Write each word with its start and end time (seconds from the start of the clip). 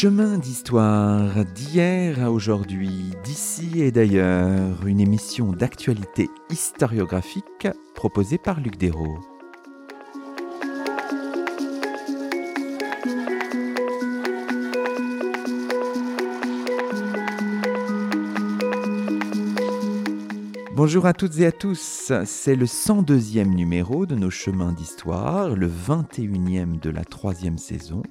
Chemin 0.00 0.38
d'histoire 0.38 1.44
d'hier 1.44 2.22
à 2.22 2.30
aujourd'hui, 2.30 3.10
d'ici 3.24 3.82
et 3.82 3.90
d'ailleurs, 3.90 4.86
une 4.86 5.00
émission 5.00 5.50
d'actualité 5.50 6.28
historiographique 6.50 7.66
proposée 7.96 8.38
par 8.38 8.60
Luc 8.60 8.76
Dérault. 8.76 9.18
Bonjour 20.76 21.06
à 21.06 21.12
toutes 21.12 21.40
et 21.40 21.46
à 21.46 21.50
tous, 21.50 22.12
c'est 22.24 22.54
le 22.54 22.66
102e 22.66 23.52
numéro 23.52 24.06
de 24.06 24.14
nos 24.14 24.30
chemins 24.30 24.70
d'histoire, 24.70 25.56
le 25.56 25.68
21e 25.68 26.78
de 26.78 26.90
la 26.90 27.02
troisième 27.02 27.58
saison. 27.58 28.04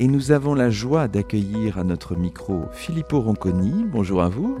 Et 0.00 0.06
nous 0.06 0.30
avons 0.30 0.54
la 0.54 0.70
joie 0.70 1.08
d'accueillir 1.08 1.76
à 1.76 1.82
notre 1.82 2.14
micro 2.14 2.66
Filippo 2.70 3.20
Ronconi. 3.20 3.84
Bonjour 3.84 4.22
à 4.22 4.28
vous. 4.28 4.56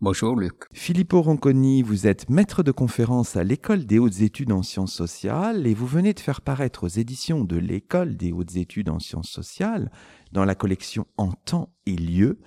Bonjour 0.00 0.36
Luc. 0.36 0.54
Filippo 0.72 1.20
Ronconi, 1.22 1.82
vous 1.82 2.06
êtes 2.06 2.30
maître 2.30 2.62
de 2.62 2.70
conférence 2.70 3.34
à 3.34 3.42
l'École 3.42 3.84
des 3.84 3.98
hautes 3.98 4.20
études 4.20 4.52
en 4.52 4.62
sciences 4.62 4.92
sociales 4.92 5.66
et 5.66 5.74
vous 5.74 5.88
venez 5.88 6.12
de 6.14 6.20
faire 6.20 6.40
paraître 6.40 6.84
aux 6.84 6.88
éditions 6.88 7.42
de 7.42 7.56
l'École 7.56 8.16
des 8.16 8.30
hautes 8.30 8.54
études 8.54 8.90
en 8.90 9.00
sciences 9.00 9.28
sociales, 9.28 9.90
dans 10.30 10.44
la 10.44 10.54
collection 10.54 11.04
En 11.16 11.32
temps 11.32 11.70
et 11.86 11.96
lieu, 11.96 12.38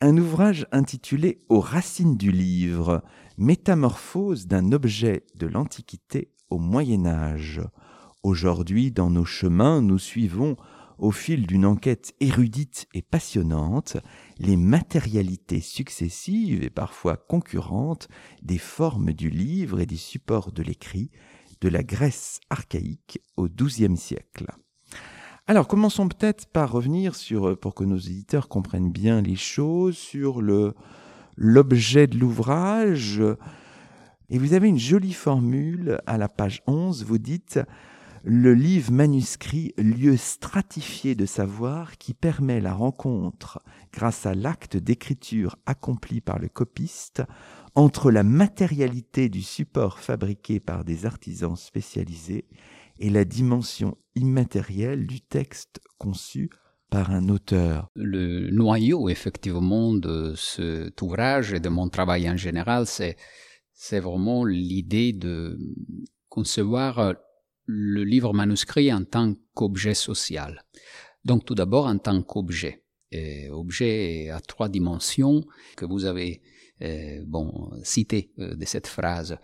un 0.00 0.16
ouvrage 0.16 0.66
intitulé 0.72 1.44
Aux 1.48 1.60
racines 1.60 2.16
du 2.16 2.32
livre, 2.32 3.04
Métamorphose 3.38 4.48
d'un 4.48 4.72
objet 4.72 5.26
de 5.36 5.46
l'Antiquité 5.46 6.32
au 6.50 6.58
Moyen 6.58 7.06
Âge. 7.06 7.62
Aujourd'hui, 8.24 8.90
dans 8.90 9.10
nos 9.10 9.24
chemins, 9.24 9.80
nous 9.80 10.00
suivons 10.00 10.56
au 11.02 11.10
fil 11.10 11.48
d'une 11.48 11.66
enquête 11.66 12.14
érudite 12.20 12.86
et 12.94 13.02
passionnante, 13.02 13.96
les 14.38 14.56
matérialités 14.56 15.60
successives 15.60 16.62
et 16.62 16.70
parfois 16.70 17.16
concurrentes 17.16 18.06
des 18.40 18.56
formes 18.56 19.12
du 19.12 19.28
livre 19.28 19.80
et 19.80 19.86
des 19.86 19.96
supports 19.96 20.52
de 20.52 20.62
l'écrit 20.62 21.10
de 21.60 21.68
la 21.68 21.82
Grèce 21.82 22.38
archaïque 22.50 23.20
au 23.36 23.48
XIIe 23.48 23.96
siècle. 23.96 24.46
Alors, 25.48 25.66
commençons 25.66 26.06
peut-être 26.06 26.46
par 26.46 26.70
revenir 26.70 27.16
sur, 27.16 27.58
pour 27.58 27.74
que 27.74 27.82
nos 27.82 27.98
éditeurs 27.98 28.48
comprennent 28.48 28.92
bien 28.92 29.22
les 29.22 29.34
choses, 29.34 29.96
sur 29.96 30.40
le, 30.40 30.72
l'objet 31.36 32.06
de 32.06 32.16
l'ouvrage. 32.16 33.20
Et 34.28 34.38
vous 34.38 34.54
avez 34.54 34.68
une 34.68 34.78
jolie 34.78 35.14
formule 35.14 35.98
à 36.06 36.16
la 36.16 36.28
page 36.28 36.62
11, 36.68 37.04
vous 37.04 37.18
dites 37.18 37.58
le 38.24 38.54
livre 38.54 38.92
manuscrit, 38.92 39.74
lieu 39.76 40.16
stratifié 40.16 41.14
de 41.14 41.26
savoir 41.26 41.98
qui 41.98 42.14
permet 42.14 42.60
la 42.60 42.72
rencontre, 42.72 43.60
grâce 43.92 44.26
à 44.26 44.34
l'acte 44.34 44.76
d'écriture 44.76 45.56
accompli 45.66 46.20
par 46.20 46.38
le 46.38 46.48
copiste, 46.48 47.22
entre 47.74 48.10
la 48.10 48.22
matérialité 48.22 49.28
du 49.28 49.42
support 49.42 49.98
fabriqué 49.98 50.60
par 50.60 50.84
des 50.84 51.04
artisans 51.04 51.56
spécialisés 51.56 52.46
et 52.98 53.10
la 53.10 53.24
dimension 53.24 53.96
immatérielle 54.14 55.06
du 55.06 55.20
texte 55.20 55.80
conçu 55.98 56.50
par 56.90 57.10
un 57.10 57.28
auteur. 57.28 57.88
Le 57.96 58.50
noyau, 58.50 59.08
effectivement, 59.08 59.94
de 59.94 60.34
cet 60.36 61.00
ouvrage 61.02 61.54
et 61.54 61.60
de 61.60 61.70
mon 61.70 61.88
travail 61.88 62.30
en 62.30 62.36
général, 62.36 62.86
c'est, 62.86 63.16
c'est 63.72 64.00
vraiment 64.00 64.44
l'idée 64.44 65.12
de 65.12 65.58
concevoir 66.28 67.14
le 67.66 68.04
livre 68.04 68.32
manuscrit 68.32 68.92
en 68.92 69.04
tant 69.04 69.34
qu'objet 69.54 69.94
social. 69.94 70.64
Donc 71.24 71.44
tout 71.44 71.54
d'abord 71.54 71.86
en 71.86 71.98
tant 71.98 72.22
qu'objet. 72.22 72.82
objet 73.50 74.30
à 74.30 74.40
trois 74.40 74.68
dimensions 74.68 75.44
que 75.76 75.84
vous 75.84 76.04
avez 76.04 76.40
euh, 76.82 77.22
bon, 77.24 77.70
cité 77.84 78.32
euh, 78.40 78.56
de 78.56 78.64
cette 78.64 78.88
phrase. 78.88 79.38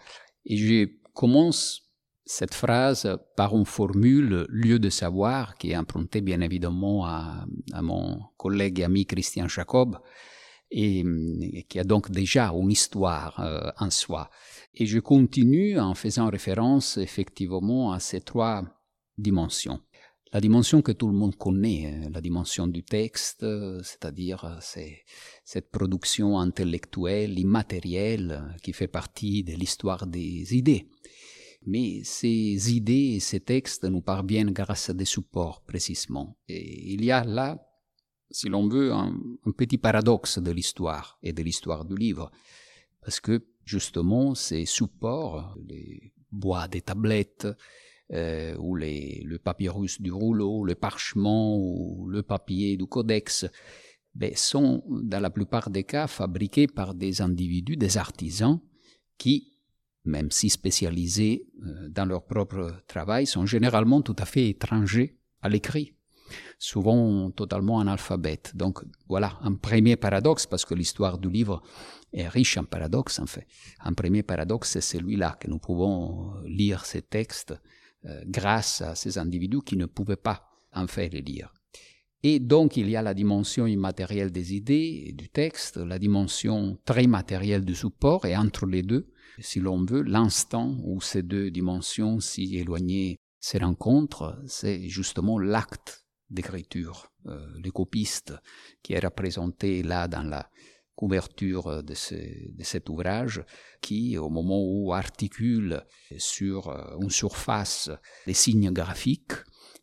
Et 0.44 0.56
je 0.56 0.88
commence 1.14 1.82
cette 2.24 2.54
phrase 2.54 3.16
par 3.36 3.56
une 3.56 3.64
formule 3.64 4.44
lieu 4.48 4.80
de 4.80 4.90
savoir 4.90 5.54
qui 5.56 5.70
est 5.70 5.76
empruntée 5.76 6.20
bien 6.20 6.40
évidemment 6.40 7.06
à, 7.06 7.46
mon 7.80 8.20
collègue 8.36 8.80
et 8.80 8.84
ami 8.84 9.06
Christian 9.06 9.46
Jacob 9.46 9.98
et, 10.70 11.04
qui 11.68 11.78
a 11.78 11.84
donc 11.84 12.10
déjà 12.10 12.48
une 12.48 12.72
histoire 12.72 13.38
euh, 13.38 13.70
en 13.78 13.90
soi. 13.90 14.30
Et 14.80 14.86
je 14.86 15.00
continue 15.00 15.76
en 15.80 15.94
faisant 15.94 16.30
référence 16.30 16.98
effectivement 16.98 17.90
à 17.90 17.98
ces 17.98 18.20
trois 18.20 18.62
dimensions. 19.18 19.80
La 20.32 20.40
dimension 20.40 20.82
que 20.82 20.92
tout 20.92 21.08
le 21.08 21.14
monde 21.14 21.34
connaît, 21.34 21.86
hein, 21.86 22.10
la 22.12 22.20
dimension 22.20 22.68
du 22.68 22.84
texte, 22.84 23.44
c'est-à-dire 23.82 24.56
c'est 24.60 25.02
cette 25.44 25.72
production 25.72 26.38
intellectuelle, 26.38 27.40
immatérielle, 27.40 28.54
qui 28.62 28.72
fait 28.72 28.86
partie 28.86 29.42
de 29.42 29.54
l'histoire 29.54 30.06
des 30.06 30.54
idées. 30.56 30.88
Mais 31.66 32.04
ces 32.04 32.72
idées 32.72 33.16
et 33.16 33.20
ces 33.20 33.40
textes 33.40 33.82
nous 33.84 34.02
parviennent 34.02 34.52
grâce 34.52 34.90
à 34.90 34.94
des 34.94 35.06
supports 35.06 35.64
précisément. 35.64 36.38
Et 36.46 36.92
il 36.92 37.04
y 37.04 37.10
a 37.10 37.24
là, 37.24 37.60
si 38.30 38.48
l'on 38.48 38.68
veut, 38.68 38.92
un, 38.92 39.12
un 39.44 39.50
petit 39.50 39.78
paradoxe 39.78 40.38
de 40.38 40.52
l'histoire 40.52 41.18
et 41.20 41.32
de 41.32 41.42
l'histoire 41.42 41.84
du 41.84 41.96
livre. 41.96 42.30
Parce 43.00 43.18
que 43.18 43.44
justement 43.68 44.34
ces 44.34 44.64
supports, 44.64 45.56
les 45.68 46.12
bois 46.32 46.68
des 46.68 46.80
tablettes, 46.80 47.46
euh, 48.12 48.56
ou 48.56 48.74
les, 48.74 49.22
le 49.26 49.38
papyrus 49.38 50.00
du 50.00 50.10
rouleau, 50.10 50.64
le 50.64 50.74
parchemin 50.74 51.52
ou 51.54 52.08
le 52.08 52.22
papier 52.22 52.78
du 52.78 52.86
codex, 52.86 53.46
ben, 54.14 54.32
sont 54.34 54.82
dans 54.88 55.20
la 55.20 55.28
plupart 55.28 55.68
des 55.68 55.84
cas 55.84 56.06
fabriqués 56.06 56.66
par 56.66 56.94
des 56.94 57.20
individus, 57.20 57.76
des 57.76 57.98
artisans, 57.98 58.60
qui, 59.18 59.58
même 60.04 60.30
si 60.30 60.48
spécialisés 60.48 61.46
euh, 61.66 61.88
dans 61.90 62.06
leur 62.06 62.24
propre 62.24 62.82
travail, 62.86 63.26
sont 63.26 63.44
généralement 63.44 64.00
tout 64.00 64.16
à 64.18 64.24
fait 64.24 64.48
étrangers 64.48 65.18
à 65.42 65.50
l'écrit 65.50 65.97
souvent 66.58 67.30
totalement 67.30 67.80
analphabètes. 67.80 68.52
Donc 68.54 68.82
voilà 69.08 69.38
un 69.42 69.54
premier 69.54 69.96
paradoxe, 69.96 70.46
parce 70.46 70.64
que 70.64 70.74
l'histoire 70.74 71.18
du 71.18 71.30
livre 71.30 71.62
est 72.12 72.28
riche 72.28 72.56
en 72.56 72.64
paradoxes 72.64 73.18
en 73.18 73.26
fait. 73.26 73.46
Un 73.80 73.92
premier 73.92 74.22
paradoxe, 74.22 74.70
c'est 74.70 74.80
celui-là, 74.80 75.36
que 75.40 75.48
nous 75.48 75.58
pouvons 75.58 76.34
lire 76.44 76.84
ces 76.84 77.02
textes 77.02 77.54
euh, 78.04 78.22
grâce 78.26 78.80
à 78.80 78.94
ces 78.94 79.18
individus 79.18 79.62
qui 79.62 79.76
ne 79.76 79.86
pouvaient 79.86 80.16
pas 80.16 80.48
en 80.72 80.86
fait 80.86 81.08
les 81.08 81.22
lire. 81.22 81.52
Et 82.22 82.40
donc 82.40 82.76
il 82.76 82.88
y 82.88 82.96
a 82.96 83.02
la 83.02 83.14
dimension 83.14 83.66
immatérielle 83.66 84.32
des 84.32 84.54
idées 84.54 85.04
et 85.06 85.12
du 85.12 85.28
texte, 85.28 85.76
la 85.76 85.98
dimension 85.98 86.78
très 86.84 87.06
matérielle 87.06 87.64
du 87.64 87.74
support, 87.74 88.24
et 88.26 88.36
entre 88.36 88.66
les 88.66 88.82
deux, 88.82 89.12
si 89.38 89.60
l'on 89.60 89.84
veut, 89.84 90.02
l'instant 90.02 90.76
où 90.82 91.00
ces 91.00 91.22
deux 91.22 91.50
dimensions 91.50 92.18
si 92.18 92.56
éloignées 92.56 93.20
se 93.40 93.58
rencontrent, 93.58 94.36
c'est 94.46 94.88
justement 94.88 95.38
l'acte 95.38 96.04
d'écriture, 96.30 97.10
euh, 97.26 97.46
le 97.62 97.70
copiste 97.70 98.34
qui 98.82 98.92
est 98.92 99.04
représenté 99.04 99.82
là 99.82 100.08
dans 100.08 100.22
la 100.22 100.50
couverture 100.94 101.82
de, 101.82 101.92
de, 101.92 102.64
cet 102.64 102.88
ouvrage, 102.88 103.44
qui, 103.80 104.18
au 104.18 104.28
moment 104.28 104.60
où 104.60 104.92
articule 104.92 105.84
sur 106.16 106.68
euh, 106.68 106.96
une 107.00 107.10
surface 107.10 107.90
les 108.26 108.34
signes 108.34 108.72
graphiques, 108.72 109.34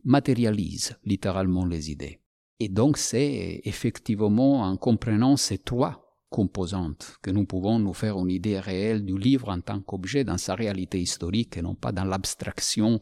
matérialise 0.04 0.98
littéralement 1.04 1.66
les 1.66 1.90
idées. 1.90 2.20
Et 2.60 2.70
donc 2.70 2.98
c'est 2.98 3.62
effectivement 3.64 4.62
en 4.62 4.78
comprenant 4.78 5.36
ces 5.36 5.58
trois 5.58 6.06
composantes 6.30 7.18
que 7.22 7.32
nous 7.32 7.46
pouvons 7.46 7.80
nous 7.80 7.94
faire 7.94 8.18
une 8.18 8.30
idée 8.30 8.60
réelle 8.60 9.06
du 9.06 9.18
livre 9.18 9.50
en 9.50 9.62
tant 9.62 9.82
qu'objet 9.82 10.24
dans 10.24 10.38
sa 10.38 10.56
réalité 10.56 11.00
historique 11.00 11.58
et 11.58 11.62
non 11.62 11.76
pas 11.76 11.92
dans 11.92 12.04
l'abstraction 12.06 13.00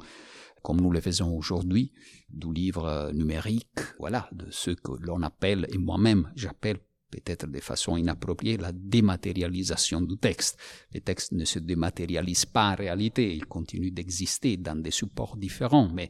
comme 0.64 0.82
nous 0.82 0.92
le 0.92 1.02
faisons 1.02 1.38
aujourd'hui, 1.38 1.92
du 2.30 2.52
livre 2.52 3.12
numérique, 3.14 3.80
voilà, 4.00 4.28
de 4.32 4.48
ce 4.50 4.72
que 4.72 4.94
l'on 5.00 5.22
appelle, 5.22 5.68
et 5.72 5.78
moi-même 5.78 6.32
j'appelle 6.36 6.80
peut-être 7.14 7.48
de 7.48 7.60
façon 7.60 7.96
inappropriée, 7.96 8.58
la 8.58 8.72
dématérialisation 8.72 10.02
du 10.02 10.18
texte. 10.18 10.58
Le 10.94 11.00
texte 11.00 11.32
ne 11.34 11.46
se 11.46 11.60
dématérialise 11.60 12.46
pas 12.46 12.72
en 12.72 12.76
réalité, 12.76 13.36
il 13.36 13.46
continue 13.46 13.92
d'exister 13.92 14.58
dans 14.58 14.82
des 14.82 14.92
supports 14.92 15.38
différents, 15.38 15.90
mais 15.90 16.10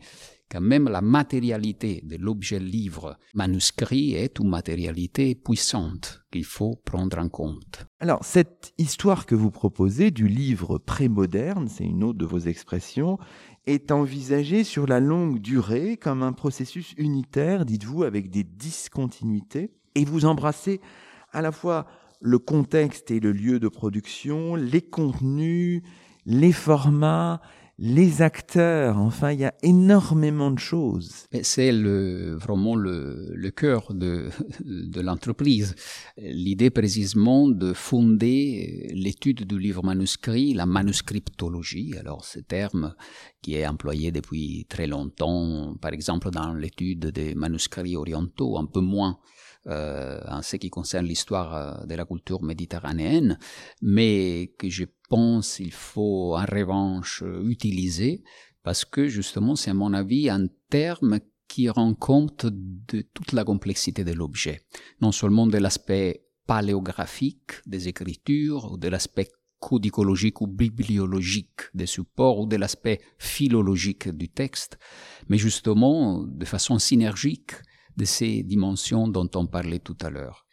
quand 0.49 0.61
même 0.61 0.87
la 0.87 1.01
matérialité 1.01 2.01
de 2.03 2.15
l'objet 2.17 2.59
livre 2.59 3.17
manuscrit 3.33 4.13
est 4.13 4.39
une 4.39 4.49
matérialité 4.49 5.35
puissante 5.35 6.21
qu'il 6.31 6.45
faut 6.45 6.75
prendre 6.85 7.17
en 7.17 7.27
compte. 7.27 7.85
Alors, 7.99 8.23
cette 8.23 8.73
histoire 8.77 9.25
que 9.25 9.35
vous 9.35 9.49
proposez 9.49 10.11
du 10.11 10.27
livre 10.27 10.77
prémoderne, 10.77 11.67
c'est 11.67 11.85
une 11.85 12.03
autre 12.03 12.19
de 12.19 12.25
vos 12.25 12.39
expressions, 12.39 13.17
est 13.65 13.91
envisagée 13.91 14.63
sur 14.63 14.87
la 14.87 14.99
longue 14.99 15.39
durée 15.39 15.97
comme 15.97 16.23
un 16.23 16.33
processus 16.33 16.93
unitaire, 16.97 17.65
dites-vous, 17.65 18.03
avec 18.03 18.29
des 18.29 18.43
discontinuités, 18.43 19.71
et 19.95 20.05
vous 20.05 20.25
embrassez 20.25 20.81
à 21.31 21.41
la 21.41 21.51
fois 21.51 21.87
le 22.19 22.39
contexte 22.39 23.11
et 23.11 23.19
le 23.19 23.31
lieu 23.31 23.59
de 23.59 23.67
production, 23.67 24.55
les 24.55 24.81
contenus, 24.81 25.81
les 26.25 26.51
formats, 26.51 27.41
les 27.79 28.21
acteurs, 28.21 28.97
enfin, 28.97 29.31
il 29.31 29.39
y 29.39 29.45
a 29.45 29.53
énormément 29.63 30.51
de 30.51 30.59
choses. 30.59 31.25
C'est 31.41 31.71
le, 31.71 32.35
vraiment 32.35 32.75
le, 32.75 33.31
le 33.33 33.51
cœur 33.51 33.93
de, 33.93 34.29
de 34.63 35.01
l'entreprise. 35.01 35.75
L'idée 36.17 36.69
précisément 36.69 37.47
de 37.49 37.73
fonder 37.73 38.91
l'étude 38.93 39.47
du 39.47 39.57
livre 39.57 39.83
manuscrit, 39.83 40.53
la 40.53 40.67
manuscriptologie, 40.67 41.95
alors 41.97 42.25
ce 42.25 42.39
terme 42.39 42.93
qui 43.41 43.55
est 43.55 43.65
employé 43.65 44.11
depuis 44.11 44.65
très 44.69 44.85
longtemps, 44.85 45.75
par 45.81 45.93
exemple 45.93 46.29
dans 46.29 46.53
l'étude 46.53 47.07
des 47.07 47.33
manuscrits 47.33 47.95
orientaux, 47.95 48.57
un 48.57 48.65
peu 48.65 48.81
moins 48.81 49.17
euh, 49.67 50.19
en 50.27 50.41
ce 50.41 50.57
qui 50.57 50.69
concerne 50.69 51.05
l'histoire 51.05 51.55
euh, 51.55 51.85
de 51.85 51.95
la 51.95 52.05
culture 52.05 52.43
méditerranéenne, 52.43 53.39
mais 53.81 54.53
que 54.57 54.69
je 54.69 54.83
il 55.59 55.71
faut 55.71 56.35
en 56.35 56.45
revanche 56.45 57.23
utiliser 57.45 58.23
parce 58.63 58.85
que 58.85 59.07
justement 59.07 59.55
c'est 59.55 59.71
à 59.71 59.73
mon 59.73 59.93
avis 59.93 60.29
un 60.29 60.47
terme 60.69 61.19
qui 61.47 61.69
rend 61.69 61.93
compte 61.93 62.47
de 62.47 63.01
toute 63.13 63.31
la 63.33 63.43
complexité 63.43 64.03
de 64.03 64.13
l'objet, 64.13 64.61
non 65.01 65.11
seulement 65.11 65.45
de 65.45 65.57
l'aspect 65.57 66.25
paléographique 66.47 67.51
des 67.67 67.87
écritures 67.87 68.71
ou 68.71 68.77
de 68.77 68.87
l'aspect 68.87 69.29
codicologique 69.59 70.41
ou 70.41 70.47
bibliologique 70.47 71.61
des 71.73 71.85
supports 71.85 72.39
ou 72.39 72.47
de 72.47 72.55
l'aspect 72.55 72.99
philologique 73.17 74.09
du 74.09 74.29
texte, 74.29 74.77
mais 75.29 75.37
justement 75.37 76.23
de 76.23 76.45
façon 76.45 76.79
synergique 76.79 77.51
de 77.95 78.05
ces 78.05 78.43
dimensions 78.43 79.07
dont 79.07 79.29
on 79.35 79.45
parlait 79.45 79.79
tout 79.79 79.97
à 80.01 80.09
l'heure. 80.09 80.45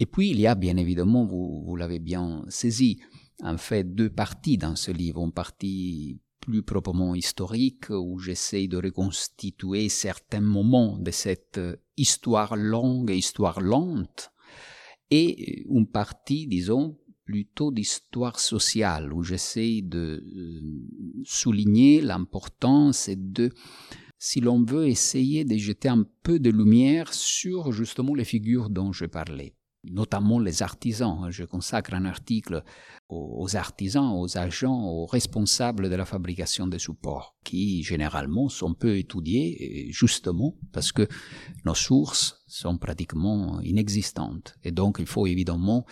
Et 0.00 0.06
puis, 0.06 0.30
il 0.30 0.40
y 0.40 0.46
a 0.46 0.54
bien 0.54 0.76
évidemment, 0.76 1.24
vous, 1.24 1.64
vous 1.64 1.76
l'avez 1.76 1.98
bien 1.98 2.44
saisi, 2.48 3.00
en 3.42 3.56
fait 3.58 3.94
deux 3.94 4.10
parties 4.10 4.58
dans 4.58 4.76
ce 4.76 4.90
livre. 4.90 5.22
Une 5.24 5.32
partie 5.32 6.20
plus 6.40 6.62
proprement 6.62 7.14
historique, 7.14 7.90
où 7.90 8.18
j'essaie 8.18 8.68
de 8.68 8.76
reconstituer 8.76 9.88
certains 9.88 10.40
moments 10.40 10.96
de 10.98 11.10
cette 11.10 11.60
histoire 11.96 12.56
longue 12.56 13.10
et 13.10 13.16
histoire 13.16 13.60
lente, 13.60 14.30
et 15.10 15.64
une 15.68 15.88
partie, 15.88 16.46
disons, 16.46 16.98
plutôt 17.24 17.72
d'histoire 17.72 18.38
sociale, 18.38 19.12
où 19.12 19.24
j'essaie 19.24 19.82
de 19.82 20.22
euh, 20.24 21.22
souligner 21.24 22.00
l'importance 22.00 23.08
et 23.08 23.16
de 23.16 23.50
si 24.18 24.40
l'on 24.40 24.62
veut 24.62 24.86
essayer 24.86 25.44
de 25.44 25.56
jeter 25.56 25.88
un 25.88 26.06
peu 26.22 26.38
de 26.38 26.50
lumière 26.50 27.12
sur 27.12 27.72
justement 27.72 28.14
les 28.14 28.24
figures 28.24 28.70
dont 28.70 28.92
je 28.92 29.04
parlais, 29.06 29.55
notamment 29.90 30.38
les 30.38 30.62
artisans. 30.62 31.26
Je 31.30 31.44
consacre 31.44 31.94
un 31.94 32.04
article 32.04 32.62
aux 33.08 33.56
artisans, 33.56 34.12
aux 34.14 34.36
agents, 34.36 34.84
aux 34.84 35.06
responsables 35.06 35.88
de 35.88 35.94
la 35.94 36.04
fabrication 36.04 36.66
des 36.66 36.78
supports, 36.78 37.36
qui 37.44 37.82
généralement 37.82 38.48
sont 38.48 38.74
peu 38.74 38.96
étudiés, 38.96 39.88
justement 39.90 40.56
parce 40.72 40.92
que 40.92 41.06
nos 41.64 41.74
sources 41.74 42.42
sont 42.46 42.78
pratiquement 42.78 43.60
inexistantes. 43.60 44.56
Et 44.64 44.72
donc 44.72 44.96
il 44.98 45.06
faut 45.06 45.26
évidemment 45.26 45.86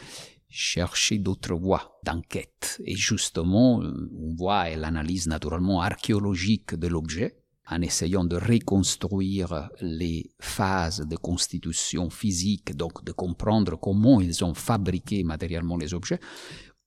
chercher 0.49 1.19
d'autres 1.19 1.55
voies 1.55 1.99
d'enquête. 2.05 2.81
Et 2.85 2.95
justement, 2.95 3.81
on 3.81 4.35
voit 4.35 4.71
l'analyse 4.77 5.27
naturellement 5.27 5.81
archéologique 5.81 6.75
de 6.75 6.87
l'objet, 6.87 7.44
en 7.71 7.81
essayant 7.81 8.25
de 8.25 8.37
reconstruire 8.37 9.71
les 9.81 10.31
phases 10.39 11.01
de 11.01 11.17
constitution 11.17 12.11
physique, 12.11 12.77
donc 12.77 13.05
de 13.05 13.13
comprendre 13.13 13.79
comment 13.79 14.21
ils 14.21 14.45
ont 14.45 14.55
fabriqué 14.55 15.25
matériellement 15.25 15.77
les 15.77 15.95
objets, 15.95 16.21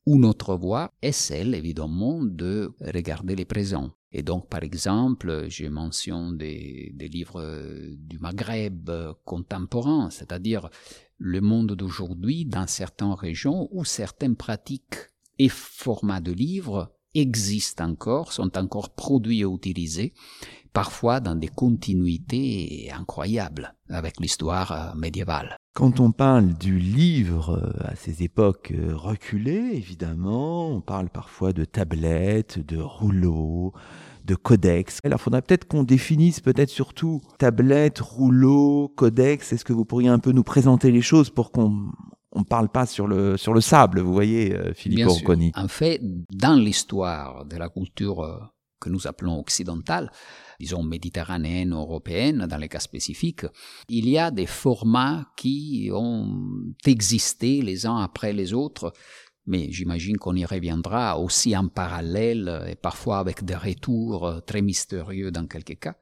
ou 0.05 0.17
notre 0.19 0.55
voie 0.55 0.93
est 1.01 1.11
celle, 1.11 1.53
évidemment, 1.53 2.23
de 2.23 2.73
regarder 2.79 3.35
les 3.35 3.45
présents. 3.45 3.91
Et 4.13 4.23
donc, 4.23 4.47
par 4.47 4.63
exemple, 4.63 5.47
j'ai 5.49 5.69
mentionné 5.69 6.37
des, 6.37 6.91
des, 6.95 7.07
livres 7.09 7.43
du 7.97 8.17
Maghreb 8.19 8.89
contemporain, 9.25 10.09
c'est-à-dire 10.09 10.69
le 11.17 11.41
monde 11.41 11.73
d'aujourd'hui 11.73 12.45
dans 12.45 12.67
certaines 12.67 13.13
régions 13.13 13.67
où 13.71 13.83
certaines 13.83 14.37
pratiques 14.37 15.11
et 15.39 15.49
formats 15.49 16.21
de 16.21 16.31
livres 16.31 16.93
existent 17.15 17.85
encore, 17.89 18.31
sont 18.31 18.57
encore 18.57 18.93
produits 18.95 19.41
et 19.41 19.45
utilisés, 19.45 20.13
parfois 20.77 21.19
dans 21.19 21.33
des 21.33 21.47
continuités 21.47 22.91
incroyables 22.95 23.73
avec 23.89 24.19
l'histoire 24.19 24.71
euh, 24.71 24.95
médiévale. 24.95 25.57
Quand 25.73 25.99
on 25.99 26.11
parle 26.11 26.53
du 26.53 26.77
livre 26.77 27.59
euh, 27.59 27.91
à 27.91 27.95
ces 27.95 28.21
époques 28.21 28.71
euh, 28.75 28.95
reculées, 28.95 29.71
évidemment, 29.73 30.69
on 30.69 30.81
parle 30.81 31.09
parfois 31.09 31.51
de 31.51 31.65
tablettes, 31.65 32.59
de 32.63 32.77
rouleaux, 32.77 33.73
de 34.25 34.35
codex. 34.35 34.99
Alors, 35.03 35.17
il 35.19 35.23
faudrait 35.23 35.41
peut-être 35.41 35.67
qu'on 35.67 35.81
définisse 35.81 36.41
peut-être 36.41 36.69
surtout 36.69 37.21
tablette, 37.39 37.97
rouleau, 37.97 38.93
codex. 38.95 39.53
Est-ce 39.53 39.65
que 39.65 39.73
vous 39.73 39.85
pourriez 39.85 40.09
un 40.09 40.19
peu 40.19 40.31
nous 40.31 40.43
présenter 40.43 40.91
les 40.91 41.01
choses 41.01 41.31
pour 41.31 41.51
qu'on 41.51 41.87
on 42.33 42.43
parle 42.43 42.69
pas 42.69 42.85
sur 42.85 43.07
le, 43.07 43.35
sur 43.35 43.55
le 43.55 43.61
sable, 43.61 43.99
vous 43.99 44.13
voyez, 44.13 44.55
Philippe 44.75 45.07
Orconi? 45.07 45.51
En 45.55 45.67
fait, 45.67 45.99
dans 46.31 46.53
l'histoire 46.53 47.45
de 47.45 47.55
la 47.57 47.67
culture 47.67 48.51
que 48.79 48.89
nous 48.89 49.07
appelons 49.07 49.39
occidentale, 49.39 50.11
disons 50.59 50.83
méditerranéenne, 50.83 51.73
européenne, 51.73 52.47
dans 52.47 52.57
les 52.57 52.69
cas 52.69 52.79
spécifiques, 52.79 53.45
il 53.89 54.09
y 54.09 54.17
a 54.17 54.31
des 54.31 54.45
formats 54.45 55.27
qui 55.35 55.89
ont 55.93 56.73
existé 56.85 57.61
les 57.61 57.85
uns 57.85 57.97
après 57.97 58.33
les 58.33 58.53
autres, 58.53 58.93
mais 59.47 59.71
j'imagine 59.71 60.17
qu'on 60.17 60.35
y 60.35 60.45
reviendra 60.45 61.17
aussi 61.17 61.55
en 61.55 61.69
parallèle 61.69 62.65
et 62.67 62.75
parfois 62.75 63.19
avec 63.19 63.45
des 63.45 63.55
retours 63.55 64.41
très 64.45 64.61
mystérieux 64.61 65.31
dans 65.31 65.47
quelques 65.47 65.79
cas. 65.79 65.95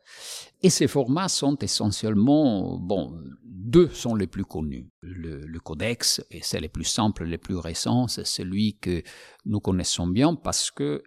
Et 0.63 0.71
ces 0.71 0.87
formats 0.87 1.29
sont 1.29 1.55
essentiellement, 1.59 2.79
bon, 2.79 3.19
deux 3.43 3.89
sont 3.89 4.15
les 4.15 4.25
plus 4.25 4.45
connus. 4.45 4.89
Le, 5.01 5.41
le 5.45 5.59
codex, 5.59 6.25
et 6.31 6.39
c'est 6.41 6.59
le 6.59 6.69
plus 6.69 6.85
simple, 6.85 7.25
le 7.25 7.37
plus 7.37 7.57
récent, 7.57 8.07
c'est 8.07 8.25
celui 8.25 8.79
que 8.79 9.03
nous 9.45 9.59
connaissons 9.59 10.07
bien 10.07 10.33
parce 10.33 10.71
que 10.71 11.03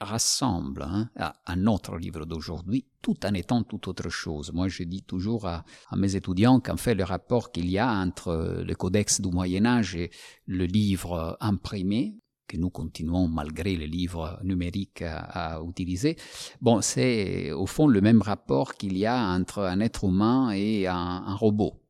rassemble 0.00 0.82
hein, 0.82 1.10
à, 1.16 1.34
un 1.46 1.66
autre 1.66 1.96
livre 1.96 2.24
d'aujourd'hui, 2.24 2.86
tout 3.02 3.24
en 3.26 3.34
étant 3.34 3.62
tout 3.62 3.88
autre 3.88 4.08
chose. 4.08 4.52
Moi, 4.52 4.68
je 4.68 4.84
dis 4.84 5.02
toujours 5.02 5.46
à, 5.46 5.64
mes 5.96 6.16
étudiants 6.16 6.60
qu'en 6.60 6.76
fait, 6.76 6.94
le 6.94 7.04
rapport 7.04 7.52
qu'il 7.52 7.68
y 7.70 7.78
a 7.78 7.90
entre 7.90 8.62
le 8.64 8.74
codex 8.74 9.20
du 9.20 9.30
Moyen 9.30 9.66
Âge 9.66 9.96
et 9.96 10.10
le 10.46 10.64
livre 10.66 11.36
imprimé, 11.40 12.16
que 12.46 12.56
nous 12.56 12.70
continuons 12.70 13.28
malgré 13.28 13.76
les 13.76 13.86
livres 13.86 14.40
numériques 14.42 15.02
à, 15.02 15.60
utiliser, 15.68 16.16
bon, 16.60 16.80
c'est 16.80 17.52
au 17.52 17.66
fond 17.66 17.86
le 17.86 18.00
même 18.00 18.22
rapport 18.22 18.74
qu'il 18.74 18.96
y 18.96 19.04
a 19.04 19.18
entre 19.18 19.60
un 19.60 19.80
être 19.80 20.04
humain 20.04 20.50
et 20.52 20.86
un 20.86 21.34
robot. 21.34 21.82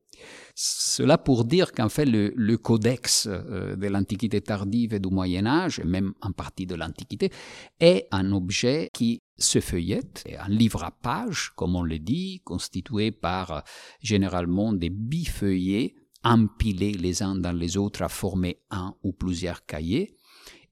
Cela 0.61 1.19
pour 1.19 1.45
dire 1.45 1.71
qu'en 1.71 1.89
fait 1.89 2.05
le, 2.05 2.57
codex 2.57 3.29
euh, 3.31 3.77
de 3.77 3.87
l'Antiquité 3.87 4.41
tardive 4.41 4.93
et 4.93 4.99
du 4.99 5.09
Moyen 5.09 5.47
Âge, 5.47 5.79
et 5.79 5.85
même 5.85 6.15
en 6.21 6.33
partie 6.33 6.67
de 6.67 6.75
l'Antiquité, 6.75 7.31
est 7.79 8.09
un 8.11 8.33
objet 8.33 8.91
qui 8.93 9.23
se 9.37 9.61
feuillette, 9.61 10.25
un 10.37 10.49
livre 10.49 10.83
à 10.83 10.91
page, 10.91 11.53
comme 11.55 11.77
on 11.77 11.85
le 11.85 12.01
dit, 12.01 12.41
constitué 12.43 13.13
par 13.13 13.63
généralement 14.01 14.73
des 14.73 14.91
bifeuillets 14.91 15.95
empilés 16.25 16.95
les 16.95 17.23
uns 17.23 17.37
dans 17.37 17.53
les 17.53 17.77
autres 17.77 18.03
à 18.03 18.09
former 18.09 18.59
un 18.73 18.97
ou 19.05 19.13
plusieurs 19.13 19.65
cahiers. 19.65 20.17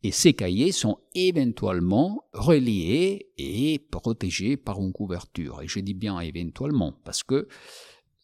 Et 0.02 0.10
ces 0.10 0.34
cahiers 0.34 0.72
sont 0.72 0.98
éventuellement 1.14 2.24
reliés 2.32 3.28
et 3.38 3.78
protégés 3.78 4.56
par 4.56 4.80
une 4.80 4.92
couverture. 4.92 5.62
Et 5.62 5.68
je 5.68 5.78
dis 5.78 5.94
bien 5.94 6.18
éventuellement, 6.18 6.92
parce 7.04 7.22
que 7.22 7.46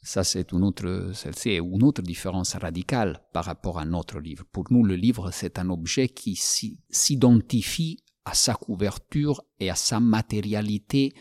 ça, 0.02 0.24
c'est 0.24 0.50
une 0.50 0.64
autre, 0.64 1.12
c'est 1.14 1.58
une 1.58 1.82
autre 1.84 2.02
différence 2.02 2.54
radicale 2.54 3.22
par 3.32 3.44
rapport 3.44 3.78
à 3.78 3.84
notre 3.84 4.18
livre. 4.18 4.44
Pour 4.50 4.64
nous, 4.70 4.82
le 4.82 4.96
livre, 4.96 5.30
c'est 5.32 5.60
un 5.60 5.70
objet 5.70 6.08
qui 6.08 6.34
s'identifie 6.34 8.02
à 8.24 8.34
sa 8.34 8.54
couverture 8.54 9.42
et 9.60 9.70
à 9.70 9.76
sa 9.76 10.00
matérialité, 10.00 11.12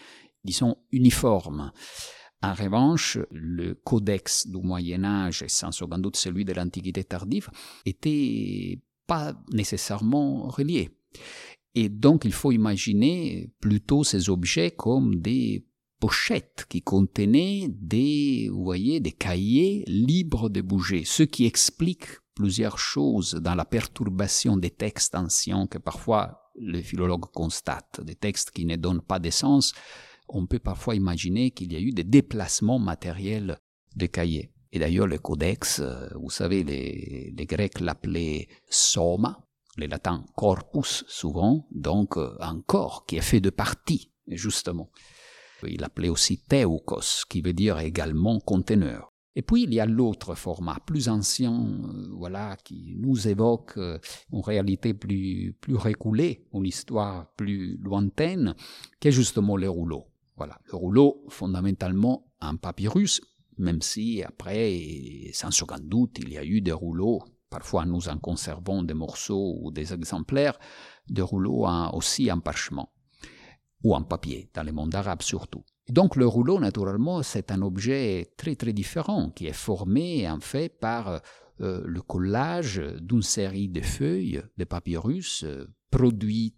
disons, 0.44 0.78
uniforme. 0.92 1.72
En 2.42 2.54
revanche, 2.56 3.20
le 3.30 3.76
codex 3.76 4.48
du 4.48 4.58
Moyen 4.58 5.04
Âge, 5.04 5.44
et 5.44 5.50
sans 5.50 5.80
aucun 5.84 6.00
doute 6.00 6.16
celui 6.16 6.44
de 6.44 6.54
l'Antiquité 6.54 7.04
tardive, 7.04 7.50
était 7.86 8.82
pas 9.06 9.36
nécessairement 9.52 10.48
reliés. 10.48 10.90
Et 11.76 11.88
donc, 11.88 12.26
il 12.26 12.34
faut 12.34 12.52
imaginer 12.52 13.52
plutôt 13.60 14.04
ces 14.04 14.30
objets 14.30 14.72
comme 14.72 15.22
des 15.22 15.68
pochette 16.02 16.66
qui 16.68 16.82
contenait 16.82 17.68
des, 17.70 18.50
vous 18.52 18.64
voyez, 18.64 19.00
des 19.00 19.12
cahiers 19.12 19.86
libres 19.88 20.50
de 20.50 20.62
bouger, 20.62 21.04
ce 21.06 21.24
qui 21.24 21.46
explique 21.46 22.08
plusieurs 22.34 22.80
choses 22.80 23.36
dans 23.36 23.56
la 23.56 23.66
perturbation 23.66 24.58
des 24.58 24.72
textes 24.72 25.14
anciens 25.16 25.68
que 25.68 25.78
parfois 25.78 26.52
les 26.60 26.82
philologues 26.82 27.32
constatent, 27.32 28.02
des 28.02 28.16
textes 28.16 28.50
qui 28.52 28.66
ne 28.66 28.76
donnent 28.76 29.08
pas 29.14 29.20
de 29.20 29.30
sens. 29.30 29.74
On 30.28 30.48
peut 30.48 30.60
parfois 30.60 30.96
imaginer 30.96 31.52
qu'il 31.52 31.72
y 31.72 31.76
a 31.76 31.80
eu 31.80 31.92
des 31.92 32.04
déplacements 32.04 32.80
matériels 32.80 33.60
de 33.96 34.08
cahiers. 34.08 34.52
Et 34.72 34.80
d'ailleurs, 34.80 35.08
le 35.08 35.20
codex, 35.20 35.80
euh, 35.80 36.08
vous 36.16 36.30
savez, 36.30 36.64
les, 36.64 37.34
les 37.38 37.46
Grecs 37.46 37.80
l'appelaient 37.80 38.48
soma, 38.70 39.46
les 39.78 39.88
latins 39.88 40.26
corpus 40.36 41.04
souvent, 41.08 41.68
donc 41.72 42.18
euh, 42.18 42.36
un 42.40 42.62
corps 42.62 43.06
qui 43.06 43.18
est 43.18 43.22
fait 43.22 43.42
de 43.42 43.50
parties 43.52 44.12
justement. 44.28 44.90
Il 45.68 45.84
appelait 45.84 46.10
aussi 46.10 46.40
teukos, 46.40 47.26
qui 47.30 47.42
veut 47.42 47.54
dire 47.54 47.80
également 47.80 48.40
conteneur. 48.40 49.12
Et 49.36 49.42
puis 49.42 49.64
il 49.64 49.74
y 49.74 49.80
a 49.80 49.86
l'autre 49.86 50.36
format, 50.36 50.78
plus 50.86 51.08
ancien, 51.08 51.54
euh, 51.54 52.10
voilà, 52.12 52.58
qui 52.58 52.98
nous 53.00 53.28
évoque 53.28 53.78
euh, 53.78 53.98
une 54.34 54.42
réalité 54.42 54.94
plus, 54.94 55.56
plus 55.60 55.76
reculée, 55.76 56.48
une 56.54 56.66
histoire 56.66 57.34
plus 57.36 57.78
lointaine, 57.78 58.56
qui 59.00 59.08
est 59.08 59.12
justement 59.12 59.56
le 59.56 59.70
rouleau. 59.70 60.08
Voilà, 60.36 60.60
le 60.66 60.76
rouleau, 60.76 61.24
fondamentalement 61.30 62.28
un 62.42 62.56
papyrus, 62.56 63.22
même 63.58 63.82
si 63.82 64.24
après, 64.24 65.30
sans 65.34 65.62
aucun 65.62 65.80
doute, 65.80 66.18
il 66.20 66.34
y 66.34 66.38
a 66.38 66.44
eu 66.44 66.62
des 66.62 66.72
rouleaux, 66.72 67.22
parfois 67.50 67.86
nous 67.86 68.10
en 68.10 68.18
conservons 68.18 68.84
des 68.84 68.94
morceaux 68.94 69.60
ou 69.62 69.72
des 69.72 69.94
exemplaires, 69.94 70.58
des 71.08 71.22
rouleaux 71.22 71.68
aussi 71.94 72.32
en 72.32 72.40
parchemin 72.40 72.88
ou 73.84 73.96
en 73.96 74.04
papier, 74.04 74.50
dans 74.54 74.64
le 74.64 74.72
monde 74.72 74.94
arabe 74.96 75.22
surtout. 75.22 75.64
Donc 75.90 76.16
le 76.16 76.26
rouleau, 76.26 76.60
naturellement, 76.60 77.24
c'est 77.24 77.52
un 77.52 77.62
objet 77.62 78.34
très 78.38 78.56
très 78.56 78.74
différent 78.74 79.32
qui 79.32 79.48
est 79.48 79.54
formé 79.54 80.30
en 80.30 80.40
fait 80.40 80.80
par 80.80 81.22
euh, 81.60 81.82
le 81.86 82.02
collage 82.02 82.82
d'une 83.02 83.22
série 83.22 83.68
de 83.68 83.82
feuilles 83.82 84.42
de 84.58 84.64
papyrus 84.64 85.44
euh, 85.44 85.68
produites 85.90 86.56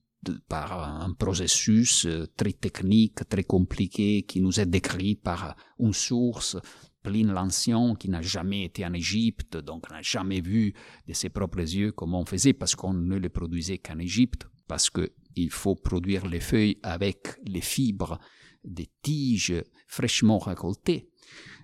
par 0.48 1.01
un 1.01 1.13
processus 1.13 2.06
euh, 2.06 2.27
très 2.38 2.53
technique, 2.53 3.27
très 3.27 3.44
compliqué, 3.44 4.24
qui 4.24 4.39
nous 4.39 4.60
est 4.60 4.65
décrit 4.65 5.15
par 5.15 5.56
une 5.80 5.94
source, 5.94 6.58
Pline 7.01 7.34
l'Ancien, 7.34 7.96
qui 7.96 8.10
n'a 8.10 8.22
jamais 8.22 8.63
été 8.63 8.86
en 8.86 8.94
Égypte, 8.94 9.58
donc 9.58 9.92
n'a 9.92 10.01
jamais 10.01 10.39
vu 10.39 10.74
de 11.08 11.13
ses 11.13 11.30
propres 11.30 11.60
yeux 11.60 11.92
comment 11.92 12.22
on 12.22 12.25
faisait, 12.25 12.53
parce 12.53 12.75
qu'on 12.75 12.94
ne 12.94 13.18
le 13.18 13.30
produisait 13.30 13.80
qu'en 13.80 14.00
Égypte, 14.00 14.48
parce 14.74 14.89
qu'il 14.89 15.51
faut 15.51 15.75
produire 15.75 16.25
les 16.25 16.39
feuilles 16.39 16.80
avec 16.82 17.38
les 17.46 17.62
fibres 17.62 18.18
des 18.63 18.89
tiges 19.03 19.63
fraîchement 19.86 20.39
récoltées. 20.39 21.12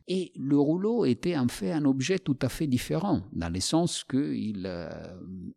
Et 0.08 0.32
le 0.36 0.60
rouleau 0.60 1.06
était 1.06 1.36
en 1.36 1.48
fait 1.48 1.72
un 1.72 1.86
objet 1.86 2.20
tout 2.20 2.38
à 2.44 2.50
fait 2.50 2.68
différent, 2.68 3.24
dans 3.34 3.52
le 3.52 3.60
sens 3.62 4.04
qu'il 4.04 4.62
euh, 4.68 4.92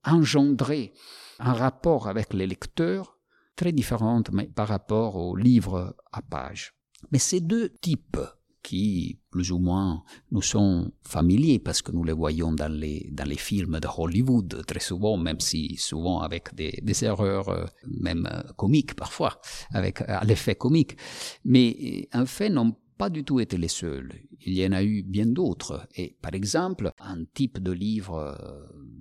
engendrait 0.02 0.94
un 1.40 1.52
rapport 1.52 2.09
avec 2.09 2.32
les 2.32 2.47
lecteurs 2.47 3.18
très 3.54 3.73
différent 3.73 4.23
mais 4.32 4.47
par 4.47 4.68
rapport 4.68 5.16
au 5.16 5.37
livre 5.37 5.94
à 6.11 6.23
page. 6.23 6.73
Mais 7.11 7.18
ces 7.18 7.40
deux 7.42 7.68
types 7.68 8.16
qui, 8.62 9.19
plus 9.31 9.50
ou 9.52 9.59
moins, 9.59 10.04
nous 10.31 10.42
sont 10.42 10.92
familiers 11.02 11.59
parce 11.59 11.83
que 11.83 11.92
nous 11.92 12.04
les 12.04 12.12
voyons 12.12 12.52
dans 12.52 12.73
les, 12.73 13.09
dans 13.12 13.28
les 13.28 13.37
films 13.37 13.81
de 13.81 13.88
Hollywood 13.97 14.64
très 14.66 14.81
souvent, 14.81 15.16
même 15.16 15.40
si 15.40 15.76
souvent 15.76 16.21
avec 16.21 16.54
des, 16.54 16.78
des 16.83 17.04
erreurs 17.04 17.49
euh, 17.49 17.66
même 17.87 18.28
euh, 18.31 18.42
comiques 18.57 18.95
parfois, 18.95 19.40
avec 19.73 20.00
euh, 20.02 20.21
l'effet 20.25 20.54
comique. 20.54 20.97
Mais 21.45 22.09
en 22.14 22.26
fait, 22.26 22.49
n'ont 22.49 22.76
pas 22.97 23.11
du 23.11 23.25
tout 23.25 23.40
été 23.40 23.57
les 23.57 23.69
seuls. 23.69 24.12
Il 24.45 24.54
y 24.54 24.66
en 24.66 24.73
a 24.73 24.83
eu 24.83 25.02
bien 25.02 25.26
d'autres. 25.26 25.88
Et 25.97 26.16
par 26.21 26.35
exemple, 26.35 26.92
un 27.00 27.25
type 27.25 27.59
de 27.59 27.73
livre 27.73 28.37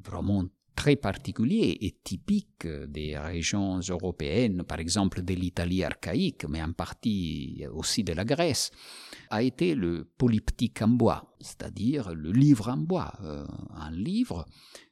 vraiment 0.04 0.46
très 0.82 0.96
particulier 0.96 1.78
et 1.82 1.92
typique 2.04 2.66
des 2.88 3.16
régions 3.16 3.80
européennes, 3.88 4.64
par 4.64 4.80
exemple 4.80 5.22
de 5.22 5.36
l'Italie 5.36 5.84
archaïque, 5.84 6.46
mais 6.50 6.60
en 6.60 6.74
partie 6.74 7.64
aussi 7.72 8.04
de 8.04 8.14
la 8.14 8.26
Grèce, 8.26 8.72
a 9.30 9.44
été 9.44 9.76
le 9.76 10.12
polyptyque 10.18 10.82
en 10.82 10.88
bois, 10.88 11.36
c'est-à-dire 11.40 12.16
le 12.16 12.32
livre 12.32 12.70
en 12.70 12.78
bois, 12.78 13.14
euh, 13.22 13.46
un 13.76 13.92
livre 13.92 14.48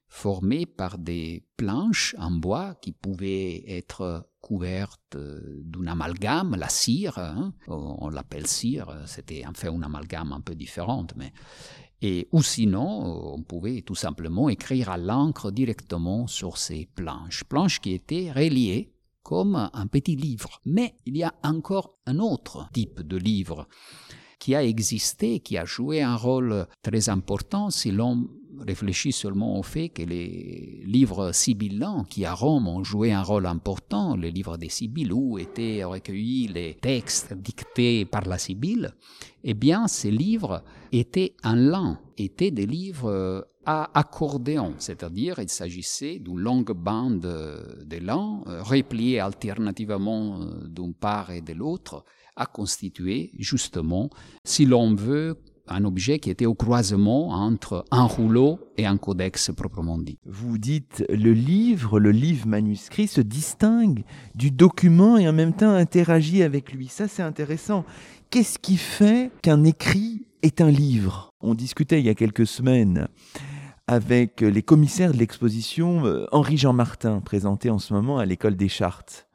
formé 0.07 0.67
par 0.67 0.99
des 0.99 1.43
planches 1.57 2.15
en 2.19 2.29
bois 2.29 2.75
qui 2.83 2.91
pouvaient 2.91 3.63
être 3.67 4.29
couvertes 4.41 5.17
d'un 5.17 5.87
amalgame, 5.87 6.55
la 6.55 6.69
cire, 6.69 7.17
hein. 7.17 7.51
on 7.67 8.09
l'appelle 8.09 8.45
cire, 8.45 8.95
c'était 9.07 9.43
en 9.47 9.53
fait 9.53 9.69
un 9.69 9.81
amalgame 9.81 10.33
un 10.33 10.41
peu 10.41 10.53
différente, 10.53 11.13
mais 11.17 11.33
et, 12.01 12.27
ou 12.31 12.41
sinon, 12.41 13.33
on 13.33 13.41
pouvait 13.41 13.81
tout 13.81 13.95
simplement 13.95 14.49
écrire 14.49 14.89
à 14.89 14.97
l'encre 14.97 15.51
directement 15.51 16.27
sur 16.27 16.57
ces 16.57 16.87
planches, 16.95 17.43
planches 17.43 17.79
qui 17.79 17.93
étaient 17.93 18.31
reliées 18.31 18.93
comme 19.23 19.69
un 19.73 19.87
petit 19.87 20.15
livre. 20.15 20.61
Mais 20.65 20.95
il 21.05 21.17
y 21.17 21.23
a 21.23 21.33
encore 21.43 21.97
un 22.05 22.19
autre 22.19 22.69
type 22.73 23.01
de 23.01 23.17
livre 23.17 23.67
qui 24.39 24.55
a 24.55 24.63
existé, 24.63 25.41
qui 25.41 25.57
a 25.57 25.65
joué 25.65 26.01
un 26.01 26.15
rôle 26.15 26.65
très 26.81 27.09
important 27.09 27.69
si 27.69 27.91
l'on 27.91 28.29
réfléchit 28.65 29.11
seulement 29.11 29.59
au 29.59 29.63
fait 29.63 29.89
que 29.89 30.03
les 30.03 30.81
livres 30.85 31.31
sibyllins 31.31 32.05
qui 32.09 32.25
à 32.25 32.33
Rome 32.33 32.67
ont 32.67 32.83
joué 32.83 33.11
un 33.11 33.21
rôle 33.21 33.45
important, 33.45 34.15
les 34.15 34.31
livres 34.31 34.57
des 34.57 34.69
Sibylles 34.69 35.13
où 35.13 35.37
étaient 35.37 35.83
recueillis 35.83 36.47
les 36.47 36.75
textes 36.75 37.33
dictés 37.33 38.05
par 38.05 38.25
la 38.25 38.37
Sibylle, 38.37 38.93
eh 39.43 39.53
bien 39.53 39.87
ces 39.87 40.11
livres 40.11 40.63
étaient 40.91 41.35
en 41.43 41.55
lent, 41.55 41.97
étaient 42.17 42.51
des 42.51 42.65
livres 42.65 43.47
à 43.65 43.91
accordéon, 43.97 44.73
c'est-à-dire 44.77 45.39
il 45.39 45.49
s'agissait 45.49 46.19
d'une 46.19 46.39
longue 46.39 46.71
bande 46.71 47.21
de 47.21 47.97
lent 47.97 48.43
repliée 48.45 49.19
alternativement 49.19 50.39
d'une 50.65 50.93
part 50.93 51.31
et 51.31 51.41
de 51.41 51.53
l'autre 51.53 52.03
à 52.35 52.45
constituer 52.45 53.31
justement, 53.37 54.09
si 54.45 54.65
l'on 54.65 54.95
veut, 54.95 55.37
un 55.69 55.85
objet 55.85 56.19
qui 56.19 56.29
était 56.29 56.45
au 56.45 56.53
croisement 56.53 57.29
entre 57.29 57.85
un 57.91 58.03
rouleau 58.03 58.59
et 58.77 58.85
un 58.85 58.97
codex 58.97 59.51
proprement 59.55 59.97
dit. 59.97 60.17
Vous 60.25 60.57
dites 60.57 61.03
le 61.09 61.33
livre, 61.33 61.99
le 61.99 62.11
livre 62.11 62.47
manuscrit 62.47 63.07
se 63.07 63.21
distingue 63.21 64.03
du 64.35 64.51
document 64.51 65.17
et 65.17 65.27
en 65.27 65.33
même 65.33 65.53
temps 65.53 65.73
interagit 65.73 66.43
avec 66.43 66.73
lui. 66.73 66.87
Ça 66.87 67.07
c'est 67.07 67.23
intéressant. 67.23 67.85
Qu'est-ce 68.29 68.59
qui 68.59 68.77
fait 68.77 69.31
qu'un 69.41 69.63
écrit 69.63 70.27
est 70.41 70.61
un 70.61 70.71
livre? 70.71 71.33
On 71.41 71.55
discutait 71.55 71.99
il 71.99 72.05
y 72.05 72.09
a 72.09 72.15
quelques 72.15 72.47
semaines 72.47 73.07
avec 73.87 74.41
les 74.41 74.61
commissaires 74.61 75.13
de 75.13 75.17
l'exposition 75.17 76.05
euh, 76.05 76.27
Henri-Jean 76.31 76.73
Martin, 76.73 77.21
présenté 77.21 77.71
en 77.71 77.79
ce 77.79 77.91
moment 77.91 78.19
à 78.19 78.25
l'école 78.25 78.55
des 78.55 78.69
Chartes. 78.69 79.27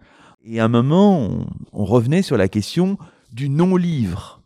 Et 0.44 0.60
à 0.60 0.66
un 0.66 0.68
moment, 0.68 1.44
on, 1.72 1.84
revenait 1.84 2.22
sur 2.22 2.36
la 2.36 2.48
question 2.48 2.98
du 3.32 3.48
non-livre. 3.48 4.43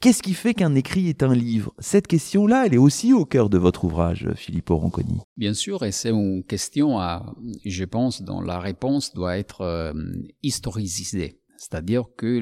Qu'est-ce 0.00 0.22
qui 0.22 0.32
fait 0.32 0.54
qu'un 0.54 0.74
écrit 0.76 1.08
est 1.10 1.22
un 1.22 1.34
livre? 1.34 1.74
Cette 1.78 2.06
question-là, 2.06 2.64
elle 2.64 2.72
est 2.72 2.78
aussi 2.78 3.12
au 3.12 3.26
cœur 3.26 3.50
de 3.50 3.58
votre 3.58 3.84
ouvrage, 3.84 4.32
Philippe 4.34 4.70
Ronconi. 4.70 5.18
Bien 5.36 5.52
sûr, 5.52 5.84
et 5.84 5.92
c'est 5.92 6.08
une 6.08 6.42
question, 6.42 6.98
à, 6.98 7.34
je 7.66 7.84
pense, 7.84 8.22
dont 8.22 8.40
la 8.40 8.58
réponse 8.60 9.12
doit 9.12 9.36
être 9.36 9.60
euh, 9.60 9.92
historicisée. 10.42 11.42
C'est-à-dire 11.58 12.04
que 12.16 12.40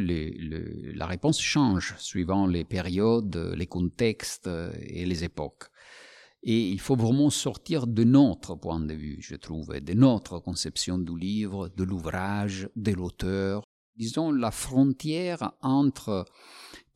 la 0.97 1.07
réponse 1.07 1.41
change 1.41 1.97
suivant 1.99 2.47
les 2.47 2.62
périodes, 2.62 3.53
les 3.57 3.67
contextes 3.67 4.49
et 4.81 5.05
les 5.05 5.25
époques. 5.25 5.65
Et 6.45 6.69
il 6.69 6.79
faut 6.79 6.95
vraiment 6.95 7.29
sortir 7.29 7.88
de 7.88 8.05
notre 8.05 8.55
point 8.55 8.79
de 8.79 8.95
vue, 8.95 9.19
je 9.21 9.35
trouve, 9.35 9.81
de 9.81 9.95
notre 9.95 10.38
conception 10.38 10.97
du 10.97 11.19
livre, 11.19 11.69
de 11.77 11.83
l'ouvrage, 11.83 12.69
de 12.77 12.93
l'auteur. 12.93 13.65
Disons 13.97 14.31
la 14.31 14.53
frontière 14.53 15.55
entre, 15.61 16.25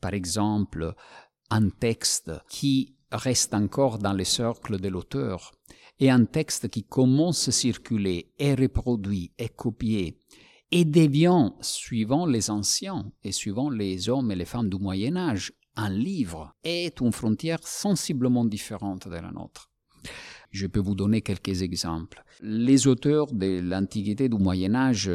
par 0.03 0.13
exemple, 0.13 0.93
un 1.49 1.69
texte 1.69 2.29
qui 2.49 2.93
reste 3.09 3.53
encore 3.53 3.99
dans 3.99 4.11
les 4.11 4.25
cercles 4.25 4.77
de 4.77 4.89
l'auteur 4.89 5.53
et 5.97 6.09
un 6.09 6.25
texte 6.25 6.67
qui 6.67 6.83
commence 6.83 7.47
à 7.47 7.53
circuler, 7.53 8.33
est 8.37 8.55
reproduit, 8.55 9.31
est 9.37 9.55
copié, 9.55 10.19
et 10.71 10.83
devient, 10.83 11.51
suivant 11.61 12.25
les 12.25 12.49
anciens 12.49 13.13
et 13.23 13.31
suivant 13.31 13.69
les 13.69 14.09
hommes 14.09 14.29
et 14.33 14.35
les 14.35 14.49
femmes 14.53 14.69
du 14.69 14.77
Moyen 14.77 15.15
Âge, 15.15 15.53
un 15.77 15.89
livre 15.89 16.53
est 16.65 16.99
une 16.99 17.13
frontière 17.13 17.65
sensiblement 17.65 18.43
différente 18.43 19.07
de 19.07 19.15
la 19.25 19.31
nôtre. 19.31 19.71
Je 20.51 20.67
peux 20.67 20.81
vous 20.81 20.95
donner 20.95 21.21
quelques 21.21 21.61
exemples. 21.61 22.21
Les 22.41 22.87
auteurs 22.87 23.31
de 23.31 23.61
l'Antiquité 23.61 24.27
du 24.27 24.37
Moyen 24.37 24.75
Âge 24.75 25.09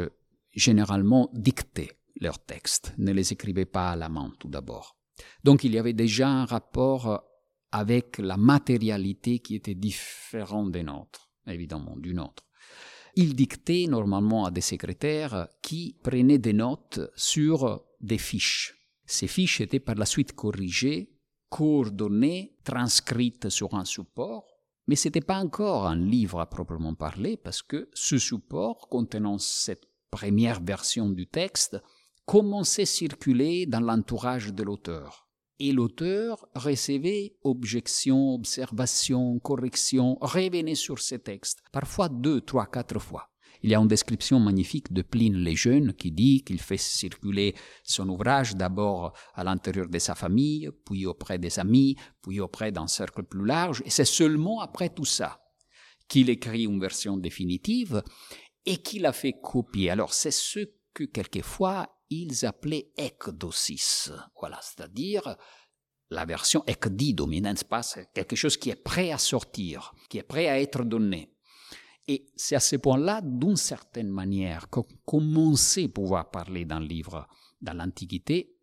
généralement 0.55 1.29
dictaient 1.35 1.98
leurs 2.21 2.39
textes, 2.39 2.95
ne 2.99 3.13
les 3.13 3.33
écrivaient 3.33 3.65
pas 3.65 3.91
à 3.91 3.97
la 3.97 4.09
main 4.09 4.33
tout 4.39 4.49
d'abord. 4.49 4.97
Donc 5.45 5.65
il 5.65 5.73
y 5.73 5.79
avait 5.79 5.93
déjà 5.93 6.29
un 6.29 6.45
rapport 6.45 7.23
avec 7.73 8.19
la 8.19 8.37
matérialité 8.37 9.41
qui 9.41 9.55
était 9.57 9.75
différent 9.75 10.67
des 10.67 10.83
nôtres, 10.83 11.31
évidemment, 11.47 11.97
du 11.97 12.15
nôtre. 12.15 12.45
Ils 13.15 13.35
dictaient 13.35 13.87
normalement 13.89 14.45
à 14.45 14.51
des 14.51 14.61
secrétaires 14.61 15.49
qui 15.63 15.97
prenaient 16.03 16.39
des 16.39 16.53
notes 16.53 17.01
sur 17.17 17.83
des 18.01 18.19
fiches 18.19 18.79
ces 19.09 19.27
fiches 19.27 19.63
étaient 19.63 19.81
par 19.81 19.95
la 19.95 20.05
suite 20.05 20.35
corrigées, 20.35 21.11
coordonnées, 21.49 22.59
transcrites 22.63 23.49
sur 23.49 23.75
un 23.75 23.87
support, 23.87 24.47
mais 24.87 24.97
ce 24.97 25.09
n'était 25.09 25.23
pas 25.23 25.39
encore 25.39 25.87
un 25.87 25.97
livre 25.97 26.41
à 26.41 26.49
proprement 26.49 26.95
parler 26.95 27.39
parce 27.39 27.63
que 27.63 27.89
ce 27.95 28.19
support 28.19 28.89
contenant 28.89 29.39
cette 29.39 29.89
première 30.11 30.63
version 30.63 31.09
du 31.09 31.27
texte 31.27 31.79
commençait 32.29 32.83
à 32.83 32.85
circuler 32.85 33.65
dans 33.65 33.81
l'entourage 33.81 34.53
de 34.53 34.63
l'auteur. 34.63 35.27
Et 35.59 35.73
l'auteur 35.73 36.47
recevait 36.55 37.35
objections, 37.43 38.35
observations, 38.35 39.39
corrections, 39.39 40.19
revenait 40.21 40.75
sur 40.75 40.99
ces 40.99 41.21
textes, 41.21 41.63
parfois 41.73 42.11
deux, 42.11 42.43
trois, 42.43 42.67
quatre 42.67 42.99
fois. 42.99 43.31
Il 43.63 43.71
y 43.71 43.75
a 43.75 43.79
une 43.79 43.89
description 43.89 44.39
magnifique 44.39 44.93
de 44.93 45.01
Pline 45.01 45.43
le 45.43 45.55
Jeune 45.55 45.95
qui 45.95 46.13
dit 46.13 46.45
qu'il 46.45 46.61
fait 46.61 46.77
circuler 46.77 47.55
son 47.83 48.07
ouvrage 48.11 48.55
d'abord 48.55 49.15
à 49.35 49.43
l'intérieur 49.43 49.89
de 49.89 49.99
sa 49.99 50.15
famille, 50.15 50.69
puis 50.85 51.07
auprès 51.07 51.39
des 51.39 51.59
amis, 51.59 51.97
puis 52.21 52.41
auprès 52.41 52.71
d'un 52.71 52.89
cercle 52.89 53.23
plus 53.23 53.47
large, 53.47 53.83
et 53.87 53.91
c'est 53.91 54.05
seulement 54.05 54.61
après 54.61 54.91
tout 54.91 55.07
ça 55.07 55.41
qu'il 56.09 56.29
écrit 56.29 56.65
une 56.65 56.79
version 56.79 57.17
définitive 57.17 58.03
et 58.67 58.77
qu'il 58.77 59.07
a 59.07 59.13
fait 59.13 59.35
copier. 59.43 59.89
Alors 59.89 60.13
c'est 60.13 60.31
ce 60.31 60.61
que 60.93 61.05
quelquefois 61.05 61.89
ils 62.11 62.47
appelaient 62.47 62.91
ekdosis, 62.97 64.11
voilà, 64.39 64.59
c'est-à-dire 64.63 65.37
la 66.11 66.25
version 66.25 66.65
ekdi 66.67 67.15
dominante, 67.15 67.65
pas 67.65 67.83
quelque 68.15 68.37
chose 68.37 68.57
qui 68.57 68.71
est 68.71 68.83
prêt 68.83 69.13
à 69.13 69.19
sortir, 69.19 69.95
qui 70.09 70.19
est 70.19 70.23
prêt 70.23 70.49
à 70.49 70.61
être 70.61 70.85
donné. 70.85 71.35
Et 72.07 72.27
c'est 72.37 72.57
à 72.57 72.61
ce 72.61 72.77
point-là, 72.77 73.21
d'une 73.23 73.57
certaine 73.57 74.09
manière, 74.09 74.71
qu'on 74.71 74.87
commençait 75.05 75.85
à 75.85 75.89
pouvoir 75.89 76.31
parler 76.31 76.65
d'un 76.65 76.81
livre 76.81 77.29
dans 77.61 77.75
l'Antiquité 77.75 78.58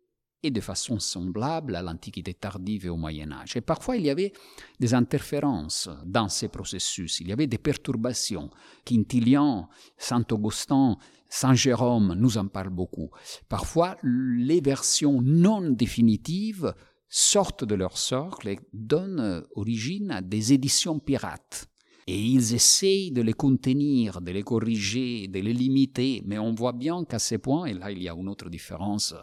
de 0.50 0.60
façon 0.60 0.98
semblable 0.98 1.76
à 1.76 1.82
l'Antiquité 1.82 2.34
tardive 2.34 2.86
et 2.86 2.88
au 2.88 2.96
Moyen 2.96 3.32
Âge. 3.32 3.56
Et 3.56 3.60
parfois, 3.60 3.96
il 3.96 4.04
y 4.04 4.10
avait 4.10 4.32
des 4.80 4.94
interférences 4.94 5.88
dans 6.04 6.28
ces 6.28 6.48
processus, 6.48 7.20
il 7.20 7.28
y 7.28 7.32
avait 7.32 7.46
des 7.46 7.58
perturbations. 7.58 8.50
Quintilian, 8.84 9.68
Saint-Augustin, 9.96 10.96
Saint 11.28 11.54
Jérôme 11.54 12.14
nous 12.16 12.38
en 12.38 12.46
parlent 12.46 12.70
beaucoup. 12.70 13.10
Parfois, 13.48 13.96
les 14.02 14.60
versions 14.60 15.20
non 15.22 15.70
définitives 15.70 16.74
sortent 17.08 17.64
de 17.64 17.74
leur 17.74 17.98
socle 17.98 18.48
et 18.48 18.58
donnent 18.72 19.44
origine 19.54 20.10
à 20.10 20.20
des 20.20 20.52
éditions 20.52 20.98
pirates. 20.98 21.68
Et 22.08 22.20
ils 22.20 22.54
essayent 22.54 23.10
de 23.10 23.20
les 23.20 23.32
contenir, 23.32 24.20
de 24.20 24.30
les 24.30 24.44
corriger, 24.44 25.26
de 25.26 25.40
les 25.40 25.52
limiter, 25.52 26.22
mais 26.24 26.38
on 26.38 26.54
voit 26.54 26.72
bien 26.72 27.04
qu'à 27.04 27.18
ce 27.18 27.34
point, 27.34 27.66
et 27.66 27.74
là 27.74 27.90
il 27.90 28.00
y 28.00 28.08
a 28.08 28.14
une 28.14 28.28
autre 28.28 28.48
différence 28.48 29.14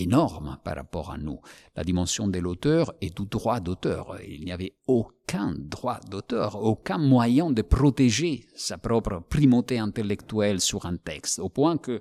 énorme 0.00 0.58
par 0.64 0.76
rapport 0.76 1.10
à 1.10 1.18
nous. 1.18 1.40
La 1.76 1.84
dimension 1.84 2.28
de 2.28 2.38
l'auteur 2.38 2.92
est 3.00 3.16
du 3.16 3.26
droit 3.26 3.60
d'auteur. 3.60 4.16
Il 4.26 4.44
n'y 4.44 4.52
avait 4.52 4.72
aucun 4.86 5.54
droit 5.56 6.00
d'auteur, 6.10 6.62
aucun 6.62 6.98
moyen 6.98 7.50
de 7.50 7.62
protéger 7.62 8.46
sa 8.54 8.78
propre 8.78 9.22
primauté 9.28 9.78
intellectuelle 9.78 10.60
sur 10.60 10.86
un 10.86 10.96
texte, 10.96 11.38
au 11.38 11.48
point 11.48 11.76
que 11.76 12.00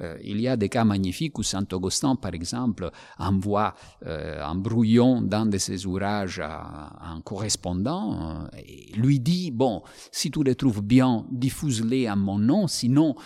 euh, 0.00 0.16
il 0.22 0.40
y 0.40 0.46
a 0.46 0.56
des 0.56 0.68
cas 0.68 0.84
magnifiques 0.84 1.38
où 1.38 1.42
Saint 1.42 1.66
Augustin, 1.72 2.14
par 2.14 2.34
exemple, 2.34 2.90
envoie 3.18 3.74
euh, 4.06 4.42
un 4.44 4.54
brouillon 4.54 5.22
d'un 5.22 5.46
de 5.46 5.58
ses 5.58 5.86
ouvrages 5.86 6.40
à, 6.40 6.92
un 7.00 7.20
correspondant 7.20 8.46
euh, 8.52 8.58
et 8.58 8.92
lui 8.94 9.18
dit 9.18 9.50
bon, 9.50 9.82
si 10.12 10.30
tu 10.30 10.44
les 10.44 10.54
trouves 10.54 10.82
bien, 10.82 11.26
diffuse-les 11.30 12.06
à 12.06 12.14
mon 12.14 12.38
nom, 12.38 12.68
sinon 12.68 13.16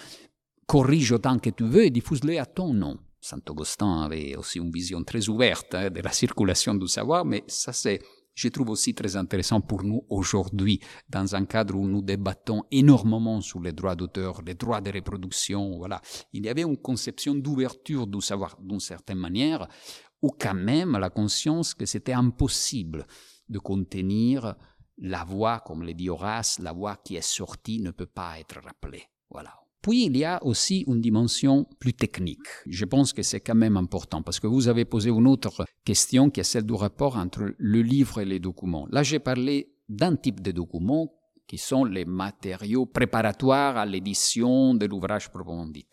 corrige 0.67 1.12
autant 1.12 1.38
que 1.38 1.50
tu 1.50 1.64
veux 1.64 1.85
et 1.85 1.91
diffuse-les 1.91 2.38
à 2.38 2.47
ton 2.47 2.73
nom. 2.73 2.97
Saint-Augustin 3.23 4.02
avait 4.02 4.35
aussi 4.35 4.59
une 4.59 4.73
vision 4.73 5.02
très 5.05 5.29
ouverte 5.29 5.75
hein, 5.75 5.91
de 5.91 6.00
la 6.00 6.11
circulation 6.11 6.75
du 6.75 6.88
savoir, 6.88 7.25
mais 7.25 7.45
ça 7.47 7.73
c'est, 7.73 8.00
je 8.35 8.49
trouve 8.49 8.71
aussi 8.71 8.95
très 8.95 9.14
intéressant 9.14 9.61
pour 9.61 9.85
nous 9.85 10.05
aujourd'hui, 10.09 10.81
dans 11.09 11.35
un 11.37 11.45
cadre 11.45 11.76
où 11.76 11.87
nous 11.87 12.02
débattons 12.02 12.64
énormément 12.73 13.41
sur 13.41 13.61
les 13.61 13.73
droits 13.73 13.95
d'auteur, 13.95 14.43
les 14.43 14.55
droits 14.55 14.81
de 14.81 14.91
reproduction, 14.91 15.79
voilà. 15.79 16.00
Il 16.33 16.45
y 16.45 16.49
avait 16.49 16.62
une 16.62 16.76
conception 16.79 17.35
d'ouverture 17.37 18.09
du 18.09 18.21
savoir 18.21 18.59
d'une 18.61 18.81
certaine 18.81 19.19
manière, 19.19 19.69
ou 20.21 20.31
quand 20.31 20.55
même 20.55 20.99
la 20.99 21.11
conscience 21.11 21.75
que 21.75 21.87
c'était 21.87 22.12
impossible 22.12 23.07
de 23.49 23.61
contenir 23.61 24.57
la 24.99 25.25
voix, 25.25 25.61
comme 25.61 25.85
le 25.85 25.95
dit 25.95 26.11
Horace, 26.11 26.59
la 26.59 26.73
voix 26.73 26.96
qui 26.96 27.14
est 27.14 27.20
sortie 27.20 27.81
ne 27.81 27.92
peut 27.92 28.07
pas 28.07 28.40
être 28.40 28.61
rappelée. 28.61 29.05
Voilà. 29.31 29.62
Puis 29.83 30.07
il 30.07 30.16
y 30.16 30.25
a 30.25 30.42
aussi 30.45 30.85
une 30.87 31.01
dimension 31.01 31.66
plus 31.81 31.92
technique. 31.92 32.47
Je 32.66 32.85
pense 32.85 33.12
que 33.12 33.23
c'est 33.23 33.40
quand 33.40 33.57
même 33.57 33.77
important 33.77 34.23
parce 34.23 34.38
que 34.38 34.47
vous 34.47 34.68
avez 34.68 34.85
posé 34.85 35.11
une 35.11 35.27
autre 35.27 35.64
question 35.85 36.31
qui 36.31 36.38
est 36.40 36.45
celle 36.45 36.64
du 36.64 36.75
rapport 36.75 37.16
entre 37.16 37.53
le 37.59 37.83
livre 37.83 38.21
et 38.21 38.25
les 38.25 38.38
documents. 38.38 38.87
Là, 38.92 39.03
j'ai 39.03 39.18
parlé 39.18 39.75
d'un 39.88 40.14
type 40.14 40.40
de 40.40 40.53
documents 40.53 41.12
qui 41.49 41.59
sont 41.59 41.85
les 41.85 42.05
matériaux 42.05 42.87
préparatoires 42.87 43.77
à 43.77 43.85
l'édition 43.85 44.75
de 44.75 44.87
l'ouvrage 44.87 45.31
proprement 45.31 45.66
dit. 45.66 45.87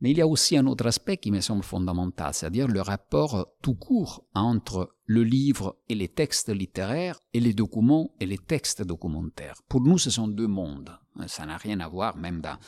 Mais 0.00 0.10
il 0.10 0.18
y 0.18 0.20
a 0.20 0.26
aussi 0.26 0.58
un 0.58 0.66
autre 0.66 0.86
aspect 0.86 1.16
qui 1.16 1.30
me 1.30 1.40
semble 1.40 1.62
fondamental, 1.62 2.34
c'est-à-dire 2.34 2.68
le 2.68 2.82
rapport 2.82 3.54
tout 3.62 3.74
court 3.74 4.26
entre 4.34 4.94
le 5.06 5.22
livre 5.22 5.78
et 5.88 5.94
les 5.94 6.08
textes 6.08 6.50
littéraires 6.50 7.18
et 7.32 7.40
les 7.40 7.54
documents 7.54 8.10
et 8.20 8.26
les 8.26 8.38
textes 8.38 8.82
documentaires. 8.82 9.62
Pour 9.66 9.80
nous, 9.80 9.96
ce 9.96 10.10
sont 10.10 10.28
deux 10.28 10.46
mondes. 10.46 10.90
Ça 11.26 11.46
n'a 11.46 11.56
rien 11.56 11.78
à 11.80 11.88
voir, 11.88 12.16
même 12.16 12.40
dans, 12.40 12.58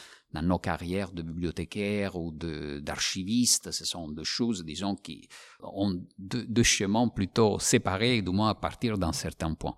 nos 0.42 0.59
carrières 0.59 1.12
de 1.12 1.22
bibliothécaire 1.22 2.14
ou 2.16 2.30
d'archiviste. 2.30 3.70
Ce 3.70 3.85
sont 3.85 4.09
deux 4.09 4.24
choses, 4.24 4.64
disons, 4.64 4.94
qui 4.94 5.28
ont 5.62 6.04
deux, 6.18 6.62
chemins 6.62 7.09
plutôt 7.09 7.59
séparés, 7.59 8.22
du 8.22 8.30
moins 8.30 8.50
à 8.50 8.54
partir 8.54 8.98
d'un 8.98 9.12
certain 9.12 9.54
point. 9.54 9.76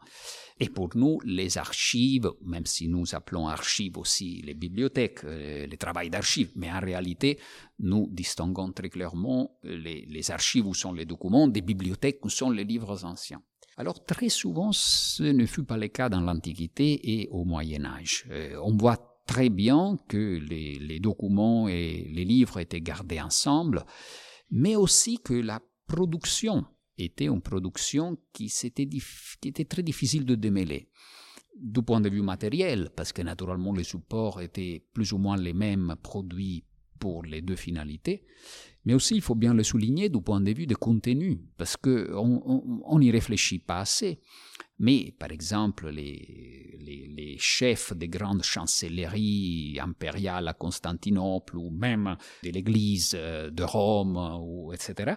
Et 0.60 0.68
pour 0.68 0.90
nous, 0.96 1.20
les 1.24 1.56
archives, 1.56 2.30
même 2.44 2.66
si 2.66 2.88
nous 2.88 3.14
appelons 3.14 3.46
archives 3.46 3.96
aussi 3.96 4.42
les 4.42 4.54
bibliothèques, 4.54 5.22
euh, 5.24 5.66
les 5.66 5.76
travail 5.76 6.10
d'archives, 6.10 6.50
mais 6.56 6.70
en 6.70 6.80
réalité, 6.80 7.38
nous 7.78 8.08
distinguons 8.10 8.72
très 8.72 8.90
clairement 8.90 9.56
les 9.62 10.30
archives 10.32 10.66
où 10.66 10.74
sont 10.74 10.92
les 10.92 11.04
documents 11.04 11.46
des 11.46 11.62
bibliothèques 11.62 12.24
où 12.24 12.28
sont 12.28 12.50
les 12.50 12.64
livres 12.64 13.04
anciens. 13.04 13.42
Alors 13.78 14.04
très 14.04 14.28
souvent, 14.28 14.72
ce 14.72 15.22
ne 15.22 15.46
fut 15.46 15.62
pas 15.62 15.76
le 15.76 15.86
cas 15.86 16.08
dans 16.08 16.20
l'Antiquité 16.20 17.20
et 17.20 17.28
au 17.28 17.44
Moyen 17.44 17.84
Âge. 17.84 18.26
Euh, 18.28 18.60
on 18.64 18.76
voit 18.76 18.98
très 19.24 19.50
bien 19.50 19.96
que 20.08 20.40
les, 20.40 20.98
documents 20.98 21.68
et 21.68 22.10
les 22.12 22.24
livres 22.24 22.58
étaient 22.58 22.80
gardés 22.80 23.20
ensemble, 23.20 23.84
mais 24.50 24.74
aussi 24.74 25.18
que 25.18 25.34
la 25.34 25.60
production 25.86 26.64
était 26.96 27.26
une 27.26 27.40
production 27.40 28.18
qui, 28.32 28.46
qui 28.48 29.48
était 29.48 29.64
très 29.64 29.84
difficile 29.84 30.24
de 30.24 30.34
démêler 30.34 30.90
du 31.56 31.80
point 31.82 32.00
de 32.00 32.08
vue 32.08 32.22
matériel, 32.22 32.90
parce 32.96 33.12
que 33.12 33.22
naturellement 33.22 33.72
les 33.72 33.84
supports 33.84 34.40
étaient 34.40 34.84
plus 34.92 35.12
ou 35.12 35.18
moins 35.18 35.36
les 35.36 35.52
mêmes 35.52 35.94
produits 36.02 36.64
pour 36.98 37.22
les 37.22 37.42
deux 37.42 37.56
finalités, 37.56 38.26
mais 38.88 38.94
aussi, 38.94 39.16
il 39.16 39.20
faut 39.20 39.34
bien 39.34 39.52
le 39.52 39.62
souligner, 39.62 40.08
du 40.08 40.22
point 40.22 40.40
de 40.40 40.50
vue 40.50 40.66
de 40.66 40.74
contenu, 40.74 41.42
parce 41.58 41.76
qu'on 41.76 42.98
n'y 42.98 43.10
réfléchit 43.10 43.58
pas 43.58 43.80
assez. 43.80 44.18
Mais, 44.78 45.14
par 45.18 45.30
exemple, 45.30 45.90
les, 45.90 47.36
chefs 47.38 47.92
des 47.92 48.08
grandes 48.08 48.42
chancelleries 48.42 49.78
impériales 49.78 50.48
à 50.48 50.54
Constantinople 50.54 51.58
ou 51.58 51.68
même 51.68 52.16
de 52.42 52.48
l'Église 52.48 53.12
euh, 53.14 53.50
de 53.50 53.62
Rome, 53.62 54.16
ou, 54.40 54.72
etc., 54.72 55.16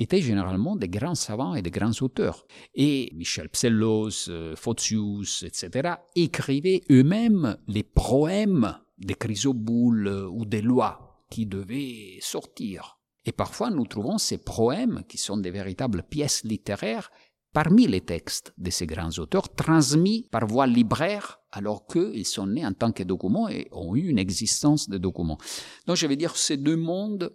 étaient 0.00 0.20
généralement 0.20 0.74
des 0.74 0.88
grands 0.88 1.14
savants 1.14 1.54
et 1.54 1.62
des 1.62 1.70
grands 1.70 1.92
auteurs. 2.00 2.44
Et 2.74 3.12
Michel 3.14 3.48
Psellos, 3.50 4.28
euh, 4.30 4.56
Photius, 4.56 5.44
etc., 5.44 5.94
écrivaient 6.16 6.80
eux-mêmes 6.90 7.56
les 7.68 7.84
proèmes 7.84 8.80
des 8.98 9.14
chrysoboules 9.14 10.08
ou 10.28 10.44
des 10.44 10.60
lois 10.60 11.24
qui 11.30 11.46
devaient 11.46 12.18
sortir. 12.20 12.98
Et 13.24 13.32
parfois, 13.32 13.70
nous 13.70 13.86
trouvons 13.86 14.18
ces 14.18 14.38
proèmes, 14.38 15.02
qui 15.08 15.18
sont 15.18 15.36
des 15.36 15.50
véritables 15.50 16.02
pièces 16.02 16.42
littéraires, 16.44 17.10
parmi 17.52 17.86
les 17.86 18.00
textes 18.00 18.52
de 18.58 18.70
ces 18.70 18.86
grands 18.86 19.10
auteurs, 19.18 19.54
transmis 19.54 20.26
par 20.30 20.46
voie 20.46 20.66
libraire, 20.66 21.40
alors 21.52 21.86
qu'ils 21.86 22.26
sont 22.26 22.46
nés 22.46 22.66
en 22.66 22.72
tant 22.72 22.92
que 22.92 23.02
documents 23.02 23.48
et 23.48 23.68
ont 23.72 23.94
eu 23.94 24.08
une 24.08 24.18
existence 24.18 24.88
de 24.88 24.98
documents. 24.98 25.38
Donc 25.86 25.96
je 25.96 26.06
veux 26.06 26.16
dire, 26.16 26.36
ces 26.36 26.56
deux 26.56 26.76
mondes, 26.76 27.34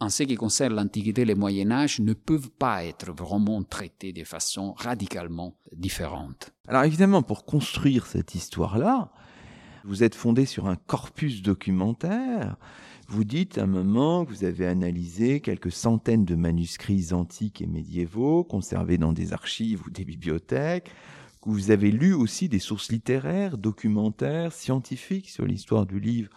en 0.00 0.08
ce 0.08 0.22
qui 0.22 0.36
concerne 0.36 0.74
l'Antiquité 0.74 1.22
et 1.22 1.26
le 1.26 1.34
Moyen 1.34 1.70
Âge, 1.72 2.00
ne 2.00 2.12
peuvent 2.12 2.50
pas 2.50 2.84
être 2.84 3.12
vraiment 3.12 3.62
traités 3.64 4.12
de 4.12 4.24
façon 4.24 4.72
radicalement 4.74 5.58
différente. 5.72 6.52
Alors 6.68 6.84
évidemment, 6.84 7.22
pour 7.22 7.44
construire 7.44 8.06
cette 8.06 8.34
histoire-là, 8.34 9.10
vous 9.84 10.02
êtes 10.02 10.14
fondé 10.14 10.46
sur 10.46 10.66
un 10.66 10.76
corpus 10.76 11.42
documentaire 11.42 12.56
vous 13.08 13.24
dites 13.24 13.58
à 13.58 13.62
un 13.62 13.66
moment 13.66 14.24
que 14.24 14.30
vous 14.30 14.44
avez 14.44 14.66
analysé 14.66 15.40
quelques 15.40 15.72
centaines 15.72 16.24
de 16.24 16.34
manuscrits 16.34 17.12
antiques 17.12 17.60
et 17.60 17.66
médiévaux 17.66 18.44
conservés 18.44 18.98
dans 18.98 19.12
des 19.12 19.32
archives 19.32 19.82
ou 19.86 19.90
des 19.90 20.04
bibliothèques, 20.04 20.90
que 21.42 21.50
vous 21.50 21.70
avez 21.70 21.90
lu 21.90 22.14
aussi 22.14 22.48
des 22.48 22.58
sources 22.58 22.90
littéraires, 22.90 23.58
documentaires, 23.58 24.52
scientifiques 24.52 25.28
sur 25.28 25.44
l'histoire 25.44 25.86
du 25.86 26.00
livre 26.00 26.30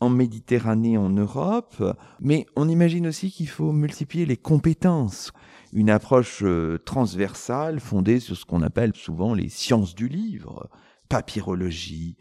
en 0.00 0.10
Méditerranée, 0.10 0.98
en 0.98 1.10
Europe, 1.10 1.82
mais 2.20 2.46
on 2.56 2.68
imagine 2.68 3.06
aussi 3.06 3.30
qu'il 3.30 3.48
faut 3.48 3.72
multiplier 3.72 4.26
les 4.26 4.36
compétences, 4.36 5.32
une 5.72 5.90
approche 5.90 6.42
euh, 6.42 6.78
transversale 6.84 7.80
fondée 7.80 8.20
sur 8.20 8.36
ce 8.36 8.44
qu'on 8.44 8.62
appelle 8.62 8.94
souvent 8.94 9.34
les 9.34 9.48
sciences 9.48 9.94
du 9.94 10.08
livre, 10.08 10.68
papyrologie, 11.08 12.16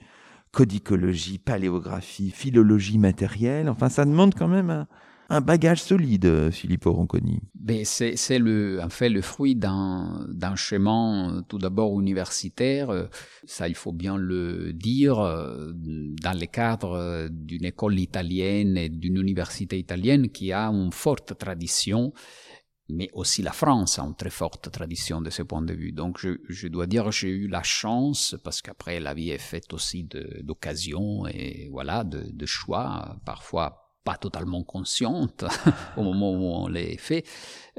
codicologie, 0.54 1.40
paléographie, 1.40 2.30
philologie 2.30 3.00
matérielle. 3.00 3.68
Enfin, 3.68 3.90
ça 3.90 4.06
demande 4.06 4.36
quand 4.36 4.48
même 4.48 4.86
un 5.30 5.42
bagage 5.42 5.82
solide, 5.82 6.52
Philippe 6.52 6.86
Ronconi. 6.86 7.40
Ben, 7.56 7.84
c'est 7.84 8.38
le, 8.38 8.80
en 8.84 8.90
fait 8.90 9.10
le 9.10 9.22
fruit 9.22 9.56
d'un 9.56 10.56
chemin 10.56 11.44
tout 11.48 11.58
d'abord 11.58 12.00
universitaire. 12.00 13.10
Ça, 13.46 13.68
il 13.68 13.74
faut 13.74 13.94
bien 13.94 14.16
le 14.16 14.74
dire, 14.74 15.16
dans 15.16 16.40
le 16.40 16.46
cadre 16.46 17.30
d'une 17.32 17.66
école 17.66 18.00
italienne 18.00 18.78
et 18.78 18.90
d'une 18.90 19.18
université 19.18 19.80
italienne 19.80 20.30
qui 20.30 20.54
a 20.54 20.68
une 20.68 20.92
forte 20.92 21.36
tradition 21.36 22.14
mais 22.90 23.10
aussi 23.14 23.42
la 23.42 23.52
France 23.52 24.00
a 24.00 24.04
une 24.04 24.16
très 24.16 24.30
forte 24.30 24.72
tradition 24.72 25.22
de 25.22 25.30
ce 25.30 25.42
point 25.42 25.62
de 25.62 25.74
vue. 25.74 25.92
Donc 25.92 26.18
je, 26.20 26.38
je 26.50 26.68
dois 26.68 26.88
dire 26.88 27.12
j'ai 27.12 27.30
eu 27.30 27.48
la 27.48 27.64
chance, 27.64 28.36
parce 28.44 28.62
qu'après 28.62 29.00
la 29.00 29.14
vie 29.14 29.30
est 29.30 29.38
faite 29.38 29.74
aussi 29.74 30.08
d'occasions 30.42 31.26
et 31.28 31.70
voilà, 31.72 32.04
de, 32.04 32.24
de, 32.32 32.46
choix, 32.46 33.18
parfois 33.26 33.80
pas 34.04 34.18
totalement 34.18 34.64
consciente 34.64 35.46
au 35.98 36.04
moment 36.04 36.32
où 36.34 36.66
on 36.66 36.68
les 36.68 36.98
fait, 36.98 37.26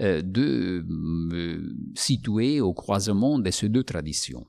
euh, 0.01 0.23
de 0.23 0.85
me 0.89 1.75
situer 1.95 2.61
au 2.61 2.73
croisement 2.73 3.39
de 3.39 3.51
ces 3.51 3.69
deux 3.69 3.85
traditions. 3.85 4.47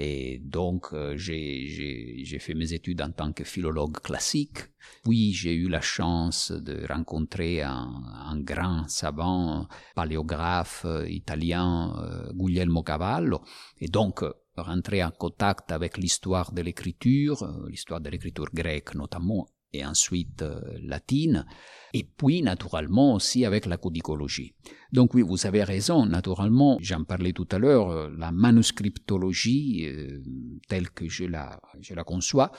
Et 0.00 0.38
donc, 0.44 0.92
euh, 0.92 1.16
j'ai 1.16 2.38
fait 2.38 2.54
mes 2.54 2.72
études 2.72 3.02
en 3.02 3.10
tant 3.10 3.32
que 3.32 3.42
philologue 3.42 3.98
classique. 4.00 4.58
Puis, 5.02 5.32
j'ai 5.32 5.54
eu 5.54 5.68
la 5.68 5.80
chance 5.80 6.52
de 6.52 6.86
rencontrer 6.86 7.62
un, 7.62 8.04
un 8.30 8.40
grand 8.40 8.86
savant 8.86 9.66
paléographe 9.96 10.84
euh, 10.84 11.08
italien, 11.08 11.96
euh, 11.98 12.32
Guglielmo 12.32 12.84
Cavallo. 12.84 13.40
Et 13.80 13.88
donc, 13.88 14.22
rentrer 14.56 15.02
en 15.02 15.10
contact 15.10 15.72
avec 15.72 15.98
l'histoire 15.98 16.52
de 16.52 16.62
l'écriture, 16.62 17.44
l'histoire 17.68 18.00
de 18.00 18.08
l'écriture 18.08 18.50
grecque 18.54 18.94
notamment, 18.94 19.48
et 19.72 19.84
ensuite 19.84 20.42
euh, 20.42 20.60
latine, 20.82 21.44
et 21.92 22.04
puis 22.04 22.42
naturellement 22.42 23.14
aussi 23.14 23.44
avec 23.44 23.66
la 23.66 23.76
codicologie. 23.76 24.54
Donc 24.92 25.14
oui, 25.14 25.22
vous 25.22 25.46
avez 25.46 25.64
raison, 25.64 26.06
naturellement, 26.06 26.78
j'en 26.80 27.04
parlais 27.04 27.32
tout 27.32 27.48
à 27.50 27.58
l'heure, 27.58 27.90
euh, 27.90 28.10
la 28.16 28.32
manuscriptologie, 28.32 29.86
euh, 29.86 30.22
telle 30.68 30.90
que 30.90 31.08
je 31.08 31.24
la, 31.24 31.60
je 31.80 31.94
la 31.94 32.04
conçois, 32.04 32.52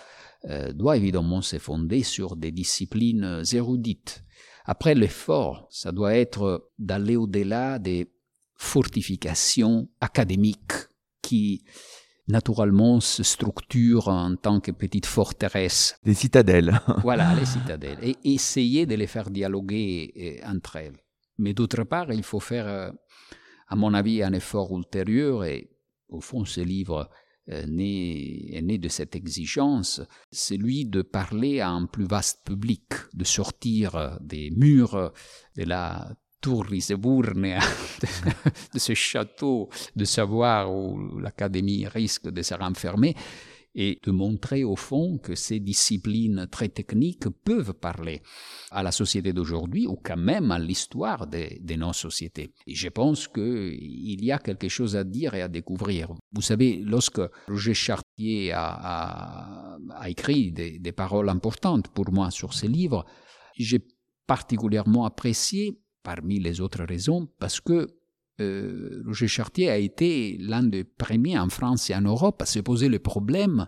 doit 0.73 0.95
évidemment 0.95 1.41
se 1.41 1.57
fonder 1.57 2.01
sur 2.01 2.37
des 2.37 2.51
disciplines 2.51 3.43
érudites. 3.51 4.23
Après 4.63 4.95
l'effort, 4.95 5.67
ça 5.69 5.91
doit 5.91 6.15
être 6.15 6.69
d'aller 6.77 7.17
au-delà 7.17 7.77
des 7.77 8.09
fortifications 8.55 9.89
académiques 9.99 10.87
qui 11.21 11.65
naturellement 12.29 12.99
se 12.99 13.23
structure 13.23 14.07
en 14.07 14.35
tant 14.35 14.59
que 14.59 14.71
petite 14.71 15.05
forteresse. 15.05 15.99
Des 16.03 16.13
citadelles. 16.13 16.79
voilà, 17.01 17.33
les 17.35 17.45
citadelles. 17.45 17.97
Et 18.01 18.15
essayer 18.23 18.85
de 18.85 18.95
les 18.95 19.07
faire 19.07 19.29
dialoguer 19.29 20.11
eh, 20.15 20.45
entre 20.45 20.77
elles. 20.77 20.97
Mais 21.37 21.53
d'autre 21.53 21.83
part, 21.83 22.11
il 22.13 22.23
faut 22.23 22.39
faire, 22.39 22.67
euh, 22.67 22.91
à 23.67 23.75
mon 23.75 23.93
avis, 23.93 24.21
un 24.21 24.33
effort 24.33 24.77
ultérieur 24.77 25.43
et 25.43 25.71
au 26.07 26.21
fond, 26.21 26.45
ce 26.45 26.61
livre 26.61 27.09
euh, 27.49 27.63
est 27.63 28.61
né 28.61 28.77
de 28.77 28.89
cette 28.89 29.15
exigence, 29.15 30.01
celui 30.31 30.85
de 30.85 31.01
parler 31.01 31.61
à 31.61 31.69
un 31.69 31.85
plus 31.87 32.05
vaste 32.05 32.45
public, 32.45 32.93
de 33.13 33.23
sortir 33.23 34.19
des 34.21 34.51
murs 34.51 35.13
de 35.55 35.63
la 35.63 36.15
Turris-Burnea, 36.41 37.59
de 38.73 38.79
ce 38.79 38.93
château 38.93 39.69
de 39.95 40.05
savoir 40.05 40.73
où 40.73 41.19
l'Académie 41.19 41.87
risque 41.87 42.29
de 42.29 42.41
se 42.41 42.53
renfermer, 42.53 43.15
et 43.75 43.99
de 44.03 44.11
montrer 44.11 44.63
au 44.63 44.75
fond 44.75 45.17
que 45.17 45.35
ces 45.35 45.59
disciplines 45.59 46.47
très 46.51 46.69
techniques 46.69 47.29
peuvent 47.29 47.73
parler 47.73 48.21
à 48.71 48.83
la 48.83 48.91
société 48.91 49.31
d'aujourd'hui 49.31 49.87
ou 49.87 49.95
quand 49.95 50.17
même 50.17 50.51
à 50.51 50.59
l'histoire 50.59 51.27
de, 51.27 51.75
nos 51.75 51.93
sociétés. 51.93 52.51
Et 52.65 52.75
je 52.75 52.89
pense 52.89 53.27
qu'il 53.27 54.23
y 54.23 54.31
a 54.31 54.39
quelque 54.39 54.67
chose 54.67 54.95
à 54.95 55.03
dire 55.03 55.33
et 55.35 55.41
à 55.41 55.47
découvrir. 55.47 56.11
Vous 56.31 56.41
savez, 56.41 56.81
lorsque 56.83 57.21
Roger 57.47 57.73
Chartier 57.73 58.51
a, 58.53 59.77
écrit 60.07 60.51
des, 60.51 60.79
des 60.79 60.91
paroles 60.91 61.29
importantes 61.29 61.89
pour 61.89 62.11
moi 62.11 62.31
sur 62.31 62.53
ce 62.53 62.65
livre, 62.65 63.05
j'ai 63.55 63.85
particulièrement 64.25 65.05
apprécié 65.05 65.79
parmi 66.09 66.39
les 66.39 66.59
autres 66.59 66.85
raisons, 66.85 67.27
parce 67.37 67.61
que 67.61 67.87
euh, 68.41 69.03
Roger 69.05 69.27
Chartier 69.27 69.69
a 69.69 69.77
été 69.77 70.37
l'un 70.39 70.63
des 70.63 70.83
premiers 70.83 71.37
en 71.37 71.49
France 71.49 71.91
et 71.91 71.95
en 71.95 72.01
Europe 72.01 72.41
à 72.41 72.47
se 72.47 72.61
poser 72.61 72.89
le 72.89 72.97
problème 72.97 73.67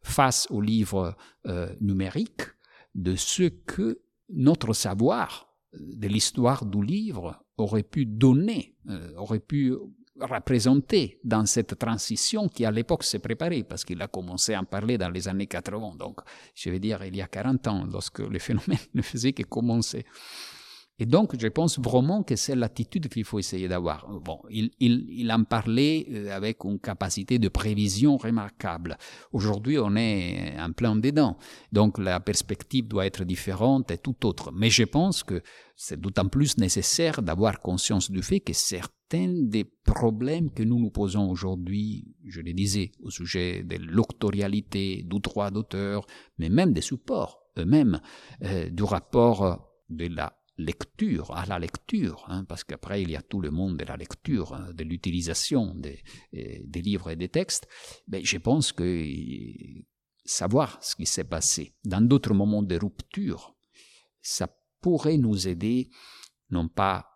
face 0.00 0.46
aux 0.50 0.60
livres 0.60 1.16
euh, 1.48 1.74
numériques 1.80 2.46
de 2.94 3.16
ce 3.16 3.48
que 3.72 4.02
notre 4.28 4.72
savoir 4.72 5.52
de 5.72 6.06
l'histoire 6.06 6.64
du 6.64 6.80
livre 6.80 7.44
aurait 7.56 7.88
pu 7.94 8.06
donner, 8.06 8.76
euh, 8.88 9.12
aurait 9.16 9.40
pu 9.52 9.74
représenter 10.20 11.18
dans 11.24 11.44
cette 11.44 11.76
transition 11.76 12.48
qui 12.48 12.64
à 12.64 12.70
l'époque 12.70 13.02
s'est 13.02 13.18
préparée, 13.18 13.64
parce 13.64 13.84
qu'il 13.84 14.00
a 14.00 14.06
commencé 14.06 14.54
à 14.54 14.60
en 14.60 14.64
parler 14.64 14.96
dans 14.96 15.10
les 15.10 15.26
années 15.26 15.48
80, 15.48 15.96
donc 15.98 16.20
je 16.54 16.70
vais 16.70 16.78
dire 16.78 17.02
il 17.04 17.16
y 17.16 17.22
a 17.22 17.26
40 17.26 17.66
ans, 17.66 17.84
lorsque 17.84 18.20
le 18.20 18.38
phénomène 18.38 18.78
ne 18.94 19.02
faisait 19.02 19.32
que 19.32 19.42
commencer. 19.42 20.04
Et 21.02 21.06
donc, 21.06 21.34
je 21.40 21.48
pense 21.48 21.78
vraiment 21.78 22.22
que 22.22 22.36
c'est 22.36 22.54
l'attitude 22.54 23.08
qu'il 23.08 23.24
faut 23.24 23.38
essayer 23.38 23.68
d'avoir. 23.68 24.06
Bon, 24.20 24.42
il, 24.50 24.70
il, 24.80 25.06
il, 25.08 25.32
en 25.32 25.44
parlait 25.44 26.06
euh, 26.10 26.36
avec 26.36 26.62
une 26.64 26.78
capacité 26.78 27.38
de 27.38 27.48
prévision 27.48 28.18
remarquable. 28.18 28.98
Aujourd'hui, 29.32 29.78
on 29.78 29.96
est 29.96 30.54
en 30.60 30.72
plein 30.72 30.94
dedans. 30.96 31.38
Donc, 31.72 31.96
la 31.98 32.20
perspective 32.20 32.86
doit 32.86 33.06
être 33.06 33.24
différente 33.24 33.90
et 33.90 33.96
tout 33.96 34.26
autre. 34.26 34.52
Mais 34.52 34.68
je 34.68 34.84
pense 34.84 35.22
que 35.22 35.40
c'est 35.74 35.98
d'autant 35.98 36.28
plus 36.28 36.58
nécessaire 36.58 37.22
d'avoir 37.22 37.60
conscience 37.60 38.10
du 38.10 38.22
fait 38.22 38.40
que 38.40 38.52
certains 38.52 39.32
des 39.48 39.64
problèmes 39.64 40.50
que 40.50 40.62
nous 40.62 40.78
nous 40.78 40.90
posons 40.90 41.30
aujourd'hui, 41.30 42.14
je 42.26 42.42
le 42.42 42.52
disais, 42.52 42.92
au 43.02 43.08
sujet 43.08 43.62
de 43.62 43.76
l'octorialité, 43.76 45.02
du 45.08 45.18
droit 45.18 45.50
d'auteur, 45.50 46.06
mais 46.36 46.50
même 46.50 46.74
des 46.74 46.82
supports 46.82 47.40
eux-mêmes, 47.56 48.02
euh, 48.44 48.68
du 48.68 48.82
rapport 48.82 49.66
de 49.88 50.06
la 50.06 50.39
lecture, 50.64 51.30
à 51.36 51.46
la 51.46 51.58
lecture, 51.58 52.24
hein, 52.28 52.44
parce 52.44 52.64
qu'après 52.64 53.02
il 53.02 53.10
y 53.10 53.16
a 53.16 53.22
tout 53.22 53.40
le 53.40 53.50
monde 53.50 53.76
de 53.76 53.84
la 53.84 53.96
lecture, 53.96 54.54
hein, 54.54 54.72
de 54.72 54.84
l'utilisation 54.84 55.74
des, 55.74 56.02
des, 56.32 56.82
livres 56.82 57.10
et 57.10 57.16
des 57.16 57.28
textes, 57.28 57.68
mais 58.08 58.24
je 58.24 58.38
pense 58.38 58.72
que 58.72 59.04
savoir 60.24 60.78
ce 60.82 60.96
qui 60.96 61.06
s'est 61.06 61.24
passé 61.24 61.74
dans 61.84 62.00
d'autres 62.00 62.34
moments 62.34 62.62
de 62.62 62.76
rupture, 62.76 63.54
ça 64.22 64.48
pourrait 64.80 65.18
nous 65.18 65.48
aider 65.48 65.90
non 66.50 66.68
pas 66.68 67.06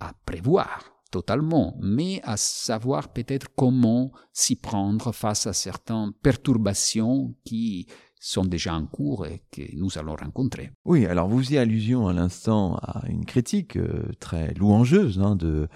à 0.00 0.12
prévoir 0.26 0.92
totalement, 1.10 1.76
mais 1.80 2.20
à 2.24 2.36
savoir 2.36 3.12
peut-être 3.12 3.48
comment 3.54 4.12
s'y 4.32 4.56
prendre 4.56 5.12
face 5.12 5.46
à 5.46 5.52
certaines 5.52 6.12
perturbations 6.22 7.34
qui 7.44 7.86
sont 8.24 8.44
déjà 8.44 8.72
en 8.74 8.86
cours 8.86 9.26
et 9.26 9.42
que 9.50 9.62
nous 9.74 9.98
allons 9.98 10.14
rencontrer. 10.14 10.70
Oui, 10.84 11.06
alors 11.06 11.28
vous 11.28 11.40
faisiez 11.40 11.58
allusion 11.58 12.06
à 12.06 12.12
l'instant 12.12 12.76
à 12.76 13.02
une 13.08 13.24
critique 13.24 13.76
euh, 13.76 14.04
très 14.20 14.54
louangeuse 14.54 15.18
hein, 15.18 15.34
de, 15.34 15.66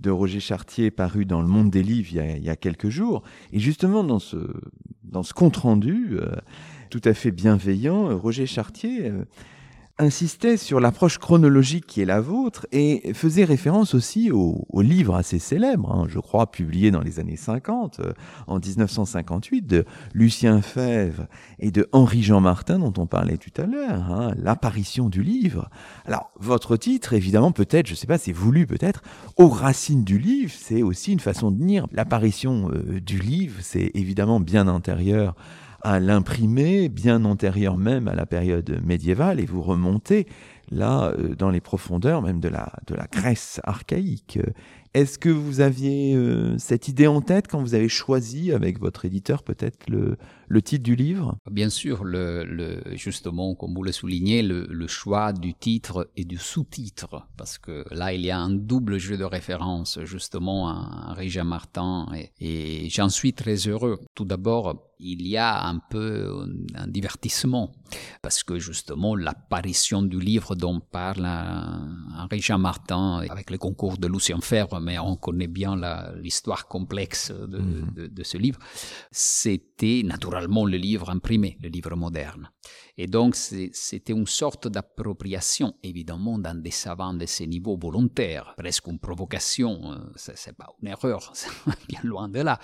de 0.00 0.10
Roger 0.10 0.38
Chartier 0.38 0.90
parue 0.90 1.24
dans 1.24 1.40
Le 1.40 1.48
Monde 1.48 1.70
des 1.70 1.82
Livres 1.82 2.10
il 2.12 2.44
y 2.44 2.50
a, 2.50 2.56
quelques 2.56 2.90
jours. 2.90 3.22
Et 3.52 3.58
justement, 3.58 4.04
dans 4.04 4.18
ce, 4.18 4.36
dans 5.02 5.22
ce 5.22 5.32
compte-rendu 5.32 6.18
euh, 6.20 6.36
tout 6.90 7.00
à 7.04 7.14
fait 7.14 7.30
bienveillant, 7.30 8.18
Roger 8.18 8.44
Chartier 8.44 9.08
euh, 9.08 9.24
insistait 9.98 10.56
sur 10.56 10.80
l'approche 10.80 11.18
chronologique 11.18 11.86
qui 11.86 12.00
est 12.00 12.04
la 12.04 12.20
vôtre 12.20 12.66
et 12.72 13.14
faisait 13.14 13.44
référence 13.44 13.94
aussi 13.94 14.32
au, 14.32 14.66
livre 14.74 15.14
assez 15.14 15.38
célèbre, 15.38 15.92
hein, 15.92 16.06
je 16.08 16.18
crois, 16.18 16.50
publié 16.50 16.90
dans 16.90 17.00
les 17.00 17.20
années 17.20 17.36
50, 17.36 18.00
euh, 18.00 18.12
en 18.48 18.58
1958, 18.58 19.66
de 19.66 19.84
Lucien 20.12 20.60
Fèvre 20.62 21.26
et 21.60 21.70
de 21.70 21.88
Henri-Jean 21.92 22.40
Martin, 22.40 22.80
dont 22.80 22.92
on 22.98 23.06
parlait 23.06 23.36
tout 23.36 23.52
à 23.60 23.66
l'heure, 23.66 24.10
hein, 24.12 24.34
l'apparition 24.36 25.08
du 25.08 25.22
livre. 25.22 25.70
Alors, 26.04 26.30
votre 26.40 26.76
titre, 26.76 27.12
évidemment, 27.12 27.52
peut-être, 27.52 27.86
je 27.86 27.92
ne 27.92 27.96
sais 27.96 28.08
pas, 28.08 28.18
c'est 28.18 28.32
voulu 28.32 28.66
peut-être, 28.66 29.02
aux 29.36 29.48
racines 29.48 30.04
du 30.04 30.18
livre, 30.18 30.52
c'est 30.54 30.82
aussi 30.82 31.12
une 31.12 31.20
façon 31.20 31.52
de 31.52 31.64
dire. 31.64 31.86
L'apparition 31.92 32.68
euh, 32.72 33.00
du 33.00 33.18
livre, 33.18 33.60
c'est 33.62 33.92
évidemment 33.94 34.40
bien 34.40 34.66
antérieur 34.66 35.36
à 35.84 36.00
l'imprimer 36.00 36.88
bien 36.88 37.24
antérieur 37.24 37.76
même 37.76 38.08
à 38.08 38.14
la 38.14 38.26
période 38.26 38.80
médiévale 38.82 39.38
et 39.38 39.46
vous 39.46 39.62
remontez 39.62 40.26
là 40.70 41.12
euh, 41.18 41.34
dans 41.34 41.50
les 41.50 41.60
profondeurs 41.60 42.22
même 42.22 42.40
de 42.40 42.48
la, 42.48 42.72
de 42.86 42.94
la 42.94 43.06
Grèce 43.06 43.60
archaïque. 43.64 44.38
Est-ce 44.94 45.18
que 45.18 45.28
vous 45.28 45.60
aviez 45.60 46.14
euh, 46.14 46.56
cette 46.56 46.86
idée 46.86 47.08
en 47.08 47.20
tête 47.20 47.48
quand 47.48 47.60
vous 47.60 47.74
avez 47.74 47.88
choisi 47.88 48.52
avec 48.52 48.78
votre 48.78 49.04
éditeur 49.04 49.42
peut-être 49.42 49.88
le, 49.88 50.16
titre 50.62 50.84
du 50.84 50.94
livre? 50.94 51.36
Bien 51.50 51.68
sûr, 51.68 52.04
justement, 52.92 53.56
comme 53.56 53.74
vous 53.74 53.82
le 53.82 53.90
soulignez, 53.90 54.42
le, 54.42 54.86
choix 54.86 55.32
du 55.32 55.52
titre 55.52 56.08
et 56.16 56.24
du 56.24 56.36
sous-titre, 56.36 57.26
parce 57.36 57.58
que 57.58 57.84
là, 57.90 58.12
il 58.12 58.20
y 58.20 58.30
a 58.30 58.38
un 58.38 58.50
double 58.50 58.98
jeu 58.98 59.16
de 59.16 59.24
référence, 59.24 59.98
justement, 60.04 60.68
à 60.68 61.12
Régis 61.14 61.42
Martin, 61.42 62.06
et, 62.38 62.88
j'en 62.88 63.08
suis 63.08 63.32
très 63.32 63.56
heureux. 63.66 63.98
Tout 64.14 64.24
d'abord, 64.24 64.92
il 65.00 65.26
y 65.26 65.36
a 65.36 65.66
un 65.66 65.80
peu 65.90 66.46
un 66.76 66.86
divertissement, 66.86 67.72
parce 68.22 68.44
que 68.44 68.60
justement, 68.60 69.16
l'apparition 69.16 70.02
du 70.02 70.20
livre 70.20 70.54
dont 70.54 70.78
parle 70.78 71.26
Henri 72.16 72.40
Jean 72.40 72.58
Martin 72.58 73.24
avec 73.28 73.50
le 73.50 73.58
concours 73.58 73.98
de 73.98 74.06
Lucien 74.06 74.38
Febvre, 74.40 74.80
mais 74.84 74.98
on 74.98 75.16
connaît 75.16 75.46
bien 75.46 75.76
l'histoire 76.16 76.68
complexe 76.68 77.30
de, 77.30 77.58
mhm. 77.58 77.92
de, 77.94 78.06
de, 78.06 78.22
ce 78.22 78.38
livre, 78.38 78.58
c'était 79.10 80.02
naturellement 80.04 80.66
le 80.66 80.76
livre 80.76 81.10
imprimé, 81.10 81.56
le 81.62 81.68
livre 81.68 81.96
moderne. 81.96 82.50
Et 82.96 83.06
donc, 83.08 83.34
c'était 83.34 84.12
une 84.12 84.26
sorte 84.26 84.68
d'appropriation, 84.68 85.74
évidemment, 85.82 86.38
dans 86.38 86.54
des 86.54 86.70
savants 86.70 87.14
de 87.14 87.26
ces 87.26 87.46
niveaux 87.46 87.76
volontaires, 87.76 88.54
presque 88.56 88.86
une 88.86 89.00
provocation, 89.00 89.92
euh, 89.92 89.96
c'est 90.14 90.56
pas 90.56 90.68
une 90.80 90.88
erreur, 90.88 91.32
bien 91.88 92.00
loin 92.04 92.28
de 92.28 92.40
là. 92.40 92.58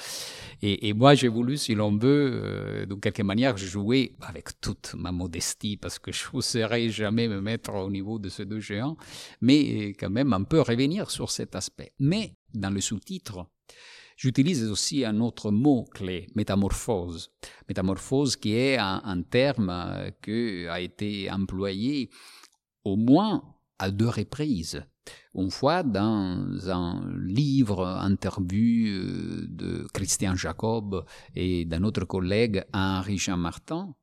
Et, 0.63 0.89
et 0.89 0.93
moi, 0.93 1.15
j'ai 1.15 1.29
voulu, 1.29 1.57
si 1.57 1.75
l'on 1.75 1.97
veut, 1.97 2.31
euh, 2.45 2.87
de 2.87 2.95
quelque 2.95 3.23
manière, 3.23 3.57
jouer 3.57 4.15
avec 4.21 4.61
toute 4.61 4.95
ma 4.97 5.11
modestie, 5.11 5.77
parce 5.77 5.99
que 5.99 6.13
je 6.13 6.25
n'oserais 6.33 6.91
jamais 6.91 7.27
me 7.27 7.41
mettre 7.41 7.75
au 7.75 7.91
niveau 7.91 8.21
de 8.21 8.29
ces 8.29 8.45
deux 8.45 8.61
géants, 8.61 8.97
mais 9.41 9.89
quand 9.99 10.11
même 10.11 10.33
un 10.33 10.45
peu 10.45 10.61
revenir 10.61 11.11
sur 11.11 11.31
cet 11.31 11.57
aspect. 11.57 11.93
Mais 11.99 12.35
dans 12.55 12.71
le 12.71 12.81
sous-titre, 12.81 13.47
J'utilise 14.23 14.69
aussi 14.69 15.03
un 15.07 15.19
autre 15.21 15.51
mot 15.51 15.87
clé, 15.95 16.27
métamorphose. 16.35 17.31
Métamorphose 17.71 18.37
qui 18.37 18.53
est 18.53 18.77
un, 18.77 19.23
terme 19.23 19.71
euh, 19.71 20.11
qui 20.23 20.69
a 20.69 20.79
été 20.79 21.31
employé 21.31 22.11
au 22.85 22.97
moins 22.97 23.43
à 23.79 23.91
deux 23.91 24.11
reprises. 24.11 24.85
Une 25.35 25.51
fois 25.51 25.83
dans 25.83 26.71
un 26.71 27.03
livre 27.17 27.87
interview 27.87 28.89
euh, 28.89 29.47
de 29.49 29.87
Christian 29.95 30.35
Jacob 30.37 31.07
et 31.35 31.65
d'un 31.65 31.83
autre 31.83 32.05
collègue, 32.05 32.63
Henri 32.75 33.17
Jean 33.17 33.39
Martin, 33.39 33.95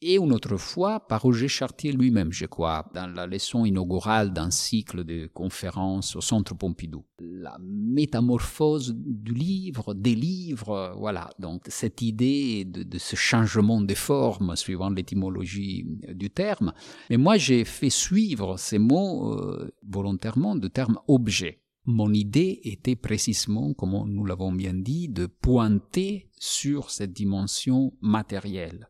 et 0.00 0.16
une 0.16 0.32
autre 0.32 0.56
fois 0.56 1.00
par 1.00 1.22
Roger 1.22 1.48
Chartier 1.48 1.92
lui-même, 1.92 2.32
je 2.32 2.46
crois, 2.46 2.88
dans 2.94 3.12
la 3.12 3.26
leçon 3.26 3.64
inaugurale 3.64 4.32
d'un 4.32 4.50
cycle 4.50 5.04
de 5.04 5.26
conférences 5.26 6.14
au 6.14 6.20
Centre 6.20 6.54
Pompidou. 6.54 7.04
La 7.20 7.58
métamorphose 7.60 8.94
du 8.96 9.34
livre, 9.34 9.94
des 9.94 10.14
livres, 10.14 10.94
voilà. 10.96 11.30
Donc 11.38 11.64
cette 11.68 12.00
idée 12.02 12.64
de, 12.64 12.98
ce 12.98 13.16
changement 13.16 13.80
de 13.80 13.94
forme, 13.94 14.54
suivant 14.54 14.90
l'étymologie 14.90 15.84
du 16.12 16.30
terme. 16.30 16.72
Mais 17.10 17.16
moi, 17.16 17.36
j'ai 17.36 17.64
fait 17.64 17.90
suivre 17.90 18.56
ces 18.56 18.78
mots 18.78 19.34
euh, 19.34 19.70
volontairement 19.86 20.54
de 20.54 20.68
terme 20.68 20.98
objet. 21.08 21.62
Mon 21.86 22.12
idée 22.12 22.60
était 22.64 22.96
précisément, 22.96 23.72
comme 23.72 24.12
nous 24.12 24.24
l'avons 24.24 24.52
bien 24.52 24.74
dit, 24.74 25.08
de 25.08 25.26
pointer 25.26 26.28
sur 26.38 26.90
cette 26.90 27.12
dimension 27.12 27.94
matérielle. 28.00 28.88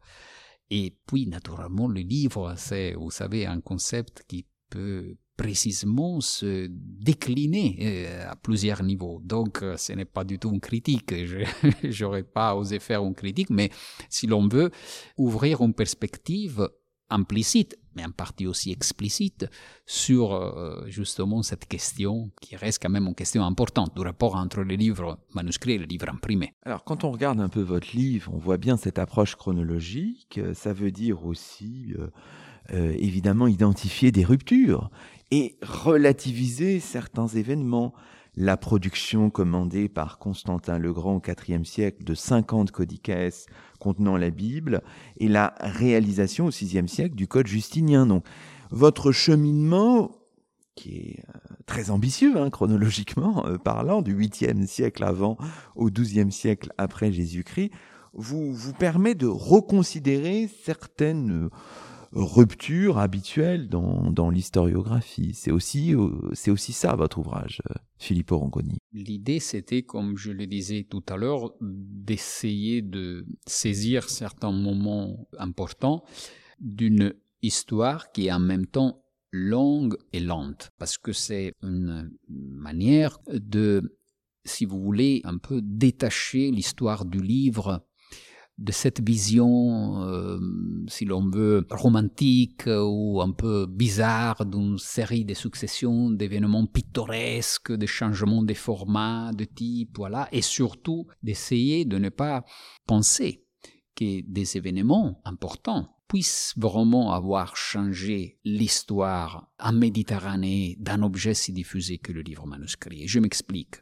Et 0.70 0.96
puis, 1.06 1.26
naturellement, 1.26 1.88
le 1.88 2.00
livre, 2.00 2.54
c'est, 2.56 2.94
vous 2.94 3.10
savez, 3.10 3.46
un 3.46 3.60
concept 3.60 4.24
qui 4.28 4.46
peut 4.70 5.16
précisément 5.38 6.20
se 6.20 6.66
décliner 6.68 7.78
euh, 7.80 8.30
à 8.30 8.36
plusieurs 8.36 8.82
niveaux. 8.82 9.20
Donc, 9.24 9.62
euh, 9.62 9.76
ce 9.76 9.92
n'est 9.92 10.04
pas 10.04 10.24
du 10.24 10.38
tout 10.38 10.50
une 10.50 10.60
critique. 10.60 11.14
Je 11.14 12.02
n'aurais 12.02 12.24
pas 12.24 12.56
osé 12.56 12.80
faire 12.80 13.04
une 13.04 13.14
critique, 13.14 13.48
mais 13.48 13.70
si 14.10 14.26
l'on 14.26 14.48
veut 14.48 14.70
ouvrir 15.16 15.62
une 15.62 15.74
perspective 15.74 16.68
implicite, 17.10 17.76
mais 17.96 18.04
en 18.04 18.10
partie 18.10 18.46
aussi 18.46 18.70
explicite, 18.70 19.46
sur 19.86 20.34
euh, 20.34 20.84
justement 20.86 21.42
cette 21.42 21.66
question 21.66 22.30
qui 22.40 22.56
reste 22.56 22.80
quand 22.82 22.90
même 22.90 23.06
une 23.06 23.14
question 23.14 23.44
importante 23.44 23.94
du 23.96 24.02
rapport 24.02 24.36
entre 24.36 24.62
les 24.62 24.76
livres 24.76 25.18
manuscrits 25.34 25.72
et 25.72 25.78
les 25.78 25.86
livres 25.86 26.08
imprimés. 26.08 26.54
Alors 26.64 26.84
quand 26.84 27.04
on 27.04 27.10
regarde 27.10 27.40
un 27.40 27.48
peu 27.48 27.62
votre 27.62 27.96
livre, 27.96 28.32
on 28.34 28.38
voit 28.38 28.58
bien 28.58 28.76
cette 28.76 28.98
approche 28.98 29.36
chronologique, 29.36 30.40
ça 30.54 30.72
veut 30.72 30.90
dire 30.92 31.24
aussi 31.24 31.94
euh, 31.98 32.08
euh, 32.72 32.94
évidemment 32.98 33.46
identifier 33.46 34.12
des 34.12 34.24
ruptures 34.24 34.90
et 35.30 35.58
relativiser 35.62 36.80
certains 36.80 37.26
événements 37.26 37.94
la 38.40 38.56
production 38.56 39.30
commandée 39.30 39.88
par 39.88 40.18
Constantin 40.18 40.78
le 40.78 40.92
Grand 40.92 41.16
au 41.16 41.20
IVe 41.48 41.64
siècle 41.64 42.04
de 42.04 42.14
50 42.14 42.70
codices 42.70 43.46
contenant 43.78 44.16
la 44.16 44.30
Bible 44.30 44.82
et 45.18 45.28
la 45.28 45.54
réalisation 45.60 46.46
au 46.46 46.50
VIe 46.50 46.88
siècle 46.88 47.14
du 47.14 47.26
Code 47.26 47.46
justinien. 47.46 48.06
Donc, 48.06 48.24
votre 48.70 49.12
cheminement, 49.12 50.16
qui 50.74 50.96
est 50.96 51.24
euh, 51.28 51.54
très 51.66 51.90
ambitieux 51.90 52.36
hein, 52.36 52.50
chronologiquement 52.50 53.46
euh, 53.46 53.58
parlant, 53.58 54.02
du 54.02 54.16
8e 54.16 54.66
siècle 54.66 55.04
avant 55.04 55.36
au 55.76 55.90
XIIe 55.90 56.32
siècle 56.32 56.72
après 56.78 57.12
Jésus-Christ, 57.12 57.70
vous, 58.14 58.52
vous 58.52 58.72
permet 58.72 59.14
de 59.14 59.26
reconsidérer 59.26 60.48
certaines 60.64 61.50
rupture 62.12 62.98
habituelle 62.98 63.68
dans, 63.68 64.10
dans 64.10 64.30
l'historiographie. 64.30 65.34
C'est 65.34 65.50
aussi, 65.50 65.94
euh, 65.94 66.10
c'est 66.32 66.50
aussi 66.50 66.72
ça, 66.72 66.94
votre 66.96 67.18
ouvrage, 67.18 67.60
euh, 67.70 67.74
Philippe 67.98 68.32
Orangoni. 68.32 68.78
L'idée, 68.92 69.40
c'était, 69.40 69.82
comme 69.82 70.16
je 70.16 70.32
le 70.32 70.46
disais 70.46 70.86
tout 70.88 71.04
à 71.08 71.16
l'heure, 71.16 71.52
d'essayer 71.60 72.82
de 72.82 73.26
saisir 73.46 74.08
certains 74.08 74.52
moments 74.52 75.28
importants 75.38 76.04
d'une 76.60 77.14
histoire 77.42 78.10
qui 78.12 78.26
est 78.26 78.32
en 78.32 78.40
même 78.40 78.66
temps 78.66 79.02
longue 79.30 79.96
et 80.12 80.20
lente, 80.20 80.70
parce 80.78 80.96
que 80.96 81.12
c'est 81.12 81.52
une 81.62 82.10
manière 82.28 83.18
de, 83.28 83.98
si 84.44 84.64
vous 84.64 84.80
voulez, 84.80 85.20
un 85.24 85.36
peu 85.36 85.60
détacher 85.62 86.50
l'histoire 86.50 87.04
du 87.04 87.20
livre 87.20 87.86
de 88.58 88.72
cette 88.72 89.00
vision, 89.00 90.02
euh, 90.02 90.38
si 90.88 91.04
l'on 91.04 91.30
veut, 91.30 91.66
romantique 91.70 92.64
ou 92.66 93.20
un 93.22 93.30
peu 93.30 93.66
bizarre 93.66 94.44
d'une 94.44 94.78
série 94.78 95.24
de 95.24 95.34
successions 95.34 96.10
d'événements 96.10 96.66
pittoresques, 96.66 97.72
de 97.72 97.86
changements 97.86 98.42
de 98.42 98.54
formats, 98.54 99.30
de 99.32 99.44
type, 99.44 99.96
voilà, 99.96 100.28
et 100.32 100.42
surtout 100.42 101.06
d'essayer 101.22 101.84
de 101.84 101.98
ne 101.98 102.08
pas 102.08 102.44
penser 102.86 103.44
que 103.94 104.22
des 104.26 104.56
événements 104.56 105.20
importants 105.24 105.94
puissent 106.08 106.54
vraiment 106.56 107.12
avoir 107.12 107.56
changé 107.56 108.38
l'histoire 108.44 109.50
en 109.60 109.72
Méditerranée 109.72 110.76
d'un 110.80 111.02
objet 111.02 111.34
si 111.34 111.52
diffusé 111.52 111.98
que 111.98 112.12
le 112.12 112.22
livre 112.22 112.46
manuscrit. 112.46 113.06
je 113.06 113.20
m'explique. 113.20 113.76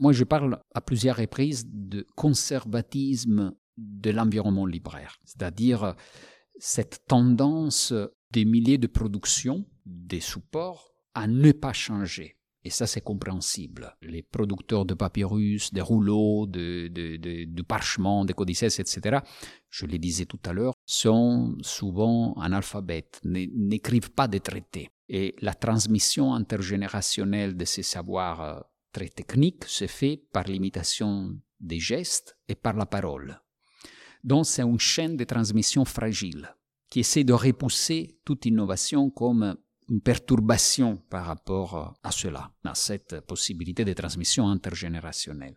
Moi, 0.00 0.12
je 0.12 0.24
parle 0.24 0.58
à 0.74 0.80
plusieurs 0.80 1.16
reprises 1.16 1.64
de 1.68 2.04
conservatisme 2.16 3.54
de 3.76 4.10
l'environnement 4.10 4.66
libraire, 4.66 5.18
c'est-à-dire 5.24 5.94
cette 6.58 7.04
tendance 7.06 7.92
des 8.30 8.44
milliers 8.44 8.78
de 8.78 8.86
productions, 8.86 9.64
des 9.86 10.20
supports, 10.20 10.94
à 11.14 11.26
ne 11.26 11.52
pas 11.52 11.72
changer. 11.72 12.36
Et 12.64 12.70
ça, 12.70 12.86
c'est 12.86 13.00
compréhensible. 13.00 13.96
Les 14.02 14.22
producteurs 14.22 14.84
de 14.84 14.94
papyrus, 14.94 15.72
des 15.72 15.80
rouleaux, 15.80 16.46
de, 16.46 16.86
de, 16.88 17.16
de, 17.16 18.24
des 18.26 18.34
codices, 18.34 18.62
etc., 18.62 19.18
je 19.68 19.86
le 19.86 19.98
disais 19.98 20.26
tout 20.26 20.38
à 20.44 20.52
l'heure, 20.52 20.74
sont 20.86 21.56
souvent 21.62 22.34
analphabètes, 22.34 23.20
n'écrivent 23.24 24.12
pas 24.12 24.28
des 24.28 24.40
traités. 24.40 24.90
Et 25.08 25.34
la 25.40 25.54
transmission 25.54 26.34
intergénérationnelle 26.34 27.56
de 27.56 27.64
ces 27.64 27.82
savoirs 27.82 28.40
euh, 28.40 28.60
très 28.92 29.08
techniques 29.08 29.64
se 29.64 29.86
fait 29.86 30.22
par 30.32 30.44
l'imitation 30.44 31.36
des 31.60 31.80
gestes 31.80 32.38
et 32.48 32.54
par 32.54 32.74
la 32.74 32.86
parole. 32.86 33.40
Donc 34.22 34.46
c'est 34.46 34.62
une 34.62 34.78
chaîne 34.78 35.16
de 35.16 35.24
transmission 35.24 35.84
fragile 35.84 36.54
qui 36.90 37.00
essaie 37.00 37.24
de 37.24 37.32
repousser 37.32 38.18
toute 38.24 38.46
innovation 38.46 39.10
comme 39.10 39.56
une 39.88 40.00
perturbation 40.00 40.96
par 41.10 41.26
rapport 41.26 41.94
à 42.02 42.12
cela, 42.12 42.52
à 42.64 42.74
cette 42.74 43.20
possibilité 43.22 43.84
de 43.84 43.92
transmission 43.92 44.48
intergénérationnelle. 44.48 45.56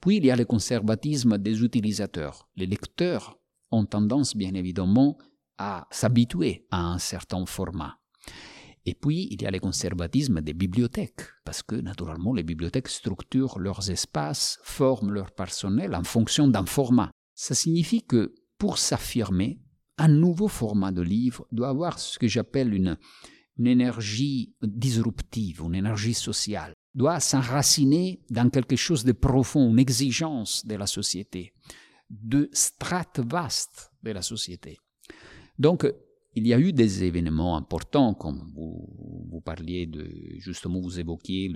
Puis 0.00 0.16
il 0.16 0.26
y 0.26 0.30
a 0.30 0.36
le 0.36 0.44
conservatisme 0.44 1.38
des 1.38 1.62
utilisateurs. 1.62 2.48
Les 2.56 2.66
lecteurs 2.66 3.38
ont 3.70 3.86
tendance, 3.86 4.36
bien 4.36 4.54
évidemment, 4.54 5.16
à 5.58 5.86
s'habituer 5.90 6.66
à 6.70 6.92
un 6.92 6.98
certain 6.98 7.46
format. 7.46 7.98
Et 8.84 8.94
puis, 8.94 9.28
il 9.30 9.40
y 9.40 9.46
a 9.46 9.50
le 9.50 9.60
conservatisme 9.60 10.40
des 10.40 10.54
bibliothèques, 10.54 11.22
parce 11.44 11.62
que 11.62 11.76
naturellement, 11.76 12.34
les 12.34 12.42
bibliothèques 12.42 12.88
structurent 12.88 13.58
leurs 13.60 13.90
espaces, 13.90 14.58
forment 14.64 15.12
leur 15.12 15.30
personnel 15.30 15.94
en 15.94 16.02
fonction 16.02 16.48
d'un 16.48 16.66
format. 16.66 17.12
Ça 17.34 17.54
signifie 17.54 18.02
que 18.02 18.34
pour 18.58 18.78
s'affirmer, 18.78 19.60
un 19.98 20.08
nouveau 20.08 20.48
format 20.48 20.92
de 20.92 21.02
livre 21.02 21.46
doit 21.52 21.68
avoir 21.68 21.98
ce 21.98 22.18
que 22.18 22.28
j'appelle 22.28 22.74
une, 22.74 22.96
énergie 23.64 24.54
disruptive, 24.62 25.62
une 25.64 25.74
énergie 25.74 26.14
sociale, 26.14 26.72
doit 26.94 27.20
s'enraciner 27.20 28.20
dans 28.30 28.50
quelque 28.50 28.76
chose 28.76 29.04
de 29.04 29.12
profond, 29.12 29.70
une 29.70 29.78
exigence 29.78 30.66
de 30.66 30.74
la 30.74 30.86
société, 30.86 31.52
de 32.10 32.50
strates 32.52 33.20
vastes 33.20 33.92
de 34.02 34.10
la 34.10 34.22
société. 34.22 34.78
Donc, 35.58 35.86
il 36.34 36.46
y 36.46 36.54
a 36.54 36.58
eu 36.58 36.72
des 36.72 37.04
événements 37.04 37.56
importants, 37.56 38.14
comme 38.14 38.50
vous, 38.54 38.88
vous 39.30 39.40
parliez 39.40 39.86
de, 39.86 40.08
justement, 40.38 40.80
vous 40.80 40.98
évoquiez 40.98 41.52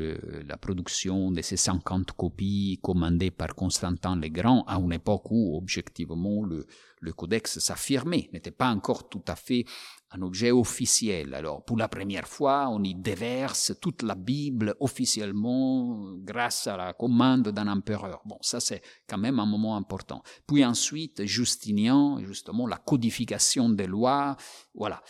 la 0.46 0.56
production 0.58 1.30
de 1.30 1.40
ces 1.40 1.56
50 1.56 2.12
copies 2.12 2.78
commandées 2.82 3.30
par 3.30 3.54
Constantin 3.54 4.16
le 4.16 4.28
Grand 4.28 4.64
à 4.66 4.76
une 4.78 4.92
époque 4.92 5.30
où, 5.30 5.56
objectivement, 5.56 6.44
le 6.44 7.12
codex 7.12 7.58
s'affirmait, 7.58 8.28
n'était 8.32 8.50
pas 8.50 8.70
encore 8.70 9.08
tout 9.08 9.24
à 9.28 9.36
fait 9.36 9.64
un 10.16 10.22
objet 10.22 10.50
officiel. 10.50 11.34
Alors, 11.34 11.64
pour 11.64 11.76
la 11.76 11.88
première 11.88 12.26
fois, 12.26 12.68
on 12.70 12.82
y 12.82 12.94
déverse 12.94 13.74
toute 13.80 14.02
la 14.02 14.14
Bible 14.14 14.74
officiellement 14.80 16.14
grâce 16.18 16.66
à 16.66 16.76
la 16.76 16.92
commande 16.92 17.48
d'un 17.48 17.68
empereur. 17.68 18.22
Bon, 18.24 18.38
ça 18.40 18.60
c'est 18.60 18.82
quand 19.08 19.18
même 19.18 19.38
un 19.38 19.46
moment 19.46 19.76
important. 19.76 20.22
Puis 20.46 20.64
ensuite, 20.64 21.24
Justinien, 21.26 22.18
justement, 22.24 22.66
la 22.66 22.78
codification 22.78 23.68
des 23.68 23.86
lois, 23.86 24.36
voilà. 24.74 25.02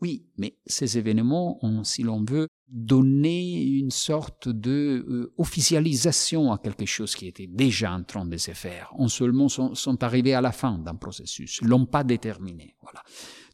Oui, 0.00 0.26
mais 0.36 0.58
ces 0.66 0.98
événements 0.98 1.64
ont, 1.64 1.82
si 1.84 2.02
l'on 2.02 2.24
veut, 2.24 2.48
donné 2.68 3.62
une 3.62 3.90
sorte 3.90 4.48
de 4.48 5.04
euh, 5.08 5.32
officialisation 5.38 6.52
à 6.52 6.58
quelque 6.58 6.84
chose 6.84 7.14
qui 7.14 7.26
était 7.26 7.46
déjà 7.46 7.92
en 7.92 8.02
train 8.02 8.26
de 8.26 8.36
se 8.36 8.50
faire. 8.50 8.92
On 8.98 9.08
seulement 9.08 9.48
sont, 9.48 9.74
sont 9.74 10.02
arrivés 10.02 10.34
à 10.34 10.40
la 10.40 10.52
fin 10.52 10.78
d'un 10.78 10.96
processus, 10.96 11.60
l'ont 11.62 11.86
pas 11.86 12.04
déterminé. 12.04 12.76
Voilà. 12.82 13.02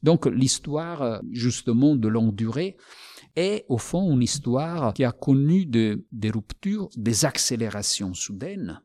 Donc 0.03 0.27
l'histoire, 0.27 1.03
euh, 1.03 1.19
justement, 1.31 1.95
de 1.97 2.09
longue 2.09 2.35
durée, 2.35 2.77
est 3.37 3.65
au 3.69 3.79
fond 3.79 4.13
une 4.13 4.23
histoire 4.23 4.93
qui 4.95 5.05
a 5.05 5.13
connu 5.13 5.67
de, 5.67 6.05
des 6.13 6.31
ruptures, 6.31 6.89
des 6.97 7.25
accélérations 7.25 8.15
soudaines, 8.15 8.81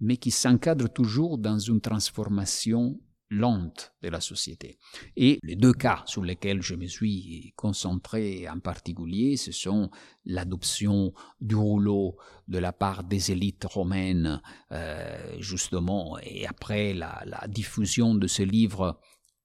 mais 0.00 0.16
qui 0.16 0.30
s'encadre 0.30 0.88
toujours 0.88 1.38
dans 1.38 1.58
une 1.58 1.80
transformation 1.80 2.98
lente 3.30 3.92
de 4.02 4.08
la 4.08 4.20
société. 4.20 4.76
Et 5.16 5.38
les 5.44 5.54
deux 5.54 5.72
cas 5.72 6.02
sur 6.06 6.24
lesquels 6.24 6.62
je 6.62 6.74
me 6.74 6.86
suis 6.86 7.52
concentré 7.56 8.48
en 8.48 8.58
particulier, 8.58 9.36
ce 9.36 9.52
sont 9.52 9.90
l'adoption 10.24 11.12
du 11.40 11.54
rouleau 11.54 12.16
de 12.48 12.58
la 12.58 12.72
part 12.72 13.04
des 13.04 13.30
élites 13.30 13.64
romaines, 13.64 14.42
euh, 14.72 15.36
justement, 15.38 16.18
et 16.22 16.46
après 16.46 16.92
la, 16.92 17.24
diffusion 17.48 18.14
de 18.14 18.26
ce 18.26 18.42
livre 18.42 19.00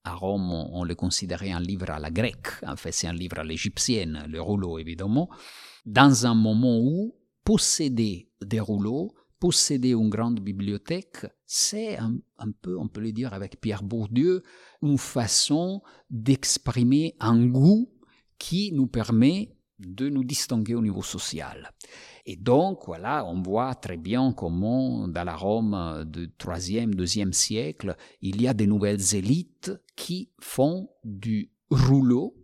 à 0.06 0.14
Rome, 0.14 0.52
on, 0.52 0.84
le 0.84 0.94
considérait 0.94 1.52
un 1.52 1.60
livre 1.60 1.90
à 1.90 1.98
la 1.98 2.10
grecque, 2.10 2.48
en 2.66 2.76
fait 2.76 2.92
c'est 2.92 3.06
un 3.06 3.12
livre 3.12 3.38
à 3.38 3.44
l'égyptienne, 3.44 4.24
le 4.28 4.40
rouleau 4.40 4.78
évidemment, 4.78 5.28
dans 5.84 6.26
un 6.26 6.34
moment 6.34 6.78
où 6.78 7.14
posséder 7.44 8.28
des 8.42 8.60
rouleaux 8.60 9.14
posséder 9.38 9.90
une 9.90 10.08
grande 10.08 10.40
bibliothèque, 10.40 11.26
c'est 11.44 11.98
un, 11.98 12.20
peu, 12.62 12.78
on 12.78 12.88
peut 12.88 13.00
le 13.00 13.12
dire 13.12 13.34
avec 13.34 13.60
Pierre 13.60 13.82
Bourdieu, 13.82 14.42
une 14.82 14.98
façon 14.98 15.82
d'exprimer 16.10 17.16
un 17.20 17.46
goût 17.46 17.90
qui 18.38 18.72
nous 18.72 18.86
permet 18.86 19.55
de 19.78 20.08
nous 20.08 20.24
distinguer 20.24 20.74
au 20.74 20.82
niveau 20.82 21.02
social. 21.02 21.72
Et 22.24 22.36
donc, 22.36 22.86
voilà, 22.86 23.24
on 23.26 23.40
voit 23.42 23.74
très 23.74 23.96
bien 23.96 24.32
comment, 24.32 25.06
dans 25.06 25.24
la 25.24 25.36
Rome 25.36 26.04
du 26.06 26.28
3e, 26.28 26.94
2e 26.94 27.32
siècle, 27.32 27.96
il 28.20 28.40
y 28.40 28.48
a 28.48 28.54
des 28.54 28.66
nouvelles 28.66 29.14
élites 29.14 29.72
qui 29.94 30.30
font 30.40 30.88
du 31.04 31.50
rouleau, 31.70 32.34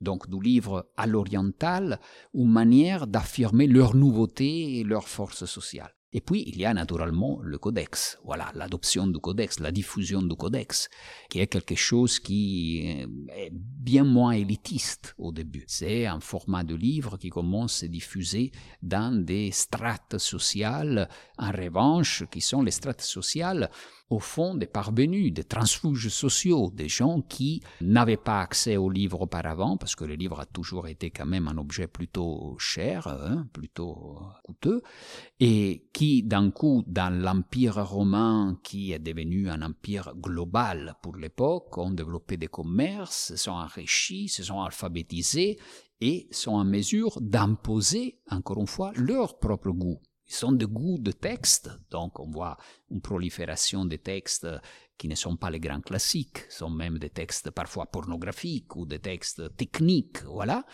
donc 0.00 0.28
du 0.28 0.40
livre 0.40 0.90
à 0.96 1.06
l'oriental, 1.06 2.00
une 2.34 2.50
manière 2.50 3.06
d'affirmer 3.06 3.66
leur 3.66 3.94
nouveauté 3.94 4.78
et 4.78 4.84
leur 4.84 5.08
force 5.08 5.44
sociale. 5.44 5.97
Et 6.12 6.22
puis, 6.22 6.42
il 6.46 6.56
y 6.56 6.64
a 6.64 6.72
naturellement 6.72 7.38
le 7.42 7.58
codex. 7.58 8.18
Voilà, 8.24 8.50
l'adoption 8.54 9.06
du 9.06 9.18
codex, 9.18 9.60
la 9.60 9.70
diffusion 9.70 10.22
du 10.22 10.34
codex, 10.36 10.88
qui 11.28 11.40
est 11.40 11.48
quelque 11.48 11.74
chose 11.74 12.18
qui 12.18 12.78
est 12.86 13.50
bien 13.52 14.04
moins 14.04 14.32
élitiste 14.32 15.14
au 15.18 15.32
début. 15.32 15.64
C'est 15.66 16.06
un 16.06 16.20
format 16.20 16.64
de 16.64 16.74
livre 16.74 17.18
qui 17.18 17.28
commence 17.28 17.76
à 17.76 17.80
se 17.80 17.86
diffuser 17.86 18.52
dans 18.80 19.22
des 19.22 19.50
strates 19.50 20.16
sociales, 20.16 21.10
en 21.36 21.50
revanche, 21.50 22.24
qui 22.30 22.40
sont 22.40 22.62
les 22.62 22.70
strates 22.70 23.02
sociales 23.02 23.70
au 24.10 24.18
fond 24.18 24.54
des 24.54 24.66
parvenus, 24.66 25.32
des 25.32 25.44
transfuges 25.44 26.08
sociaux, 26.08 26.70
des 26.74 26.88
gens 26.88 27.20
qui 27.20 27.62
n'avaient 27.80 28.16
pas 28.16 28.40
accès 28.40 28.76
aux 28.76 28.90
livres 28.90 29.22
auparavant, 29.22 29.76
parce 29.76 29.94
que 29.94 30.04
le 30.04 30.14
livre 30.14 30.40
a 30.40 30.46
toujours 30.46 30.88
été 30.88 31.10
quand 31.10 31.26
même 31.26 31.48
un 31.48 31.58
objet 31.58 31.86
plutôt 31.86 32.56
cher, 32.58 33.06
hein, 33.06 33.46
plutôt 33.52 34.20
coûteux, 34.44 34.82
et 35.40 35.88
qui 35.92 36.22
d'un 36.22 36.50
coup, 36.50 36.84
dans 36.86 37.12
l'empire 37.12 37.84
romain, 37.84 38.58
qui 38.62 38.92
est 38.92 38.98
devenu 38.98 39.50
un 39.50 39.62
empire 39.62 40.14
global 40.16 40.96
pour 41.02 41.16
l'époque, 41.16 41.76
ont 41.76 41.90
développé 41.90 42.36
des 42.36 42.48
commerces, 42.48 43.28
se 43.28 43.36
sont 43.36 43.52
enrichis, 43.52 44.28
se 44.28 44.42
sont 44.42 44.62
alphabétisés, 44.62 45.58
et 46.00 46.28
sont 46.30 46.52
en 46.52 46.64
mesure 46.64 47.18
d'imposer, 47.20 48.20
encore 48.30 48.60
une 48.60 48.66
fois, 48.66 48.92
leur 48.94 49.38
propre 49.38 49.70
goût 49.70 50.00
ils 50.28 50.34
sont 50.34 50.52
de 50.52 50.66
goût 50.66 50.98
de 50.98 51.12
texte, 51.12 51.70
donc 51.90 52.20
on 52.20 52.30
voit 52.30 52.58
une 52.90 53.00
prolifération 53.00 53.84
de 53.84 53.96
textes 53.96 54.46
qui 54.98 55.08
ne 55.08 55.14
sont 55.14 55.36
pas 55.36 55.50
les 55.50 55.60
grands 55.60 55.80
classiques, 55.80 56.44
sont 56.50 56.70
même 56.70 56.98
des 56.98 57.10
textes 57.10 57.50
parfois 57.50 57.86
pornographiques 57.86 58.74
ou 58.76 58.84
des 58.84 58.98
textes 58.98 59.56
techniques, 59.56 60.24
voilà, 60.24 60.66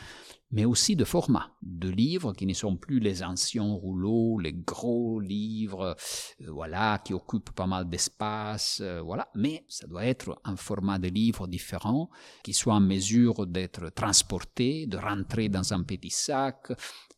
mais 0.51 0.65
aussi 0.65 0.97
de 0.97 1.05
format, 1.05 1.51
de 1.63 1.91
livres 1.91 2.33
qui 2.33 2.47
ne 2.47 2.55
sont 2.55 2.77
plus 2.77 3.01
les 3.01 3.23
anciens 3.23 3.73
rouleaux, 3.73 4.39
les 4.39 4.53
gros 4.53 5.21
livres, 5.21 5.97
euh, 6.41 6.51
voilà, 6.51 7.01
qui 7.05 7.13
occupent 7.13 7.51
pas 7.51 7.67
mal 7.67 7.89
d'espace, 7.89 8.81
euh, 8.81 9.03
voilà, 9.03 9.29
mais 9.35 9.67
ça 9.69 9.87
doit 9.87 10.07
être 10.07 10.41
un 10.45 10.57
format 10.57 10.99
de 10.99 11.09
livre 11.09 11.47
différent, 11.47 12.09
qui 12.43 12.55
soit 12.55 12.75
en 12.75 12.81
mesure 12.81 13.47
d'être 13.47 13.91
transporté, 13.91 14.87
de 14.87 14.97
rentrer 14.97 15.49
dans 15.49 15.73
un 15.75 15.83
petit 15.83 16.11
sac, 16.11 16.73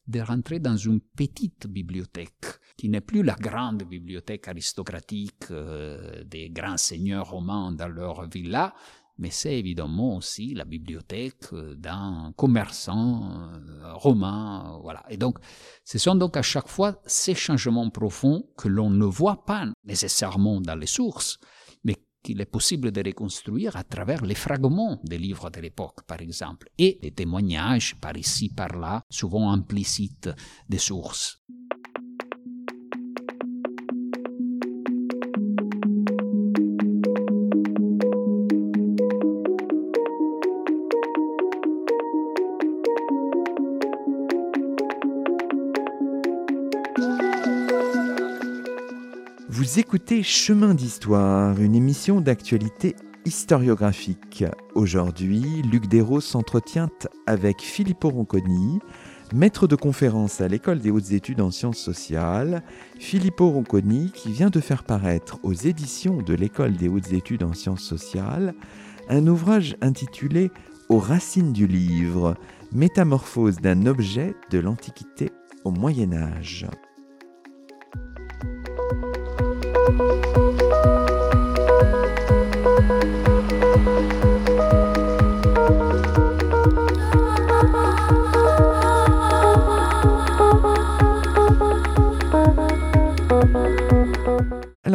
de 0.06 0.20
rentrer 0.20 0.58
dans 0.58 0.76
une 0.76 1.00
petite 1.00 1.66
bibliothèque, 1.66 2.46
qui 2.76 2.88
n'est 2.88 3.00
plus 3.00 3.22
la 3.22 3.34
grande 3.34 3.82
bibliothèque 3.84 4.48
aristocratique 4.48 5.50
euh, 5.50 6.22
des 6.24 6.50
grands 6.50 6.76
seigneurs 6.76 7.30
romains 7.30 7.72
dans 7.72 7.88
leur 7.88 8.28
villa, 8.28 8.74
mais 9.18 9.30
c'est 9.30 9.58
évidemment 9.58 10.16
aussi 10.16 10.52
la 10.52 10.64
bibliothèque 10.64 11.52
euh, 11.52 11.74
d'un 11.74 12.32
commerçant 12.36 13.22
euh, 13.22 13.94
romain, 13.94 14.78
voilà. 14.82 15.04
Et 15.08 15.16
donc, 15.16 15.38
ce 15.84 15.98
sont 15.98 16.14
donc 16.14 16.36
à 16.36 16.42
chaque 16.42 16.68
fois 16.68 17.00
ces 17.06 17.34
changements 17.34 17.88
profonds 17.88 18.46
que 18.58 18.68
l'on 18.68 18.90
ne 18.90 19.06
voit 19.06 19.44
pas 19.46 19.66
nécessairement 19.84 20.60
dans 20.60 20.76
les 20.76 20.86
sources, 20.86 21.38
qu'il 22.26 22.40
est 22.40 22.52
possible 22.58 22.90
de 22.90 23.02
reconstruire 23.04 23.76
à 23.76 23.84
travers 23.84 24.24
les 24.26 24.34
fragments 24.34 24.98
des 25.04 25.16
livres 25.16 25.48
de 25.48 25.60
l'époque, 25.60 26.02
par 26.08 26.20
exemple, 26.20 26.68
et 26.76 26.98
les 27.00 27.12
témoignages 27.12 27.94
par 28.00 28.16
ici, 28.16 28.48
par 28.48 28.76
là, 28.76 29.04
souvent 29.08 29.52
implicites 29.52 30.28
des 30.68 30.78
sources. 30.78 31.40
Vous 49.66 49.80
écoutez 49.80 50.22
Chemin 50.22 50.74
d'Histoire, 50.74 51.60
une 51.60 51.74
émission 51.74 52.20
d'actualité 52.20 52.94
historiographique. 53.24 54.44
Aujourd'hui, 54.76 55.42
Luc 55.68 55.88
Desros 55.88 56.20
s'entretient 56.20 56.88
avec 57.26 57.62
Filippo 57.62 58.08
Ronconi, 58.08 58.78
maître 59.34 59.66
de 59.66 59.74
conférence 59.74 60.40
à 60.40 60.46
l'École 60.46 60.78
des 60.78 60.92
hautes 60.92 61.10
études 61.10 61.40
en 61.40 61.50
sciences 61.50 61.80
sociales. 61.80 62.62
Filippo 63.00 63.50
Ronconi 63.50 64.12
qui 64.12 64.30
vient 64.30 64.50
de 64.50 64.60
faire 64.60 64.84
paraître 64.84 65.40
aux 65.42 65.52
éditions 65.52 66.22
de 66.22 66.34
l'École 66.34 66.76
des 66.76 66.86
hautes 66.86 67.12
études 67.12 67.42
en 67.42 67.52
sciences 67.52 67.82
sociales 67.82 68.54
un 69.08 69.26
ouvrage 69.26 69.76
intitulé 69.80 70.52
Aux 70.88 71.00
racines 71.00 71.52
du 71.52 71.66
livre, 71.66 72.36
métamorphose 72.70 73.56
d'un 73.56 73.86
objet 73.86 74.36
de 74.52 74.60
l'Antiquité 74.60 75.32
au 75.64 75.72
Moyen 75.72 76.12
Âge. 76.12 76.68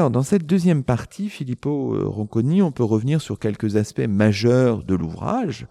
Alors, 0.02 0.10
dans 0.10 0.24
cette 0.24 0.46
deuxième 0.48 0.84
partie, 0.84 1.30
Filippo 1.30 1.94
euh, 1.94 2.08
Ronconi, 2.08 2.62
on 2.62 2.72
peut 2.72 2.84
revenir 2.84 3.22
sur 3.22 3.38
quelques 3.38 3.76
aspects 3.76 4.08
majeurs 4.08 4.84
de 4.84 4.96
l'ouvrage, 4.96 5.68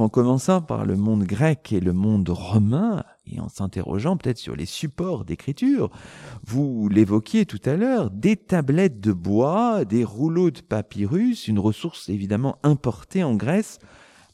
en 0.00 0.08
commençant 0.08 0.62
par 0.62 0.84
le 0.84 0.96
monde 0.96 1.24
grec 1.24 1.72
et 1.72 1.80
le 1.80 1.92
monde 1.92 2.28
romain, 2.28 3.04
et 3.26 3.40
en 3.40 3.48
s'interrogeant 3.48 4.16
peut-être 4.16 4.38
sur 4.38 4.56
les 4.56 4.66
supports 4.66 5.24
d'écriture. 5.24 5.90
Vous 6.44 6.88
l'évoquiez 6.88 7.46
tout 7.46 7.60
à 7.64 7.76
l'heure, 7.76 8.10
des 8.10 8.36
tablettes 8.36 9.00
de 9.00 9.12
bois, 9.12 9.84
des 9.84 10.04
rouleaux 10.04 10.50
de 10.50 10.60
papyrus, 10.60 11.48
une 11.48 11.58
ressource 11.58 12.08
évidemment 12.08 12.56
importée 12.62 13.22
en 13.22 13.34
Grèce. 13.34 13.78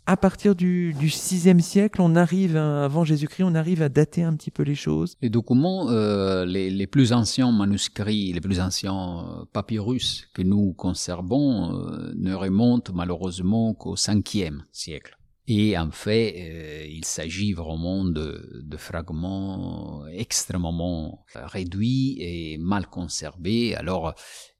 À 0.09 0.17
partir 0.17 0.55
du, 0.55 0.95
du 0.95 1.11
6 1.11 1.61
siècle, 1.61 2.01
on 2.01 2.15
arrive, 2.15 2.57
avant 2.57 3.05
Jésus-Christ, 3.05 3.43
on 3.43 3.57
arrive 3.57 3.83
à 3.83 3.89
dater 3.89 4.23
un 4.23 4.37
petit 4.37 4.53
peu 4.53 4.63
les 4.63 4.77
choses. 4.77 5.17
Les 5.21 5.31
documents, 5.31 5.91
euh, 5.91 6.45
les, 6.45 6.71
les, 6.71 6.87
plus 6.87 7.13
anciens 7.13 7.51
manuscrits, 7.51 8.33
les 8.33 8.41
plus 8.41 8.61
anciens 8.61 8.95
euh, 8.95 9.45
papyrus 9.53 10.29
que 10.33 10.43
nous 10.43 10.73
conservons 10.75 11.75
euh, 11.75 12.13
ne 12.15 12.35
remontent 12.35 12.93
malheureusement 12.95 13.75
qu'au 13.75 13.97
5e 13.97 14.61
siècle. 14.71 15.16
Et 15.49 15.79
en 15.79 15.91
fait, 15.93 16.35
euh, 16.39 16.87
il 16.89 17.05
s'agit 17.05 17.53
vraiment 17.53 18.05
de, 18.05 18.77
fragments 18.77 20.05
extrêmement 20.09 21.25
réduits 21.35 22.17
et 22.19 22.59
mal 22.59 22.89
conservés. 22.89 23.75
Alors, 23.77 24.15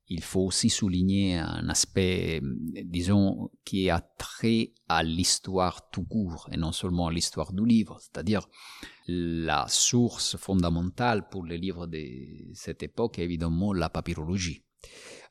il 0.09 0.23
faut 0.23 0.43
aussi 0.43 0.71
souligner 0.71 1.39
un 1.39 1.69
aspect, 1.69 2.41
disons, 2.85 3.51
qui 3.65 3.91
a 3.91 4.01
trait 4.01 4.73
à 4.89 5.03
l'histoire 5.03 5.91
tout 5.91 6.05
court 6.05 6.49
et 6.53 6.57
non 6.57 6.71
seulement 6.71 7.09
à 7.09 7.13
l'histoire 7.13 7.53
du 7.53 7.67
livre, 7.67 7.99
c'est-à-dire 8.01 8.47
la 9.09 9.67
source 9.69 10.37
fondamentale 10.37 11.29
pour 11.29 11.45
les 11.45 11.59
livres 11.59 11.89
de 11.89 11.99
cette 12.55 12.85
époque 12.85 13.19
est 13.19 13.25
évidemment 13.25 13.73
la 13.73 13.89
papyrologie. 13.89 14.63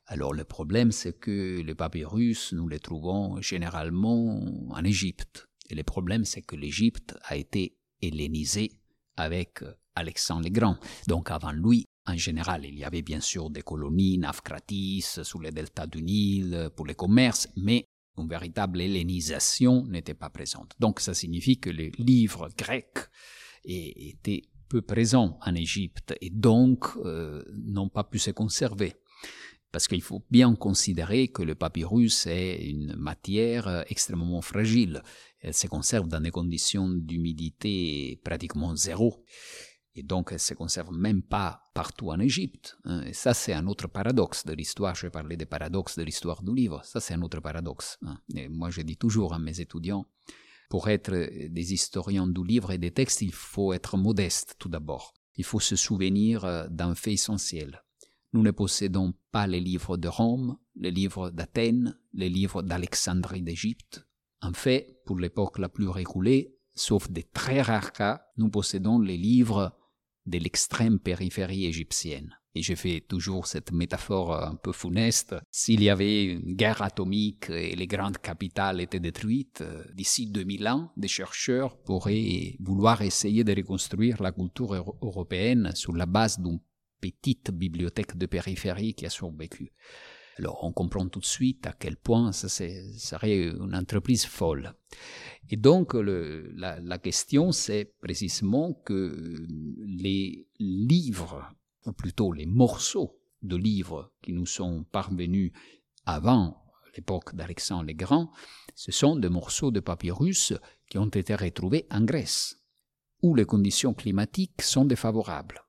Alors 0.06 0.32
le 0.32 0.44
problème, 0.44 0.92
c'est 0.92 1.18
que 1.18 1.60
les 1.60 1.74
papyrus, 1.74 2.52
nous 2.52 2.68
les 2.68 2.78
trouvons 2.78 3.40
généralement 3.40 4.40
en 4.70 4.84
Égypte. 4.84 5.45
Et 5.70 5.74
le 5.74 5.82
problème, 5.82 6.24
c'est 6.24 6.42
que 6.42 6.56
l'Égypte 6.56 7.16
a 7.24 7.36
été 7.36 7.76
hellénisée 8.00 8.72
avec 9.16 9.62
Alexandre 9.94 10.44
le 10.44 10.50
Grand. 10.50 10.76
Donc 11.08 11.30
avant 11.30 11.52
lui, 11.52 11.86
en 12.06 12.16
général, 12.16 12.64
il 12.64 12.78
y 12.78 12.84
avait 12.84 13.02
bien 13.02 13.20
sûr 13.20 13.50
des 13.50 13.62
colonies, 13.62 14.18
Nafkratis, 14.18 15.20
sous 15.22 15.40
les 15.40 15.50
deltas 15.50 15.86
du 15.86 16.02
Nil, 16.02 16.70
pour 16.76 16.86
les 16.86 16.94
commerces, 16.94 17.48
mais 17.56 17.86
une 18.16 18.28
véritable 18.28 18.80
hellénisation 18.80 19.84
n'était 19.86 20.14
pas 20.14 20.30
présente. 20.30 20.72
Donc 20.78 21.00
ça 21.00 21.14
signifie 21.14 21.58
que 21.58 21.70
les 21.70 21.90
livres 21.98 22.48
grecs 22.56 22.98
étaient 23.64 24.42
peu 24.68 24.82
présents 24.82 25.38
en 25.42 25.54
Égypte 25.54 26.14
et 26.20 26.30
donc 26.30 26.86
euh, 27.04 27.44
n'ont 27.52 27.88
pas 27.88 28.04
pu 28.04 28.18
se 28.18 28.30
conserver. 28.30 28.94
Parce 29.72 29.88
qu'il 29.88 30.02
faut 30.02 30.24
bien 30.30 30.54
considérer 30.54 31.28
que 31.28 31.42
le 31.42 31.54
papyrus 31.54 32.26
est 32.26 32.66
une 32.68 32.94
matière 32.96 33.68
euh, 33.68 33.82
extrêmement 33.88 34.40
fragile. 34.40 35.02
Elle 35.40 35.54
se 35.54 35.66
conserve 35.66 36.08
dans 36.08 36.20
des 36.20 36.30
conditions 36.30 36.88
d'humidité 36.88 38.20
pratiquement 38.24 38.74
zéro. 38.74 39.24
Et 39.94 40.02
donc, 40.02 40.28
elle 40.30 40.36
ne 40.36 40.40
se 40.40 40.54
conserve 40.54 40.92
même 40.92 41.22
pas 41.22 41.62
partout 41.74 42.10
en 42.10 42.20
Égypte. 42.20 42.76
Hein. 42.84 43.02
Et 43.02 43.14
ça, 43.14 43.32
c'est 43.32 43.54
un 43.54 43.66
autre 43.66 43.88
paradoxe 43.88 44.44
de 44.44 44.52
l'histoire. 44.52 44.94
Je 44.94 45.08
parlais 45.08 45.36
des 45.36 45.46
paradoxes 45.46 45.96
de 45.98 46.02
l'histoire 46.02 46.42
du 46.42 46.54
livre. 46.54 46.82
Ça, 46.84 47.00
c'est 47.00 47.14
un 47.14 47.22
autre 47.22 47.40
paradoxe. 47.40 47.98
Hein. 48.02 48.18
Moi, 48.50 48.70
je 48.70 48.82
dis 48.82 48.96
toujours 48.96 49.32
à 49.32 49.38
mes 49.38 49.58
étudiants, 49.60 50.06
pour 50.68 50.88
être 50.88 51.12
des 51.48 51.72
historiens 51.72 52.26
du 52.26 52.44
livre 52.44 52.72
et 52.72 52.78
des 52.78 52.90
textes, 52.90 53.22
il 53.22 53.32
faut 53.32 53.72
être 53.72 53.96
modeste 53.96 54.56
tout 54.58 54.68
d'abord. 54.68 55.14
Il 55.36 55.44
faut 55.44 55.60
se 55.60 55.76
souvenir 55.76 56.44
euh, 56.44 56.66
d'un 56.68 56.94
fait 56.94 57.12
essentiel. 57.12 57.82
Nous 58.32 58.42
ne 58.42 58.50
possédons 58.50 59.14
pas 59.32 59.46
les 59.46 59.60
livres 59.60 59.96
de 59.96 60.08
Rome, 60.08 60.56
les 60.74 60.90
livres 60.90 61.30
d'Athènes, 61.30 61.98
les 62.12 62.28
livres 62.28 62.62
d'Alexandrie 62.62 63.42
d'Égypte. 63.42 64.06
En 64.42 64.52
fait, 64.52 65.00
pour 65.06 65.18
l'époque 65.18 65.58
la 65.58 65.68
plus 65.68 65.88
reculée, 65.88 66.56
sauf 66.74 67.10
des 67.10 67.22
très 67.22 67.62
rares 67.62 67.92
cas, 67.92 68.22
nous 68.36 68.50
possédons 68.50 68.98
les 68.98 69.16
livres 69.16 69.76
de 70.26 70.38
l'extrême 70.38 70.98
périphérie 70.98 71.66
égyptienne. 71.66 72.36
Et 72.54 72.62
je 72.62 72.74
fais 72.74 73.00
toujours 73.06 73.46
cette 73.46 73.70
métaphore 73.70 74.34
un 74.34 74.54
peu 74.54 74.72
funeste. 74.72 75.34
S'il 75.50 75.82
y 75.82 75.90
avait 75.90 76.24
une 76.24 76.54
guerre 76.54 76.80
atomique 76.80 77.50
et 77.50 77.76
les 77.76 77.86
grandes 77.86 78.16
capitales 78.16 78.80
étaient 78.80 78.98
détruites, 78.98 79.62
d'ici 79.94 80.26
2000 80.26 80.66
ans, 80.68 80.90
des 80.96 81.08
chercheurs 81.08 81.76
pourraient 81.82 82.56
vouloir 82.60 83.02
essayer 83.02 83.44
de 83.44 83.54
reconstruire 83.54 84.22
la 84.22 84.32
culture 84.32 84.72
européenne 85.02 85.72
sur 85.74 85.92
la 85.92 86.06
base 86.06 86.40
d'une 86.40 86.60
petite 87.12 87.50
bibliothèque 87.50 88.16
de 88.16 88.26
périphérie 88.26 88.94
qui 88.94 89.06
a 89.06 89.10
survécu. 89.10 89.72
Alors 90.38 90.64
on 90.64 90.72
comprend 90.72 91.08
tout 91.08 91.20
de 91.20 91.24
suite 91.24 91.66
à 91.66 91.72
quel 91.72 91.96
point 91.96 92.32
ça 92.32 92.48
serait 92.48 93.48
une 93.48 93.74
entreprise 93.74 94.26
folle. 94.26 94.74
Et 95.48 95.56
donc 95.56 95.94
la, 95.94 96.78
la, 96.80 96.98
question, 96.98 97.52
c'est 97.52 97.94
précisément 98.00 98.74
que 98.84 99.46
les 99.78 100.46
livres, 100.58 101.50
ou 101.86 101.92
plutôt 101.92 102.32
les 102.32 102.46
morceaux 102.46 103.18
de 103.42 103.56
livres 103.56 104.12
qui 104.22 104.32
nous 104.32 104.46
sont 104.46 104.84
parvenus 104.92 105.52
avant 106.04 106.62
l'époque 106.96 107.34
d'Alexandre 107.34 107.86
le 107.86 107.94
Grand, 107.94 108.30
ce 108.74 108.92
sont 108.92 109.16
des 109.16 109.28
morceaux 109.28 109.70
de 109.70 109.80
papyrus 109.80 110.52
qui 110.88 110.98
ont 110.98 111.06
été 111.06 111.34
retrouvés 111.34 111.86
en 111.90 112.02
Grèce, 112.02 112.60
où 113.22 113.34
les 113.34 113.44
conditions 113.44 113.94
climatiques 113.94 114.62
sont 114.62 114.84
défavorables. 114.84 115.65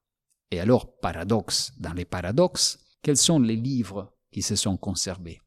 Et 0.51 0.59
alors, 0.59 0.97
paradoxe 0.99 1.73
dans 1.77 1.93
les 1.93 2.05
paradoxes, 2.05 2.79
quels 3.01 3.17
sont 3.17 3.39
les 3.39 3.55
livres 3.55 4.13
qui 4.31 4.41
se 4.41 4.55
sont 4.55 4.77
conservés? 4.77 5.41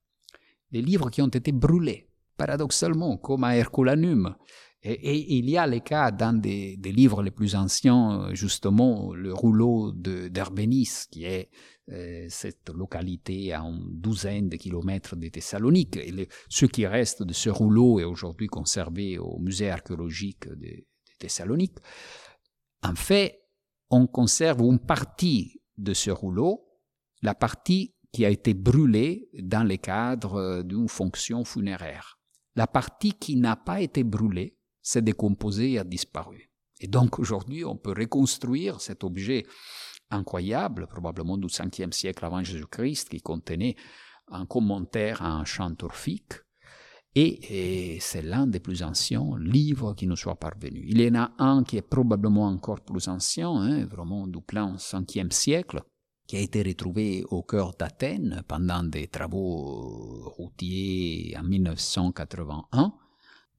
Les 0.72 0.82
livres 0.82 1.10
qui 1.10 1.22
ont 1.22 1.28
été 1.28 1.52
brûlés, 1.52 2.08
paradoxalement, 2.36 3.16
comme 3.16 3.44
à 3.44 3.56
Herculanum. 3.56 4.34
Et, 4.82 5.36
il 5.36 5.50
y 5.50 5.58
a 5.58 5.66
les 5.66 5.82
cas 5.82 6.10
dans 6.10 6.38
des, 6.38 6.76
livres 6.76 7.22
les 7.22 7.30
plus 7.30 7.54
anciens, 7.54 8.30
justement, 8.32 9.12
le 9.12 9.32
rouleau 9.34 9.92
d'Herbénis, 9.92 11.06
qui 11.10 11.24
est 11.24 11.50
euh, 11.90 12.26
cette 12.30 12.70
localité 12.70 13.52
à 13.52 13.60
une 13.60 14.00
douzaine 14.00 14.48
de 14.48 14.56
kilomètres 14.56 15.16
de 15.16 15.28
Thessalonique. 15.28 15.98
Ce 16.48 16.64
qui 16.64 16.86
reste 16.86 17.22
de 17.24 17.32
ce 17.34 17.50
rouleau 17.50 18.00
est 18.00 18.04
aujourd'hui 18.04 18.46
conservé 18.46 19.18
au 19.18 19.38
musée 19.38 19.70
archéologique 19.70 20.48
de, 20.48 20.54
de 20.54 20.84
Thessalonique. 21.18 21.76
En 22.82 22.94
fait, 22.94 23.40
on 23.90 24.06
conserve 24.06 24.60
une 24.60 24.78
partie 24.78 25.60
de 25.76 25.92
ce 25.94 26.10
rouleau, 26.10 26.66
la 27.22 27.34
partie 27.34 27.94
qui 28.12 28.24
a 28.24 28.30
été 28.30 28.54
brûlée 28.54 29.28
dans 29.42 29.66
le 29.66 29.76
cadre 29.76 30.62
d'une 30.62 30.88
fonction 30.88 31.44
funéraire. 31.44 32.18
La 32.56 32.66
partie 32.66 33.12
qui 33.12 33.36
n'a 33.36 33.56
pas 33.56 33.80
été 33.80 34.02
brûlée 34.04 34.56
s'est 34.82 35.02
décomposée 35.02 35.72
et 35.72 35.78
a 35.78 35.84
disparu. 35.84 36.50
Et 36.80 36.88
donc 36.88 37.18
aujourd'hui, 37.18 37.64
on 37.64 37.76
peut 37.76 37.94
reconstruire 37.96 38.80
cet 38.80 39.04
objet 39.04 39.44
incroyable, 40.10 40.86
probablement 40.86 41.36
du 41.36 41.46
5e 41.46 41.92
siècle 41.92 42.24
avant 42.24 42.42
Jésus-Christ, 42.42 43.10
qui 43.10 43.20
contenait 43.20 43.76
un 44.28 44.46
commentaire 44.46 45.22
à 45.22 45.32
un 45.32 45.44
chant 45.44 45.74
turfique, 45.74 46.34
et, 47.16 47.98
c'est 48.00 48.22
l'un 48.22 48.46
des 48.46 48.60
plus 48.60 48.82
anciens 48.82 49.26
livres 49.38 49.94
qui 49.94 50.06
nous 50.06 50.16
soit 50.16 50.36
parvenu. 50.36 50.84
Il 50.86 51.00
y 51.00 51.08
en 51.08 51.16
a 51.16 51.32
un 51.38 51.64
qui 51.64 51.76
est 51.76 51.82
probablement 51.82 52.46
encore 52.46 52.80
plus 52.80 53.08
ancien, 53.08 53.50
hein, 53.50 53.84
vraiment 53.86 54.28
du 54.28 54.40
plan 54.40 54.76
5e 54.76 55.32
siècle, 55.32 55.82
qui 56.28 56.36
a 56.36 56.40
été 56.40 56.62
retrouvé 56.62 57.24
au 57.30 57.42
cœur 57.42 57.74
d'Athènes 57.76 58.42
pendant 58.46 58.84
des 58.84 59.08
travaux 59.08 60.30
routiers 60.36 61.34
en 61.36 61.42
1981, 61.42 62.94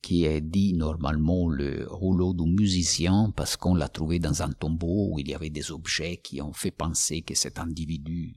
qui 0.01 0.23
est 0.23 0.39
dit 0.39 0.73
normalement 0.73 1.49
le 1.49 1.85
rouleau 1.89 2.33
du 2.33 2.49
musicien 2.49 3.33
parce 3.35 3.57
qu'on 3.57 3.75
l'a 3.75 3.89
trouvé 3.89 4.19
dans 4.19 4.41
un 4.41 4.51
tombeau 4.53 5.09
où 5.11 5.19
il 5.19 5.27
y 5.27 5.35
avait 5.35 5.49
des 5.49 5.71
objets 5.71 6.17
qui 6.23 6.41
ont 6.41 6.53
fait 6.53 6.71
penser 6.71 7.21
que 7.21 7.35
cet 7.35 7.59
individu 7.59 8.33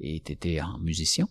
était 0.00 0.58
un 0.58 0.78
musicien. 0.78 1.28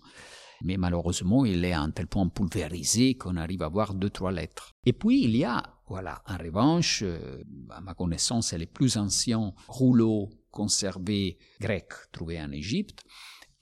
Mais 0.64 0.78
malheureusement, 0.78 1.46
il 1.46 1.64
est 1.66 1.74
à 1.74 1.82
un 1.82 1.92
tel 1.92 2.08
point 2.08 2.28
pulvérisé 2.28 3.16
qu'on 3.16 3.36
arrive 3.36 3.62
à 3.62 3.68
voir 3.68 3.94
deux, 3.94 4.10
trois 4.10 4.32
lettres. 4.32 4.72
Et 4.86 4.94
puis, 4.94 5.24
il 5.24 5.36
y 5.36 5.44
a, 5.44 5.64
voilà, 5.88 6.22
en 6.28 6.38
revanche, 6.38 7.02
euh, 7.04 7.44
à 7.70 7.82
ma 7.82 7.94
connaissance, 7.94 8.48
c'est 8.50 8.58
les 8.58 8.66
plus 8.66 8.98
anciens 8.98 9.54
rouleaux 9.68 10.30
conservé 10.52 11.38
grec 11.60 11.90
trouvé 12.12 12.42
en 12.42 12.52
Égypte, 12.52 13.04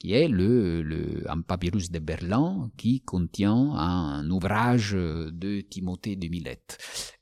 qui 0.04 0.12
est 0.12 0.28
le, 0.28 0.82
le, 0.82 1.24
un 1.30 1.40
papyrus 1.40 1.90
de 1.90 1.98
Berlin 1.98 2.70
qui 2.76 3.00
contient 3.00 3.72
un 3.72 4.28
ouvrage 4.30 4.92
de 4.92 5.62
Timothée 5.62 6.16
de 6.16 6.28
Milette. 6.28 6.76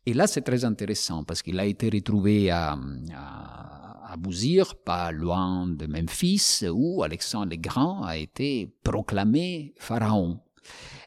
Et 0.04 0.14
là, 0.14 0.26
c'est 0.26 0.40
très 0.40 0.64
intéressant 0.64 1.22
parce 1.22 1.42
qu'il 1.42 1.60
a 1.60 1.64
été 1.64 1.88
retrouvé 1.90 2.50
à, 2.50 2.76
à, 3.14 4.12
à 4.12 4.16
Bouzir, 4.16 4.74
pas 4.74 5.12
loin 5.12 5.68
de 5.68 5.86
Memphis, 5.86 6.64
où 6.72 7.04
Alexandre 7.04 7.52
le 7.52 7.58
Grand 7.58 8.02
a 8.02 8.16
été 8.16 8.74
proclamé 8.82 9.74
pharaon. 9.76 10.40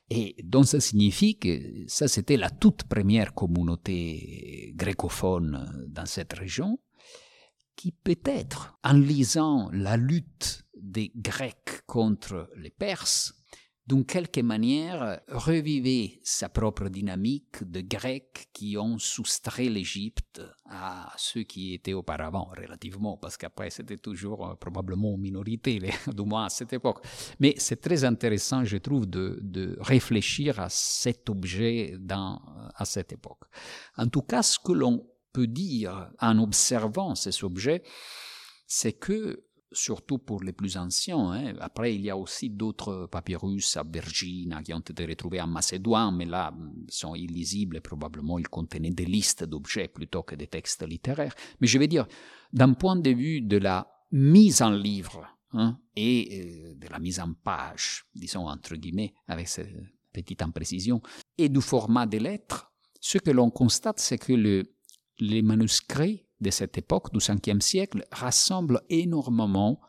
Et 0.10 0.38
donc 0.46 0.68
ça 0.68 0.80
signifie 0.80 1.38
que 1.38 1.60
ça 1.88 2.08
c'était 2.08 2.38
la 2.38 2.52
toute 2.52 2.84
première 2.84 3.34
communauté 3.34 4.72
grécophone 4.78 5.86
dans 5.90 6.06
cette 6.06 6.32
région 6.32 6.80
qui 7.76 7.92
peut-être, 7.92 8.78
en 8.84 8.94
lisant 8.94 9.70
la 9.74 9.98
lutte 9.98 10.65
des 10.76 11.12
Grecs 11.16 11.82
contre 11.86 12.50
les 12.56 12.70
Perses, 12.70 13.34
d'une 13.88 14.06
quelque 14.06 14.42
manière 14.42 15.22
revivait 15.28 16.20
sa 16.24 16.50
propre 16.50 16.90
dynamique 16.90 17.64
de 17.64 17.82
Grecs 17.82 18.50
qui 18.52 18.78
ont 18.78 18.98
soustrait 18.98 19.70
l'Égypte 19.70 20.42
à 20.68 21.14
ceux 21.18 21.44
qui 21.44 21.76
étaient 21.76 21.94
auparavant, 21.94 22.50
relativement, 22.58 23.18
parce 23.18 23.38
qu'après 23.38 23.70
c'était 23.70 23.98
toujours 23.98 24.48
euh, 24.48 24.56
probablement 24.56 25.16
minorité, 25.18 25.80
du 26.08 26.24
moins 26.24 26.46
à 26.46 26.50
cette 26.50 26.74
époque. 26.74 27.06
Mais 27.40 27.54
c'est 27.58 27.80
très 27.80 28.04
intéressant, 28.04 28.66
je 28.66 28.78
trouve, 28.78 29.06
de, 29.06 29.40
de, 29.44 29.78
réfléchir 29.80 30.60
à 30.60 30.70
cet 30.70 31.30
objet 31.30 31.96
dans, 32.00 32.42
à 32.76 32.86
cette 32.86 33.14
époque. 33.14 33.44
En 33.98 34.08
tout 34.08 34.24
cas, 34.24 34.42
ce 34.42 34.58
que 34.58 34.72
l'on 34.72 35.08
peut 35.32 35.48
dire 35.48 36.10
en 36.20 36.40
observant 36.40 37.14
ces 37.14 37.44
objets, 37.44 37.84
c'est 38.66 38.94
que 38.94 39.45
surtout 39.72 40.18
pour 40.18 40.44
les 40.44 40.54
plus 40.54 40.78
anciens. 40.78 41.32
Hein. 41.32 41.54
Après, 41.60 41.96
il 41.96 42.02
y 42.02 42.10
a 42.10 42.18
aussi 42.18 42.50
d'autres 42.50 43.08
papyrus 43.12 43.78
à 43.78 43.84
Vergina 43.84 44.64
qui 44.64 44.74
ont 44.74 44.80
été 44.80 45.06
retrouvés 45.06 45.42
en 45.42 45.48
Macédoine, 45.48 46.16
mais 46.16 46.26
là, 46.26 46.54
sont 46.90 47.16
illisibles 47.16 47.78
et 47.78 47.82
probablement 47.82 48.40
ils 48.40 48.48
contenaient 48.48 48.92
des 48.92 49.06
listes 49.06 49.44
d'objets 49.44 49.88
plutôt 49.88 50.24
que 50.24 50.36
des 50.36 50.48
textes 50.48 50.88
littéraires. 50.88 51.36
Mais 51.60 51.68
je 51.68 51.78
vais 51.78 51.88
dire, 51.88 52.08
d'un 52.54 52.74
point 52.74 52.96
de 52.96 53.10
vue 53.10 53.42
de 53.42 53.58
la 53.58 53.88
mise 54.12 54.62
en 54.62 54.72
livre 54.72 55.28
hein, 55.52 55.80
et 55.96 56.72
euh, 56.72 56.76
de 56.76 56.88
la 56.88 57.00
mise 57.00 57.20
en 57.20 57.34
page, 57.34 58.06
disons 58.14 58.48
entre 58.48 58.76
guillemets, 58.76 59.14
avec 59.28 59.48
cette 59.48 59.74
petite 60.14 60.42
imprécision, 60.42 61.02
et 61.38 61.50
du 61.50 61.62
format 61.62 62.06
des 62.06 62.20
lettres, 62.20 62.72
ce 63.02 63.18
que 63.18 63.32
l'on 63.32 63.50
constate, 63.50 64.00
c'est 64.00 64.18
que 64.18 64.34
le, 64.34 64.64
les 65.20 65.42
manuscrits 65.42 66.25
de 66.42 66.50
cette 66.50 66.78
époque, 66.78 67.12
du 67.14 67.20
5e 67.20 67.62
siècle, 67.62 68.06
rassemblent 68.12 68.82
énormément 68.90 69.80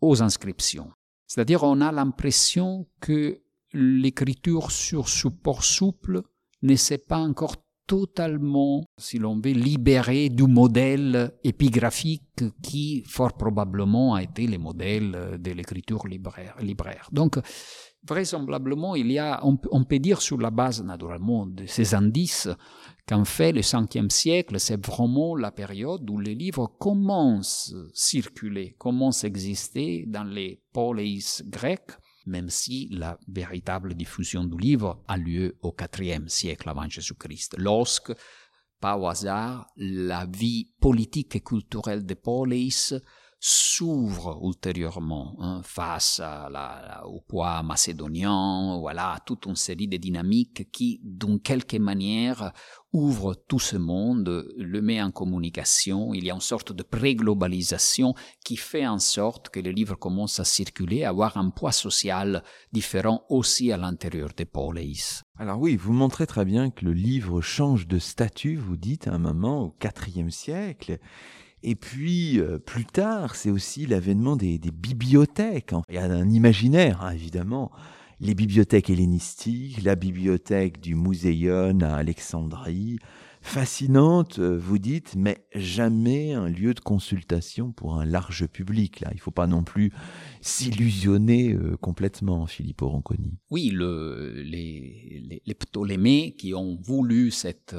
aux 0.00 0.22
inscriptions. 0.22 0.90
C'est-à-dire, 1.26 1.62
on 1.62 1.80
a 1.80 1.90
l'impression 1.92 2.86
que 3.00 3.40
l'écriture 3.72 4.70
sur 4.70 5.08
support 5.08 5.64
souple 5.64 6.22
ne 6.62 6.76
s'est 6.76 6.98
pas 6.98 7.18
encore 7.18 7.56
totalement, 7.86 8.84
si 8.98 9.18
l'on 9.18 9.40
veut, 9.40 9.52
libérée 9.52 10.28
du 10.30 10.44
modèle 10.44 11.32
épigraphique 11.42 12.44
qui, 12.62 13.02
fort 13.06 13.34
probablement, 13.34 14.14
a 14.14 14.22
été 14.22 14.46
le 14.46 14.58
modèle 14.58 15.38
de 15.38 15.50
l'écriture 15.50 16.06
libraire. 16.06 16.56
libraire. 16.60 17.08
Donc, 17.12 17.38
vraisemblablement, 18.06 18.94
il 18.94 19.10
y 19.10 19.18
a, 19.18 19.40
on, 19.44 19.84
peut 19.84 19.98
dire 19.98 20.20
sur 20.20 20.38
la 20.38 20.50
base, 20.50 20.82
naturellement, 20.82 21.46
de 21.46 21.66
ces 21.66 21.94
indices, 21.94 22.48
qu'en 23.06 23.24
fait, 23.24 23.52
le 23.52 23.60
5e 23.60 24.10
siècle, 24.10 24.60
c'est 24.60 24.84
vraiment 24.84 25.36
la 25.36 25.50
période 25.50 26.08
où 26.08 26.18
les 26.18 26.34
livres 26.34 26.66
commencent 26.78 27.74
à 27.74 27.88
circuler, 27.92 28.74
commencent 28.78 29.24
à 29.24 29.28
exister 29.28 30.04
dans 30.06 30.24
les 30.24 30.62
polis 30.72 31.42
grecs, 31.46 31.92
même 32.26 32.48
si 32.48 32.88
la 32.90 33.18
véritable 33.28 33.94
diffusion 33.94 34.44
du 34.44 34.56
livre 34.56 35.02
a 35.08 35.16
lieu 35.16 35.58
au 35.62 35.74
IVe 36.00 36.28
siècle 36.28 36.68
avant 36.68 36.88
Jésus-Christ, 36.88 37.56
lorsque, 37.58 38.12
par 38.80 39.04
hasard, 39.06 39.66
la 39.76 40.26
vie 40.26 40.70
politique 40.80 41.36
et 41.36 41.40
culturelle 41.40 42.04
des 42.04 42.14
polis 42.14 42.94
s'ouvre 43.46 44.40
ultérieurement 44.42 45.36
hein, 45.38 45.60
face 45.64 46.18
à 46.18 46.48
la, 46.50 47.06
au 47.06 47.20
poids 47.20 47.62
macédonien, 47.62 48.78
voilà, 48.80 49.18
toute 49.26 49.44
une 49.44 49.54
série 49.54 49.86
de 49.86 49.98
dynamiques 49.98 50.70
qui, 50.72 50.98
d'une 51.04 51.38
quelque 51.38 51.76
manière, 51.76 52.54
ouvrent 52.94 53.34
tout 53.34 53.58
ce 53.58 53.76
monde, 53.76 54.46
le 54.56 54.80
met 54.80 55.02
en 55.02 55.10
communication. 55.10 56.14
Il 56.14 56.24
y 56.24 56.30
a 56.30 56.34
une 56.34 56.40
sorte 56.40 56.72
de 56.72 56.82
pré-globalisation 56.82 58.14
qui 58.42 58.56
fait 58.56 58.86
en 58.86 58.98
sorte 58.98 59.50
que 59.50 59.60
les 59.60 59.74
livres 59.74 59.96
commencent 59.96 60.40
à 60.40 60.44
circuler, 60.44 61.04
à 61.04 61.10
avoir 61.10 61.36
un 61.36 61.50
poids 61.50 61.72
social 61.72 62.42
différent 62.72 63.26
aussi 63.28 63.70
à 63.72 63.76
l'intérieur 63.76 64.30
des 64.34 64.46
polis. 64.46 65.22
Alors 65.38 65.60
oui, 65.60 65.76
vous 65.76 65.92
montrez 65.92 66.26
très 66.26 66.46
bien 66.46 66.70
que 66.70 66.86
le 66.86 66.94
livre 66.94 67.42
change 67.42 67.86
de 67.88 67.98
statut, 67.98 68.56
vous 68.56 68.78
dites 68.78 69.06
à 69.06 69.12
un 69.12 69.18
moment 69.18 69.64
au 69.64 69.76
IVe 70.16 70.30
siècle. 70.30 70.98
Et 71.66 71.76
puis, 71.76 72.38
euh, 72.40 72.58
plus 72.58 72.84
tard, 72.84 73.34
c'est 73.34 73.50
aussi 73.50 73.86
l'avènement 73.86 74.36
des, 74.36 74.58
bibliothèques. 74.58 75.72
Il 75.88 75.94
y 75.94 75.98
a 75.98 76.04
un 76.04 76.28
imaginaire, 76.28 77.02
hein, 77.02 77.12
évidemment. 77.12 77.72
Les 78.20 78.34
bibliothèques 78.34 78.90
hellénistiques, 78.90 79.82
la 79.82 79.96
bibliothèque 79.96 80.78
du 80.82 80.94
Muséon 80.94 81.80
à 81.80 81.94
Alexandrie, 81.94 82.98
fascinante, 83.40 84.40
euh, 84.40 84.58
vous 84.58 84.78
dites, 84.78 85.14
mais 85.16 85.46
jamais 85.54 86.34
un 86.34 86.48
lieu 86.48 86.74
de 86.74 86.80
consultation 86.80 87.72
pour 87.72 87.98
un 87.98 88.04
large 88.04 88.46
public. 88.46 89.00
Là, 89.00 89.08
il 89.12 89.16
ne 89.16 89.20
faut 89.20 89.30
pas 89.30 89.46
non 89.46 89.64
plus 89.64 89.90
s'illusionner 90.42 91.54
euh, 91.54 91.78
complètement, 91.78 92.46
Filippo 92.46 92.90
Ronconi. 92.90 93.38
Oui, 93.50 93.70
le, 93.70 94.34
les, 94.34 95.40
les, 95.46 95.54
Ptolémées 95.54 96.36
qui 96.36 96.52
ont 96.52 96.78
voulu 96.82 97.30
cette, 97.30 97.74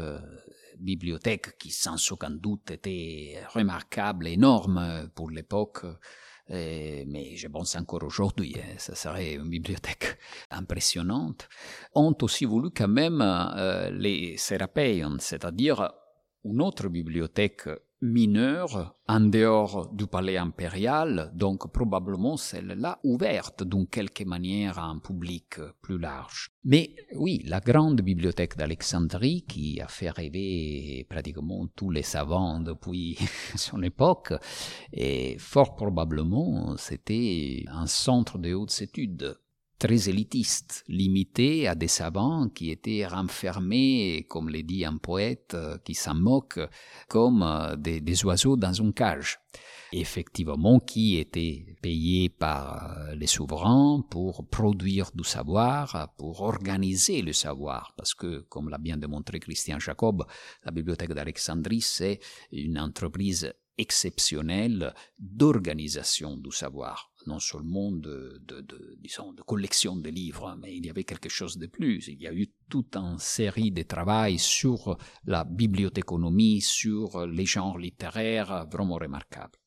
bibliothèque 0.79 1.57
qui 1.57 1.71
sans 1.71 2.11
aucun 2.11 2.31
doute 2.31 2.71
était 2.71 3.39
remarquable, 3.53 4.27
énorme 4.27 5.09
pour 5.15 5.29
l'époque, 5.29 5.85
euh, 6.51 7.03
mais 7.07 7.35
je 7.35 7.47
pense 7.47 7.75
encore 7.75 8.03
aujourd'hui, 8.03 8.55
hein, 8.59 8.75
ça 8.77 8.93
serait 8.93 9.33
une 9.33 9.49
bibliothèque 9.49 10.17
impressionnante, 10.51 11.49
ont 11.95 12.15
aussi 12.21 12.45
voulu 12.45 12.69
quand 12.69 12.87
même 12.87 13.21
euh, 13.21 13.89
les 13.89 14.37
Serapeion, 14.37 15.17
c'est-à-dire 15.19 15.91
une 16.43 16.61
autre 16.61 16.87
bibliothèque 16.87 17.67
mineure 18.01 18.95
en 19.07 19.19
dehors 19.19 19.93
du 19.93 20.07
palais 20.07 20.37
impérial, 20.37 21.31
donc 21.33 21.71
probablement 21.71 22.37
celle-là 22.37 22.99
ouverte 23.03 23.63
d'une 23.63 23.87
quelque 23.87 24.23
manière 24.23 24.79
à 24.79 24.85
un 24.85 24.99
public 24.99 25.59
plus 25.81 25.97
large. 25.97 26.49
Mais 26.63 26.95
oui, 27.15 27.43
la 27.45 27.59
grande 27.59 28.01
bibliothèque 28.01 28.57
d'Alexandrie 28.57 29.43
qui 29.47 29.79
a 29.79 29.87
fait 29.87 30.09
rêver 30.09 31.05
pratiquement 31.09 31.67
tous 31.75 31.91
les 31.91 32.01
savants 32.01 32.59
depuis 32.59 33.17
son 33.55 33.81
époque, 33.83 34.33
et 34.91 35.37
fort 35.37 35.75
probablement 35.75 36.75
c'était 36.77 37.63
un 37.67 37.87
centre 37.87 38.37
de 38.37 38.53
hautes 38.53 38.81
études 38.81 39.37
très 39.77 40.09
élitiste, 40.09 40.83
limité 40.87 41.67
à 41.67 41.75
des 41.75 41.87
savants 41.87 42.49
qui 42.49 42.71
étaient 42.71 43.05
renfermés, 43.05 44.25
comme 44.29 44.49
le 44.49 44.63
dit 44.63 44.85
un 44.85 44.97
poète 44.97 45.53
euh, 45.53 45.77
qui 45.83 45.93
s'en 45.93 46.15
moque, 46.15 46.59
comme 47.07 47.43
euh, 47.43 47.75
des, 47.75 48.25
oiseaux 48.25 48.55
dans 48.55 48.73
une 48.73 48.93
cage. 48.93 49.39
Effectivement, 49.91 50.79
qui 50.79 51.17
étaient 51.17 51.65
payés 51.81 52.29
par 52.29 52.97
euh, 52.97 53.15
les 53.15 53.27
souverains 53.27 54.03
pour 54.09 54.47
produire 54.49 55.11
du 55.13 55.23
savoir, 55.23 56.13
pour 56.17 56.41
organiser 56.41 57.21
le 57.21 57.33
savoir, 57.33 57.93
parce 57.97 58.13
que, 58.13 58.41
comme 58.49 58.69
l'a 58.69 58.77
bien 58.77 58.97
démontré 58.97 59.39
Christian 59.39 59.79
Jacob, 59.79 60.25
la 60.63 60.71
bibliothèque 60.71 61.13
d'Alexandrie, 61.13 61.81
c'est 61.81 62.19
une 62.51 62.79
entreprise 62.79 63.53
exceptionnelle 63.77 64.93
d'organisation 65.19 66.37
du 66.37 66.51
savoir 66.51 67.11
non 67.27 67.39
seulement 67.39 67.91
de, 67.91 68.41
de, 68.47 68.97
disons, 68.99 69.33
de 69.33 69.41
collection 69.41 69.95
de 69.95 70.09
livres, 70.09 70.55
mais 70.59 70.75
il 70.75 70.85
y 70.85 70.89
avait 70.89 71.03
quelque 71.03 71.29
chose 71.29 71.57
de 71.57 71.67
plus. 71.67 72.07
Il 72.07 72.21
y 72.21 72.27
a 72.27 72.33
eu 72.33 72.51
toute 72.69 72.95
une 72.95 73.17
série 73.19 73.71
de 73.71 73.83
travaux 73.83 74.37
sur 74.37 74.97
la 75.25 75.43
bibliothéconomie, 75.43 76.61
sur 76.61 77.25
les 77.25 77.45
genres 77.45 77.77
littéraires, 77.77 78.67
vraiment 78.71 78.95
remarquables. 78.95 79.57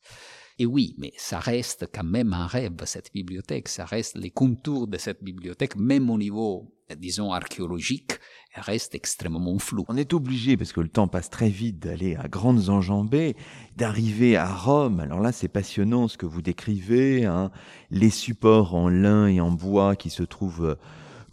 Et 0.60 0.66
oui, 0.66 0.96
mais 0.98 1.12
ça 1.16 1.38
reste 1.38 1.86
quand 1.94 2.04
même 2.04 2.32
un 2.32 2.48
rêve, 2.48 2.74
cette 2.84 3.12
bibliothèque, 3.14 3.68
ça 3.68 3.84
reste 3.84 4.16
les 4.16 4.30
contours 4.30 4.88
de 4.88 4.98
cette 4.98 5.22
bibliothèque, 5.22 5.76
même 5.76 6.10
au 6.10 6.18
niveau, 6.18 6.74
disons, 6.98 7.32
archéologique, 7.32 8.18
reste 8.54 8.96
extrêmement 8.96 9.60
flou. 9.60 9.84
On 9.86 9.96
est 9.96 10.12
obligé, 10.12 10.56
parce 10.56 10.72
que 10.72 10.80
le 10.80 10.88
temps 10.88 11.06
passe 11.06 11.30
très 11.30 11.48
vite, 11.48 11.78
d'aller 11.78 12.16
à 12.16 12.26
grandes 12.26 12.70
enjambées, 12.70 13.36
d'arriver 13.76 14.36
à 14.36 14.52
Rome. 14.52 14.98
Alors 14.98 15.20
là, 15.20 15.30
c'est 15.30 15.46
passionnant 15.46 16.08
ce 16.08 16.18
que 16.18 16.26
vous 16.26 16.42
décrivez, 16.42 17.24
hein. 17.24 17.52
les 17.92 18.10
supports 18.10 18.74
en 18.74 18.88
lin 18.88 19.28
et 19.28 19.40
en 19.40 19.52
bois 19.52 19.94
qui 19.94 20.10
se 20.10 20.24
trouvent 20.24 20.76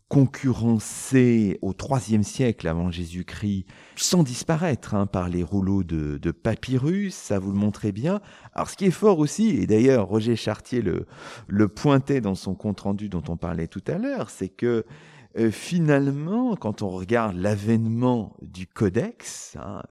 concurrencés 0.08 1.58
au 1.62 1.74
IIIe 1.74 2.24
siècle 2.24 2.68
avant 2.68 2.92
Jésus-Christ, 2.92 3.66
sans 3.96 4.24
disparaître 4.24 4.94
hein, 4.94 5.08
par 5.08 5.30
les 5.30 5.42
rouleaux 5.42 5.84
de, 5.84 6.32
papyrus, 6.32 7.16
ça 7.16 7.40
vous 7.40 7.52
le 7.52 7.58
montrez 7.58 7.92
bien. 7.92 8.22
Alors 8.54 8.70
ce 8.70 8.78
qui 8.78 8.86
est 8.86 8.92
fort 8.92 9.20
aussi, 9.20 9.50
et 9.50 9.68
d'ailleurs 9.68 10.08
Roger 10.08 10.36
Chartier 10.36 10.82
le, 10.82 11.08
le 11.48 11.68
pointait 11.68 12.22
dans 12.22 12.36
son 12.36 12.54
compte-rendu 12.54 13.10
dont 13.10 13.24
on 13.30 13.38
parlait 13.38 13.68
tout 13.68 13.84
à 13.88 13.98
l'heure, 13.98 14.30
c'est 14.30 14.50
que 14.50 14.86
euh, 15.38 15.52
finalement, 15.52 16.56
quand 16.56 16.82
on 16.82 16.90
regarde 16.90 17.36
l'avènement 17.36 18.38
du 18.42 18.68
codex, 18.68 19.58
hein, 19.60 19.82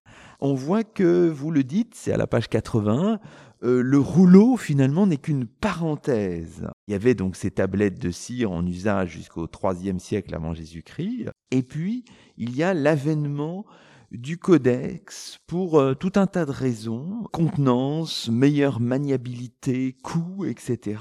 on 0.40 0.54
voit 0.54 0.84
que, 0.84 1.28
vous 1.28 1.50
le 1.50 1.62
dites, 1.64 1.94
c'est 1.94 2.12
à 2.12 2.16
la 2.16 2.26
page 2.26 2.48
81, 2.48 3.18
euh, 3.64 3.82
le 3.82 3.98
rouleau 3.98 4.56
finalement 4.56 5.06
n'est 5.06 5.16
qu'une 5.16 5.46
parenthèse. 5.46 6.66
Il 6.86 6.92
y 6.92 6.94
avait 6.94 7.14
donc 7.14 7.34
ces 7.34 7.50
tablettes 7.50 7.98
de 7.98 8.10
cire 8.10 8.52
en 8.52 8.64
usage 8.66 9.10
jusqu'au 9.10 9.46
IIIe 9.46 9.98
siècle 10.00 10.34
avant 10.34 10.52
Jésus-Christ, 10.52 11.30
et 11.50 11.62
puis 11.62 12.04
il 12.36 12.54
y 12.54 12.62
a 12.62 12.74
l'avènement 12.74 13.64
du 14.10 14.38
codex 14.38 15.40
pour 15.46 15.80
euh, 15.80 15.94
tout 15.94 16.12
un 16.16 16.26
tas 16.26 16.44
de 16.44 16.50
raisons, 16.50 17.24
contenance, 17.32 18.28
meilleure 18.28 18.80
maniabilité, 18.80 19.96
coût, 20.02 20.44
etc. 20.44 21.00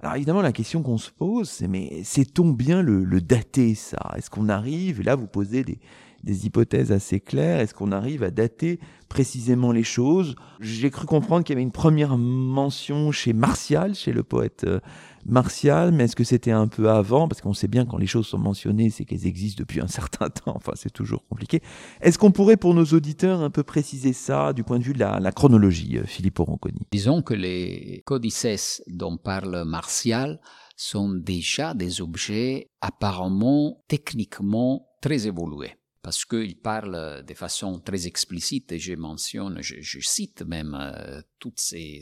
Alors 0.00 0.16
évidemment, 0.16 0.42
la 0.42 0.52
question 0.52 0.82
qu'on 0.82 0.98
se 0.98 1.10
pose, 1.10 1.48
c'est 1.48 1.68
mais 1.68 2.02
sait-on 2.02 2.50
bien 2.50 2.82
le, 2.82 3.04
le 3.04 3.20
dater 3.20 3.74
ça? 3.74 4.12
Est-ce 4.16 4.30
qu'on 4.30 4.48
arrive, 4.48 5.00
et 5.00 5.04
là 5.04 5.14
vous 5.14 5.28
posez 5.28 5.62
des, 5.62 5.78
des 6.24 6.46
hypothèses 6.46 6.92
assez 6.92 7.20
claires, 7.20 7.60
est-ce 7.60 7.74
qu'on 7.74 7.92
arrive 7.92 8.22
à 8.22 8.30
dater 8.30 8.80
précisément 9.08 9.72
les 9.72 9.84
choses? 9.84 10.34
J'ai 10.60 10.90
cru 10.90 11.06
comprendre 11.06 11.44
qu'il 11.44 11.54
y 11.54 11.56
avait 11.56 11.62
une 11.62 11.72
première 11.72 12.18
mention 12.18 13.12
chez 13.12 13.32
Martial, 13.32 13.94
chez 13.94 14.12
le 14.12 14.22
poète 14.22 14.64
euh, 14.64 14.80
martiales, 15.24 15.92
mais 15.92 16.04
est-ce 16.04 16.16
que 16.16 16.24
c'était 16.24 16.50
un 16.50 16.68
peu 16.68 16.90
avant? 16.90 17.28
Parce 17.28 17.40
qu'on 17.40 17.54
sait 17.54 17.68
bien 17.68 17.86
quand 17.86 17.98
les 17.98 18.06
choses 18.06 18.26
sont 18.26 18.38
mentionnées, 18.38 18.90
c'est 18.90 19.04
qu'elles 19.04 19.26
existent 19.26 19.60
depuis 19.60 19.80
un 19.80 19.86
certain 19.88 20.28
temps. 20.28 20.54
Enfin, 20.56 20.72
c'est 20.74 20.92
toujours 20.92 21.26
compliqué. 21.28 21.62
Est-ce 22.00 22.18
qu'on 22.18 22.32
pourrait, 22.32 22.56
pour 22.56 22.74
nos 22.74 22.84
auditeurs, 22.84 23.42
un 23.42 23.50
peu 23.50 23.62
préciser 23.62 24.12
ça 24.12 24.52
du 24.52 24.64
point 24.64 24.78
de 24.78 24.84
vue 24.84 24.94
de 24.94 24.98
la, 24.98 25.32
chronologie, 25.32 25.98
euh, 25.98 26.04
Philippe 26.04 26.38
Ronconi? 26.38 26.80
Disons 26.92 27.22
que 27.22 27.34
les 27.34 28.02
codices 28.06 28.82
dont 28.88 29.16
parle 29.16 29.64
Martial 29.64 30.40
sont 30.76 31.12
déjà 31.12 31.74
des 31.74 32.00
objets 32.00 32.70
apparemment 32.80 33.82
techniquement 33.88 34.88
très 35.00 35.26
évolués 35.26 35.74
parce 36.08 36.24
qu'il 36.24 36.56
parle 36.56 37.22
de 37.22 37.34
façon 37.34 37.80
très 37.80 38.06
explicite, 38.06 38.72
et 38.72 38.78
je 38.78 38.94
mentionne, 38.94 39.58
je, 39.60 40.00
cite 40.00 40.40
même 40.40 40.74
euh, 40.74 41.20
toutes 41.38 41.60
ces, 41.60 42.00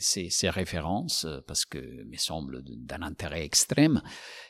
références, 0.49 1.27
parce 1.49 1.65
que 1.65 2.05
me 2.05 2.17
semble 2.17 2.63
d'un 2.63 3.03
intérêt 3.03 3.45
extrême. 3.45 4.01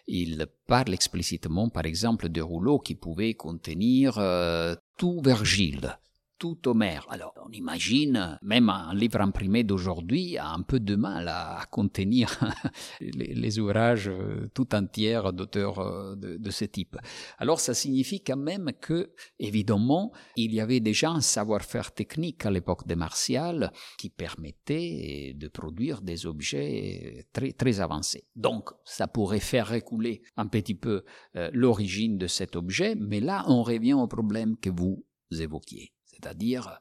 Il 0.06 0.46
parle 0.66 0.92
explicitement, 0.92 1.70
par 1.70 1.86
exemple, 1.86 2.28
de 2.28 2.42
rouleaux 2.42 2.78
qui 2.78 2.96
pouvaient 2.96 3.32
contenir 3.32 4.18
euh, 4.18 4.74
tout 4.98 5.22
Virgile, 5.24 5.98
tout 6.38 6.68
Homère. 6.68 7.06
Alors, 7.10 7.34
on 7.46 7.50
imagine, 7.52 8.38
même 8.42 8.68
un 8.68 8.94
livre 8.94 9.20
imprimé 9.20 9.64
d'aujourd'hui 9.64 10.38
a 10.38 10.50
un 10.50 10.62
peu 10.62 10.80
de 10.80 10.96
mal 10.96 11.28
à, 11.28 11.64
contenir 11.70 12.38
les, 13.00 13.58
ouvrages 13.58 14.08
euh, 14.08 14.48
tout 14.54 14.74
entiers 14.74 15.20
d'auteurs 15.32 15.78
euh, 15.78 16.14
de, 16.16 16.50
ce 16.50 16.64
type. 16.64 16.96
Alors, 17.38 17.60
ça 17.60 17.74
signifie 17.74 18.22
quand 18.22 18.36
même 18.36 18.72
que, 18.80 19.12
évidemment, 19.38 20.12
il 20.36 20.54
y 20.54 20.60
avait 20.60 20.80
déjà 20.80 21.10
un 21.10 21.20
savoir-faire 21.20 21.92
technique 21.92 22.44
à 22.46 22.50
l'époque 22.50 22.86
des 22.86 22.96
Martial 22.96 23.72
qui 23.98 24.10
permettait 24.10 25.34
de 25.36 25.48
produire 25.48 26.00
des 26.00 26.26
objets 26.26 27.26
très, 27.32 27.52
très 27.52 27.80
avancés. 27.80 28.24
Donc, 28.34 28.70
ça 28.84 29.06
pourrait 29.06 29.40
faire 29.40 29.68
reculer 29.68 30.22
un 30.36 30.46
petit 30.46 30.74
peu 30.74 31.04
euh, 31.36 31.50
l'origine 31.52 32.18
de 32.18 32.26
cet 32.26 32.56
objet, 32.56 32.94
mais 32.94 33.20
là, 33.20 33.44
on 33.48 33.62
revient 33.62 33.94
au 33.94 34.06
problème 34.06 34.56
que 34.56 34.70
vous 34.70 35.04
évoquiez 35.30 35.95
c'est-à-dire 36.16 36.80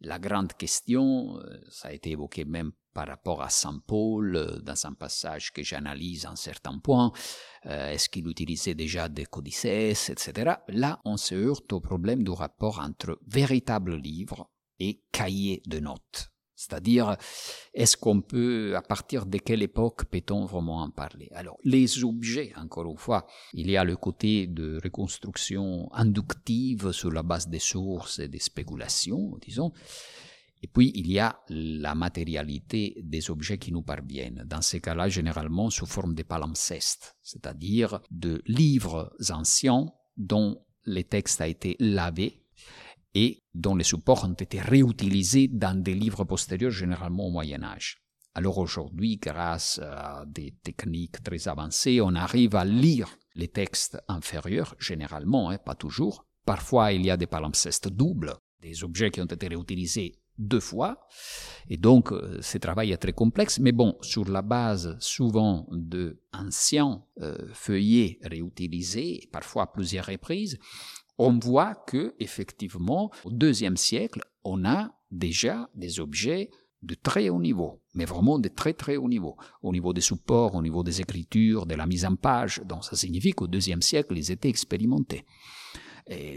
la 0.00 0.18
grande 0.18 0.52
question, 0.52 1.38
euh, 1.38 1.58
ça 1.70 1.88
a 1.88 1.92
été 1.92 2.10
évoqué 2.10 2.44
même 2.44 2.72
par 2.92 3.06
rapport 3.08 3.42
à 3.42 3.50
Saint 3.50 3.80
Paul 3.86 4.36
euh, 4.36 4.58
dans 4.60 4.86
un 4.86 4.92
passage 4.92 5.52
que 5.52 5.62
j'analyse 5.62 6.26
en 6.26 6.36
certains 6.36 6.78
points, 6.78 7.12
euh, 7.66 7.90
est-ce 7.90 8.08
qu'il 8.08 8.28
utilisait 8.28 8.74
déjà 8.74 9.08
des 9.08 9.26
codices, 9.26 9.64
etc. 9.64 10.54
Là, 10.68 11.00
on 11.04 11.16
se 11.16 11.34
heurte 11.34 11.72
au 11.72 11.80
problème 11.80 12.24
du 12.24 12.30
rapport 12.30 12.80
entre 12.80 13.18
véritable 13.26 13.96
livre 13.96 14.50
et 14.78 15.02
cahier 15.12 15.62
de 15.66 15.80
notes. 15.80 16.30
C'est-à-dire, 16.56 17.16
est-ce 17.74 17.96
qu'on 17.96 18.22
peut, 18.22 18.74
à 18.74 18.82
partir 18.82 19.26
de 19.26 19.36
quelle 19.38 19.62
époque 19.62 20.06
peut-on 20.06 20.46
vraiment 20.46 20.80
en 20.82 20.90
parler? 20.90 21.28
Alors, 21.34 21.58
les 21.64 22.02
objets, 22.02 22.52
encore 22.56 22.90
une 22.90 22.96
fois, 22.96 23.26
il 23.52 23.70
y 23.70 23.76
a 23.76 23.84
le 23.84 23.96
côté 23.96 24.46
de 24.46 24.80
reconstruction 24.82 25.92
inductive 25.92 26.92
sur 26.92 27.12
la 27.12 27.22
base 27.22 27.48
des 27.48 27.58
sources 27.58 28.18
et 28.18 28.28
des 28.28 28.38
spéculations, 28.38 29.36
disons, 29.46 29.72
et 30.62 30.68
puis 30.68 30.90
il 30.94 31.12
y 31.12 31.18
a 31.18 31.38
la 31.48 31.94
matérialité 31.94 32.96
des 33.02 33.30
objets 33.30 33.58
qui 33.58 33.70
nous 33.70 33.82
parviennent, 33.82 34.44
dans 34.46 34.62
ces 34.62 34.80
cas-là 34.80 35.08
généralement 35.08 35.68
sous 35.68 35.86
forme 35.86 36.14
de 36.14 36.22
palimpsestes, 36.22 37.16
c'est-à-dire 37.22 38.00
de 38.10 38.42
livres 38.46 39.14
anciens 39.30 39.92
dont 40.16 40.64
les 40.86 41.04
textes 41.04 41.42
ont 41.42 41.44
été 41.44 41.76
lavés 41.78 42.45
et 43.16 43.42
dont 43.54 43.74
les 43.74 43.82
supports 43.84 44.24
ont 44.24 44.34
été 44.34 44.60
réutilisés 44.60 45.48
dans 45.48 45.82
des 45.82 45.94
livres 45.94 46.24
postérieurs, 46.24 46.70
généralement 46.70 47.28
au 47.28 47.30
Moyen 47.30 47.62
Âge. 47.62 47.96
Alors 48.34 48.58
aujourd'hui, 48.58 49.16
grâce 49.16 49.78
à 49.78 50.26
des 50.26 50.54
techniques 50.62 51.22
très 51.22 51.48
avancées, 51.48 52.02
on 52.02 52.14
arrive 52.14 52.54
à 52.54 52.66
lire 52.66 53.08
les 53.34 53.48
textes 53.48 53.98
inférieurs, 54.06 54.74
généralement, 54.78 55.48
hein, 55.48 55.56
pas 55.56 55.74
toujours. 55.74 56.26
Parfois, 56.44 56.92
il 56.92 57.06
y 57.06 57.10
a 57.10 57.16
des 57.16 57.26
palimpsestes 57.26 57.88
doubles, 57.88 58.34
des 58.60 58.84
objets 58.84 59.10
qui 59.10 59.22
ont 59.22 59.32
été 59.36 59.48
réutilisés 59.48 60.12
deux 60.36 60.60
fois. 60.60 61.08
Et 61.70 61.78
donc, 61.78 62.12
euh, 62.12 62.38
ce 62.42 62.58
travail 62.58 62.92
est 62.92 62.98
très 62.98 63.14
complexe, 63.14 63.58
mais 63.58 63.72
bon, 63.72 63.96
sur 64.02 64.28
la 64.28 64.42
base 64.42 64.94
souvent 65.00 65.66
de 65.70 66.20
anciens 66.34 67.02
euh, 67.22 67.48
feuillets 67.54 68.18
réutilisés, 68.22 69.30
parfois 69.32 69.62
à 69.62 69.66
plusieurs 69.68 70.04
reprises, 70.04 70.58
on 71.18 71.38
voit 71.38 71.74
que 71.74 72.14
effectivement 72.18 73.10
au 73.24 73.30
deuxième 73.30 73.76
siècle, 73.76 74.22
on 74.44 74.64
a 74.64 74.92
déjà 75.10 75.68
des 75.74 76.00
objets 76.00 76.50
de 76.82 76.94
très 76.94 77.28
haut 77.30 77.40
niveau, 77.40 77.80
mais 77.94 78.04
vraiment 78.04 78.38
de 78.38 78.48
très 78.48 78.74
très 78.74 78.96
haut 78.96 79.08
niveau, 79.08 79.36
au 79.62 79.72
niveau 79.72 79.92
des 79.92 80.00
supports, 80.00 80.54
au 80.54 80.62
niveau 80.62 80.82
des 80.84 81.00
écritures, 81.00 81.66
de 81.66 81.74
la 81.74 81.86
mise 81.86 82.04
en 82.04 82.16
page. 82.16 82.60
Donc 82.64 82.84
ça 82.84 82.96
signifie 82.96 83.32
qu'au 83.32 83.46
deuxième 83.46 83.82
siècle, 83.82 84.16
ils 84.16 84.30
étaient 84.30 84.48
expérimentés 84.48 85.24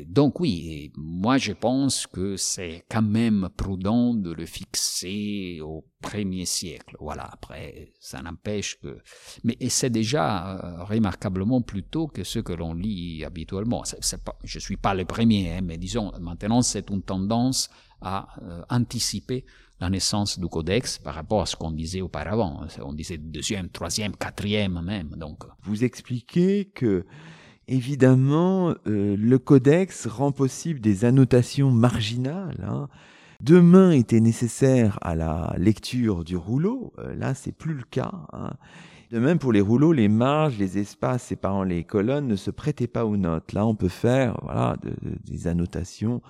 donc 0.07 0.39
oui, 0.39 0.91
moi 0.97 1.37
je 1.37 1.51
pense 1.53 2.07
que 2.07 2.37
c'est 2.37 2.83
quand 2.89 3.03
même 3.03 3.49
prudent 3.55 4.15
de 4.15 4.31
le 4.31 4.45
fixer 4.47 5.59
au 5.61 5.85
premier 6.01 6.45
siècle. 6.45 6.95
Voilà, 6.99 7.29
après, 7.31 7.93
ça 7.99 8.21
n'empêche 8.21 8.79
que... 8.79 8.97
Mais 9.43 9.57
c'est 9.69 9.91
déjà 9.91 10.57
euh, 10.57 10.83
remarquablement 10.83 11.61
plus 11.61 11.83
tôt 11.83 12.07
que 12.07 12.23
ce 12.23 12.39
que 12.39 12.53
l'on 12.53 12.73
lit 12.73 13.23
habituellement. 13.23 13.83
je 14.43 14.57
ne 14.57 14.61
suis 14.61 14.77
pas 14.77 14.95
le 14.95 15.05
premier, 15.05 15.53
hein, 15.53 15.61
mais 15.63 15.77
disons, 15.77 16.11
maintenant 16.19 16.63
c'est 16.63 16.89
une 16.89 17.03
tendance 17.03 17.69
à 18.01 18.27
euh, 18.41 18.63
anticiper 18.69 19.45
la 19.79 19.89
naissance 19.89 20.39
du 20.39 20.47
codex 20.47 20.97
par 20.97 21.13
rapport 21.13 21.41
à 21.41 21.45
ce 21.45 21.55
qu'on 21.55 21.71
disait 21.71 22.01
auparavant. 22.01 22.65
On 22.81 22.93
disait 22.93 23.17
deuxième, 23.17 23.69
troisième, 23.69 24.15
quatrième 24.15 24.81
même. 24.81 25.09
Donc. 25.15 25.43
Vous 25.63 25.83
expliquez 25.83 26.65
que 26.65 27.05
évidemment, 27.69 28.73
euh, 28.87 29.15
le 29.17 29.37
codex 29.37 30.07
rend 30.07 30.31
possible 30.31 30.79
des 30.79 31.05
annotations 31.05 31.71
marginales. 31.71 32.65
Hein. 32.67 32.87
Deux 33.41 33.61
mains 33.61 33.91
étaient 33.91 34.19
nécessaires 34.19 34.99
à 35.01 35.15
la 35.15 35.55
lecture 35.57 36.23
du 36.23 36.35
rouleau. 36.35 36.91
Euh, 36.99 37.15
là, 37.15 37.33
c'est 37.33 37.53
plus 37.53 37.73
le 37.73 37.83
cas. 37.83 38.11
Hein. 38.33 38.51
De 39.11 39.19
même, 39.19 39.39
pour 39.39 39.53
les 39.53 39.61
rouleaux, 39.61 39.93
les 39.93 40.09
marges, 40.09 40.57
les 40.57 40.77
espaces 40.77 41.23
séparant 41.23 41.63
les 41.63 41.83
colonnes 41.83 42.27
ne 42.27 42.35
se 42.35 42.51
prêtaient 42.51 42.87
pas 42.87 43.05
aux 43.05 43.17
notes. 43.17 43.53
Là, 43.53 43.65
on 43.65 43.75
peut 43.75 43.87
faire 43.87 44.37
voilà, 44.43 44.75
des 45.25 45.47
annotations 45.47 46.21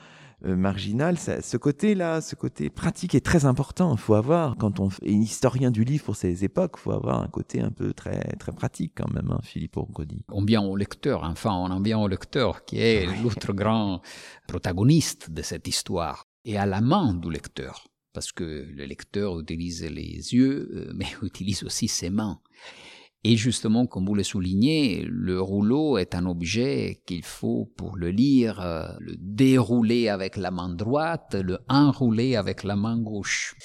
euh, 0.46 0.56
marginal. 0.56 1.18
ce 1.18 1.58
côté-là, 1.58 2.22
ce 2.22 2.36
côté 2.36 2.70
pratique 2.70 3.14
est 3.14 3.26
très 3.26 3.46
important. 3.46 3.94
Il 3.94 4.00
faut 4.00 4.16
avoir, 4.16 4.56
quand 4.58 4.80
on 4.80 4.90
est 5.02 5.12
historien 5.12 5.70
du 5.70 5.84
livre 5.84 6.06
pour 6.06 6.16
ces 6.16 6.44
époques, 6.46 6.76
il 6.78 6.82
faut 6.82 6.92
avoir 6.92 7.22
un 7.22 7.28
côté 7.28 7.60
un 7.62 7.72
peu 7.72 7.94
très, 7.94 8.20
très 8.38 8.52
pratique 8.54 8.94
quand 8.96 9.12
même, 9.14 9.32
hein, 9.32 9.40
Philippe 9.44 9.76
Orgoni. 9.78 10.24
On 10.30 10.46
vient 10.46 10.62
au 10.62 10.76
lecteur, 10.76 11.24
enfin, 11.24 11.52
on 11.52 11.72
en 11.72 11.82
vient 11.82 12.00
au 12.00 12.08
lecteur, 12.08 12.64
qui 12.64 12.80
est 12.80 13.06
l'autre 13.22 13.52
grand 13.54 14.02
protagoniste 14.48 15.30
de 15.30 15.42
cette 15.42 15.68
histoire, 15.68 16.26
et 16.46 16.58
à 16.58 16.66
la 16.66 16.82
main 16.82 17.14
du 17.14 17.30
lecteur. 17.30 17.88
Parce 18.14 18.32
que 18.32 18.68
le 18.74 18.86
lecteur 18.86 19.40
utilise 19.40 19.84
les 19.84 20.34
yeux, 20.34 20.70
euh, 20.74 20.92
mais 20.96 21.08
utilise 21.22 21.64
aussi 21.64 21.88
ses 21.88 22.10
mains. 22.10 22.40
Et 23.26 23.36
justement, 23.36 23.86
comme 23.86 24.06
vous 24.06 24.16
le 24.16 24.24
soulignez, 24.24 25.06
le 25.06 25.42
rouleau 25.42 25.98
est 25.98 26.16
un 26.16 26.26
objet 26.26 27.02
qu'il 27.06 27.26
faut, 27.26 27.70
pour 27.76 27.98
le 27.98 28.12
lire, 28.12 28.62
euh, 28.62 28.88
le 29.00 29.16
dérouler 29.18 30.08
avec 30.08 30.38
la 30.38 30.52
main 30.52 30.70
droite, 30.70 31.36
le 31.36 31.60
enrouler 31.68 32.38
avec 32.38 32.64
la 32.64 32.78
main 32.78 32.98
gauche. 32.98 33.56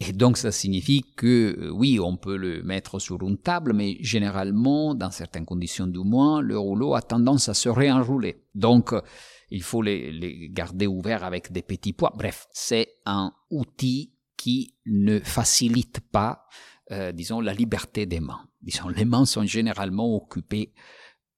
Et 0.00 0.14
donc, 0.14 0.38
ça 0.38 0.50
signifie 0.50 1.04
que, 1.16 1.54
euh, 1.58 1.70
oui, 1.70 2.00
on 2.00 2.16
peut 2.16 2.36
le 2.36 2.62
mettre 2.62 2.98
sur 2.98 3.22
une 3.22 3.36
table, 3.36 3.74
mais 3.74 3.98
généralement, 4.00 4.94
dans 4.94 5.10
certaines 5.10 5.44
conditions 5.44 5.86
du 5.86 6.00
moins, 6.00 6.40
le 6.40 6.58
rouleau 6.58 6.94
a 6.94 7.02
tendance 7.02 7.50
à 7.50 7.54
se 7.54 7.68
réenrouler. 7.68 8.42
Donc, 8.54 8.94
euh, 8.94 9.02
il 9.50 9.62
faut 9.62 9.82
les, 9.82 10.48
garder 10.50 10.86
ouverts 10.86 11.24
avec 11.24 11.52
des 11.52 11.62
petits 11.62 11.92
poids. 11.92 12.12
Bref, 12.16 12.46
c'est 12.52 12.88
un 13.04 13.32
outil 13.50 14.14
qui 14.36 14.74
ne 14.86 15.20
facilite 15.20 16.00
pas, 16.10 16.46
disons, 16.90 17.40
la 17.40 17.54
liberté 17.54 18.06
des 18.06 18.20
mains 18.20 18.46
disons, 18.64 18.88
les 18.88 19.04
mains 19.04 19.26
sont 19.26 19.44
généralement 19.44 20.16
occupées 20.16 20.72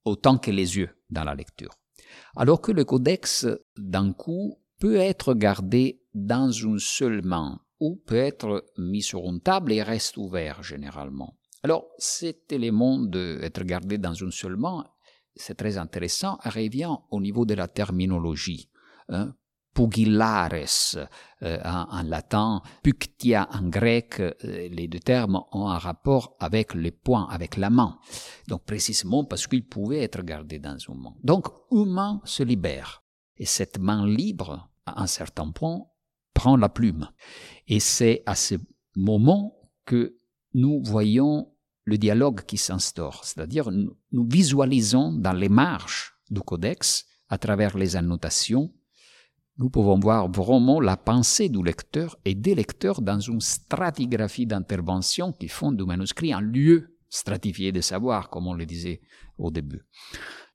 autant 0.04 0.38
que 0.38 0.50
les 0.50 0.76
yeux 0.76 0.90
dans 1.10 1.24
la 1.24 1.34
lecture. 1.34 1.74
Alors 2.36 2.60
que 2.60 2.72
le 2.72 2.84
codex, 2.84 3.46
d'un 3.76 4.12
coup, 4.12 4.58
peut 4.78 4.96
être 4.96 5.34
gardé 5.34 6.00
dans 6.14 6.50
une 6.50 6.78
seule 6.78 7.22
main 7.22 7.60
ou 7.80 7.96
peut 7.96 8.16
être 8.16 8.64
mis 8.78 9.02
sur 9.02 9.24
une 9.24 9.40
table 9.40 9.72
et 9.72 9.82
reste 9.82 10.16
ouvert 10.16 10.62
généralement. 10.62 11.36
Alors, 11.62 11.88
cet 11.98 12.52
élément 12.52 12.98
d'être 12.98 13.64
gardé 13.64 13.98
dans 13.98 14.14
une 14.14 14.30
seule 14.30 14.56
main, 14.56 14.86
c'est 15.34 15.56
très 15.56 15.76
intéressant, 15.76 16.38
revient 16.44 16.94
au 17.10 17.20
niveau 17.20 17.44
de 17.44 17.54
la 17.54 17.68
terminologie. 17.68 18.70
Hein 19.08 19.34
pugillares 19.76 20.96
euh, 21.42 21.58
en, 21.64 22.02
latin, 22.04 22.62
puctia 22.82 23.46
en 23.52 23.68
grec, 23.68 24.20
euh, 24.20 24.32
les 24.42 24.88
deux 24.88 25.00
termes 25.00 25.42
ont 25.52 25.68
un 25.68 25.76
rapport 25.78 26.34
avec 26.40 26.72
le 26.72 26.90
poing, 26.90 27.28
avec 27.30 27.58
la 27.58 27.68
main. 27.68 27.98
Donc 28.48 28.64
précisément 28.64 29.24
parce 29.24 29.46
qu'ils 29.46 29.68
pouvaient 29.68 30.00
être 30.02 30.22
gardés 30.22 30.58
dans 30.58 30.78
une 30.78 31.02
main. 31.02 31.14
Donc 31.22 31.48
une 31.70 31.92
main 31.92 32.22
se 32.24 32.42
libère. 32.42 33.04
Et 33.36 33.44
cette 33.44 33.78
main 33.78 34.06
libre, 34.06 34.70
à 34.86 35.02
un 35.02 35.06
certain 35.06 35.50
point, 35.50 35.82
prend 36.32 36.56
la 36.56 36.70
plume. 36.70 37.10
Et 37.68 37.80
c'est 37.80 38.22
à 38.24 38.34
ce 38.34 38.54
moment 38.96 39.58
que 39.84 40.16
nous 40.54 40.82
voyons 40.82 41.52
le 41.84 41.98
dialogue 41.98 42.46
qui 42.46 42.56
s'instaure, 42.56 43.24
c'est-à-dire 43.24 43.70
nous 43.70 44.26
visualisons 44.26 45.12
dans 45.12 45.34
les 45.34 45.50
marges 45.50 46.14
du 46.30 46.40
codex, 46.40 47.04
à 47.28 47.36
travers 47.38 47.76
les 47.76 47.94
annotations, 47.94 48.72
nous 49.58 49.70
pouvons 49.70 49.98
voir 49.98 50.30
vraiment 50.30 50.80
la 50.80 50.96
pensée 50.96 51.48
du 51.48 51.62
lecteur 51.62 52.16
et 52.24 52.34
des 52.34 52.54
lecteurs 52.54 53.00
dans 53.00 53.20
une 53.20 53.40
stratigraphie 53.40 54.46
d'intervention 54.46 55.32
qui 55.32 55.48
font 55.48 55.72
du 55.72 55.84
manuscrit 55.84 56.32
un 56.32 56.40
lieu 56.40 56.96
stratifié 57.08 57.72
de 57.72 57.80
savoir, 57.80 58.28
comme 58.28 58.46
on 58.46 58.54
le 58.54 58.66
disait 58.66 59.00
au 59.38 59.50
début. 59.50 59.82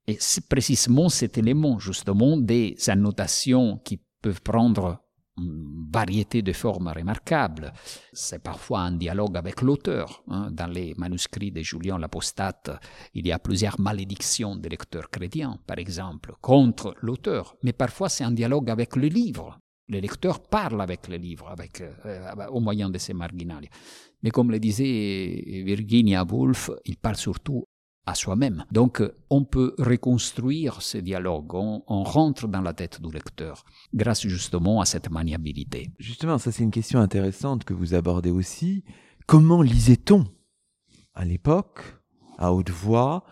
Et 0.06 0.16
c'est 0.20 0.48
précisément 0.48 1.08
cet 1.08 1.38
élément, 1.38 1.78
justement, 1.78 2.36
des 2.36 2.76
annotations 2.88 3.78
qui 3.78 4.00
peuvent 4.20 4.42
prendre 4.42 5.02
une 5.38 5.88
variété 5.92 6.42
de 6.42 6.52
formes 6.52 6.88
remarquables. 6.88 7.72
C'est 8.12 8.42
parfois 8.42 8.80
un 8.80 8.92
dialogue 8.92 9.36
avec 9.36 9.62
l'auteur. 9.62 10.22
Hein. 10.28 10.50
Dans 10.50 10.66
les 10.66 10.94
manuscrits 10.96 11.52
de 11.52 11.62
Julien 11.62 11.98
l'Apostate, 11.98 12.70
il 13.14 13.26
y 13.26 13.32
a 13.32 13.38
plusieurs 13.38 13.80
malédictions 13.80 14.56
des 14.56 14.68
lecteurs 14.68 15.10
chrétiens, 15.10 15.58
par 15.66 15.78
exemple, 15.78 16.34
contre 16.40 16.94
l'auteur. 17.00 17.56
Mais 17.62 17.72
parfois, 17.72 18.08
c'est 18.08 18.24
un 18.24 18.32
dialogue 18.32 18.70
avec 18.70 18.96
le 18.96 19.08
livre. 19.08 19.58
Le 19.88 19.98
lecteur 19.98 20.40
parle 20.40 20.80
avec 20.80 21.08
le 21.08 21.16
livre, 21.16 21.48
avec, 21.48 21.80
euh, 21.80 22.46
au 22.50 22.60
moyen 22.60 22.88
de 22.88 22.98
ces 22.98 23.12
marginales. 23.12 23.68
Mais 24.22 24.30
comme 24.30 24.50
le 24.50 24.60
disait 24.60 25.62
Virginia 25.66 26.24
Woolf, 26.24 26.70
il 26.84 26.96
parle 26.96 27.16
surtout 27.16 27.66
à 28.06 28.14
soi-même. 28.14 28.64
Donc 28.72 29.02
on 29.30 29.44
peut 29.44 29.74
reconstruire 29.78 30.82
ce 30.82 30.98
dialogue, 30.98 31.54
on, 31.54 32.02
rentre 32.02 32.48
dans 32.48 32.60
la 32.60 32.72
tête 32.72 33.00
du 33.00 33.12
lecteur 33.12 33.64
grâce 33.94 34.26
justement 34.26 34.80
à 34.80 34.84
cette 34.84 35.10
maniabilité. 35.10 35.90
Justement, 35.98 36.38
ça 36.38 36.50
c'est 36.52 36.64
une 36.64 36.70
question 36.70 37.00
intéressante 37.00 37.64
que 37.64 37.74
vous 37.74 37.94
abordez 37.94 38.30
aussi. 38.30 38.84
Comment 39.26 39.62
lisait-on 39.62 40.24
à 41.14 41.24
l'époque, 41.24 41.80
à 42.38 42.52
haute 42.52 42.70
voix? 42.70 43.24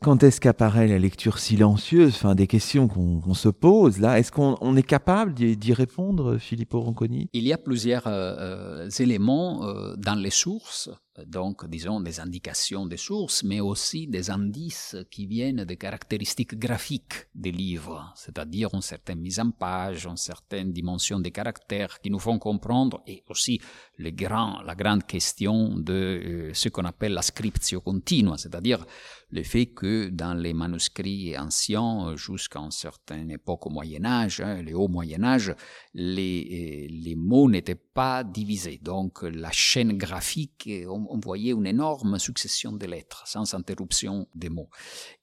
Quand 0.00 0.22
est-ce 0.22 0.40
qu'apparaît 0.40 0.86
la 0.86 0.98
lecture 0.98 1.38
silencieuse? 1.38 2.14
Enfin, 2.14 2.34
des 2.34 2.46
questions 2.46 2.88
qu'on 2.88 3.34
se 3.34 3.48
pose 3.48 3.98
là. 3.98 4.18
Est-ce 4.18 4.30
qu'on 4.30 4.76
est 4.76 4.82
capable 4.82 5.34
d'y 5.34 5.72
répondre, 5.72 6.38
Filippo 6.38 6.80
Ronconi? 6.80 7.28
Il 7.32 7.44
y 7.44 7.52
a 7.52 7.58
plusieurs 7.58 8.06
euh, 8.06 8.86
euh, 8.86 8.90
éléments 8.98 9.64
euh, 9.64 9.94
dans 9.96 10.14
les 10.14 10.30
sources 10.30 10.90
donc 11.26 11.66
disons 11.68 12.00
des 12.00 12.20
indications 12.20 12.86
des 12.86 12.96
sources, 12.96 13.42
mais 13.42 13.60
aussi 13.60 14.06
des 14.06 14.30
indices 14.30 14.96
qui 15.10 15.26
viennent 15.26 15.64
des 15.64 15.76
caractéristiques 15.76 16.58
graphiques 16.58 17.26
des 17.34 17.52
livres, 17.52 18.12
c'est-à-dire 18.16 18.68
une 18.72 18.82
certaine 18.82 19.20
mise 19.20 19.40
en 19.40 19.50
page, 19.50 20.06
une 20.06 20.16
certaine 20.16 20.72
dimension 20.72 21.20
des 21.20 21.30
caractères 21.30 22.00
qui 22.00 22.10
nous 22.10 22.18
font 22.18 22.38
comprendre, 22.38 23.02
et 23.06 23.22
aussi 23.28 23.60
le 23.98 24.10
grand, 24.10 24.62
la 24.62 24.74
grande 24.74 25.06
question 25.06 25.76
de 25.76 25.92
euh, 25.92 26.54
ce 26.54 26.68
qu'on 26.68 26.84
appelle 26.84 27.12
la 27.12 27.22
scriptio 27.22 27.80
continua, 27.80 28.36
c'est-à-dire 28.36 28.84
le 29.30 29.42
fait 29.42 29.66
que 29.66 30.08
dans 30.08 30.34
les 30.34 30.52
manuscrits 30.52 31.36
anciens, 31.38 32.16
jusqu'à 32.16 32.60
une 32.60 32.70
certaine 32.70 33.30
époque 33.30 33.66
au 33.66 33.70
Moyen 33.70 34.04
Âge, 34.04 34.40
hein, 34.40 34.62
le 34.62 34.74
haut 34.74 34.88
Moyen 34.88 35.22
Âge, 35.22 35.54
les, 35.94 36.88
euh, 36.90 37.14
mots 37.16 37.48
n'étaient 37.48 37.74
pas 37.74 38.24
divisés. 38.24 38.80
Donc 38.82 39.22
la 39.22 39.50
chaîne 39.52 39.96
graphique, 39.96 40.68
on, 40.88 41.06
on, 41.10 41.18
voyait 41.18 41.52
une 41.52 41.66
énorme 41.66 42.18
succession 42.18 42.72
de 42.72 42.86
lettres, 42.86 43.22
sans 43.26 43.54
interruption 43.54 44.26
des 44.34 44.48
mots. 44.48 44.70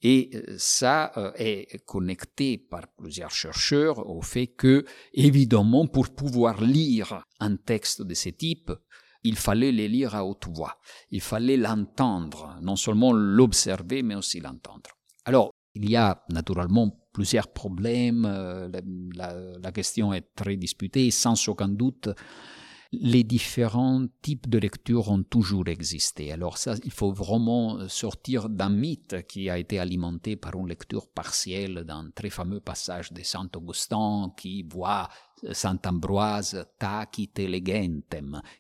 Et 0.01 0.29
euh, 0.33 0.55
ça 0.57 1.11
euh, 1.17 1.31
est 1.35 1.83
connecté 1.85 2.57
par 2.57 2.87
plusieurs 2.87 3.31
chercheurs 3.31 4.09
au 4.09 4.21
fait 4.21 4.47
que, 4.47 4.85
évidemment, 5.13 5.87
pour 5.87 6.09
pouvoir 6.09 6.61
lire 6.61 7.23
un 7.39 7.55
texte 7.55 8.01
de 8.01 8.13
ce 8.13 8.29
type, 8.29 8.71
il 9.27 9.35
fallait 9.35 9.71
le 9.71 9.85
lire 9.85 10.15
à 10.15 10.25
haute 10.25 10.47
voix. 10.47 10.77
Il 11.11 11.21
fallait 11.21 11.57
l'entendre, 11.57 12.57
non 12.61 12.75
seulement 12.75 13.11
l'observer, 13.11 14.03
mais 14.03 14.15
aussi 14.15 14.39
l'entendre. 14.39 14.89
Alors, 15.25 15.51
il 15.75 15.89
y 15.89 15.95
a 15.95 16.23
naturellement 16.29 17.07
plusieurs 17.13 17.47
problèmes, 17.47 18.25
euh, 18.25 18.69
la, 19.15 19.71
question 19.71 20.13
est 20.13 20.35
très 20.35 20.55
disputée, 20.55 21.11
sans 21.11 21.47
aucun 21.47 21.67
doute, 21.67 22.09
les 22.91 23.23
différents 23.23 24.05
types 24.21 24.49
de 24.49 24.57
lecture 24.57 25.09
ont 25.09 25.23
toujours 25.23 25.67
existé. 25.67 26.31
Alors 26.31 26.57
ça, 26.57 26.75
il 26.83 26.91
faut 26.91 27.11
vraiment 27.11 27.87
sortir 27.87 28.49
d'un 28.49 28.69
mythe 28.69 29.25
qui 29.27 29.49
a 29.49 29.57
été 29.57 29.79
alimenté 29.79 30.35
par 30.35 30.55
une 30.55 30.67
lecture 30.67 31.07
partielle 31.07 31.83
d'un 31.85 32.09
très 32.11 32.29
fameux 32.29 32.59
passage 32.59 33.11
de 33.11 33.21
Saint 33.23 33.49
Augustin 33.55 34.33
qui 34.37 34.63
voit 34.63 35.09
Saint 35.51 35.79
Ambroise 35.85 36.65
tacite 36.79 37.41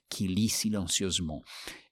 qui 0.09 0.27
lit 0.27 0.49
silencieusement. 0.49 1.41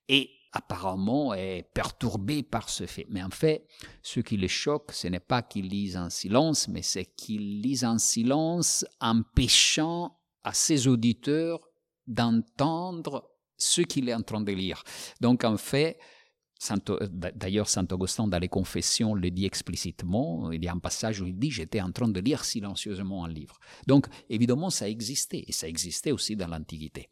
Et 0.08 0.30
apparemment 0.52 1.34
est 1.34 1.64
perturbé 1.74 2.42
par 2.42 2.70
ce 2.70 2.86
fait. 2.86 3.06
Mais 3.10 3.22
en 3.22 3.30
fait, 3.30 3.68
ce 4.02 4.22
qui 4.22 4.38
les 4.38 4.48
choque, 4.48 4.92
ce 4.94 5.08
n'est 5.08 5.20
pas 5.20 5.42
qu'il 5.42 5.68
lise 5.68 5.98
en 5.98 6.10
silence, 6.10 6.68
mais 6.70 6.82
c'est 6.82 7.06
qu'il 7.06 7.62
lise 7.62 7.84
en 7.84 7.98
silence, 7.98 8.86
empêchant 9.02 10.18
à 10.44 10.54
ses 10.54 10.88
auditeurs 10.88 11.60
d'entendre 12.08 13.30
ce 13.58 13.82
qu'il 13.82 14.10
est 14.10 14.14
en 14.14 14.22
train 14.22 14.42
de 14.42 14.52
lire. 14.52 14.84
Donc 15.22 15.44
en 15.44 15.58
fait, 15.58 15.98
D'ailleurs, 17.36 17.68
Saint 17.68 17.88
Augustin, 17.92 18.28
dans 18.28 18.40
les 18.40 18.48
Confessions, 18.48 19.14
le 19.14 19.30
dit 19.30 19.46
explicitement. 19.46 20.52
Il 20.52 20.64
y 20.64 20.68
a 20.68 20.74
un 20.74 20.80
passage 20.80 21.22
où 21.22 21.28
il 21.28 21.38
dit 21.38 21.52
J'étais 21.52 21.82
en 21.82 21.92
train 21.92 22.08
de 22.08 22.20
lire 22.20 22.46
silencieusement 22.46 23.26
un 23.26 23.30
livre. 23.30 23.60
Donc, 23.88 24.08
évidemment, 24.30 24.70
ça 24.70 24.90
existait, 24.90 25.44
et 25.48 25.52
ça 25.52 25.68
existait 25.68 26.12
aussi 26.12 26.36
dans 26.36 26.48
l'Antiquité. 26.48 27.10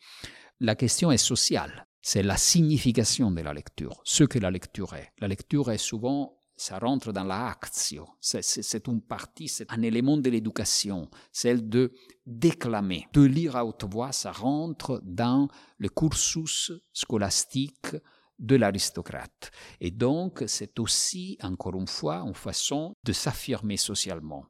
La 0.60 0.76
question 0.76 1.12
est 1.12 1.18
sociale. 1.18 1.88
C'est 2.02 2.24
la 2.24 2.38
signification 2.38 3.32
de 3.32 3.42
la 3.42 3.54
lecture, 3.54 4.02
ce 4.04 4.24
que 4.24 4.40
la 4.40 4.52
lecture 4.52 4.94
est. 4.94 5.12
La 5.20 5.28
lecture 5.28 5.72
est 5.72 5.78
souvent 5.78 6.38
ça 6.64 6.80
rentre 6.80 7.12
dans 7.12 7.26
la 7.26 7.48
actio, 7.48 8.08
c'est 8.22 8.42
c'est 8.42 9.70
un 9.70 9.82
élément 9.82 10.16
de 10.16 10.30
l'éducation, 10.30 11.10
celle 11.34 11.68
de 11.68 11.92
déclamer, 12.26 13.06
de 13.12 13.22
lire 13.22 13.58
à 13.58 13.66
haute 13.66 13.84
voix, 13.84 14.14
ça 14.14 14.32
rentre 14.32 15.02
dans 15.04 15.50
le 15.78 15.90
cursus 15.90 16.72
scolastique 16.94 17.98
de 18.40 18.56
l'aristocrate. 18.56 19.52
Et 19.82 19.92
donc, 19.92 20.44
c'est 20.48 20.80
aussi, 20.80 21.38
encore 21.44 21.76
une 21.76 21.88
fois, 21.88 22.22
une 22.22 22.34
façon 22.34 22.96
de 23.04 23.12
s'affirmer 23.12 23.76
socialement. 23.76 24.46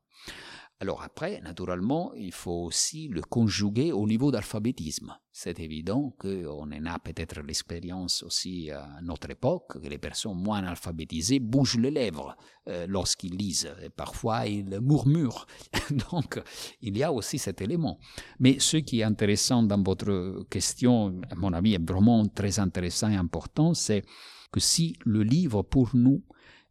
Alors 0.83 1.01
après, 1.01 1.39
naturellement, 1.39 2.13
il 2.13 2.33
faut 2.33 2.65
aussi 2.65 3.07
le 3.07 3.21
conjuguer 3.21 3.93
au 3.93 4.05
niveau 4.05 4.31
d'alphabétisme. 4.31 5.15
C'est 5.31 5.61
évident 5.61 6.13
qu'on 6.19 6.69
en 6.69 6.85
a 6.85 6.99
peut-être 6.99 7.39
l'expérience 7.39 8.21
aussi 8.21 8.69
à 8.69 8.99
notre 9.01 9.29
époque, 9.29 9.81
que 9.81 9.87
les 9.87 9.97
personnes 9.97 10.35
moins 10.35 10.65
alphabétisées 10.65 11.39
bougent 11.39 11.79
les 11.79 11.89
lèvres 11.89 12.35
euh, 12.67 12.85
lorsqu'ils 12.85 13.37
lisent, 13.37 13.73
et 13.81 13.87
parfois 13.87 14.45
ils 14.45 14.81
murmurent. 14.81 15.47
Donc, 16.11 16.43
il 16.81 16.97
y 16.97 17.03
a 17.03 17.13
aussi 17.13 17.37
cet 17.37 17.61
élément. 17.61 17.97
Mais 18.39 18.59
ce 18.59 18.75
qui 18.75 18.99
est 18.99 19.03
intéressant 19.03 19.63
dans 19.63 19.81
votre 19.81 20.45
question, 20.49 21.21
à 21.31 21.35
mon 21.35 21.53
avis, 21.53 21.75
est 21.75 21.89
vraiment 21.89 22.25
très 22.25 22.59
intéressant 22.59 23.09
et 23.09 23.15
important, 23.15 23.73
c'est 23.73 24.03
que 24.51 24.59
si 24.59 24.97
le 25.05 25.23
livre, 25.23 25.61
pour 25.61 25.91
nous, 25.93 26.25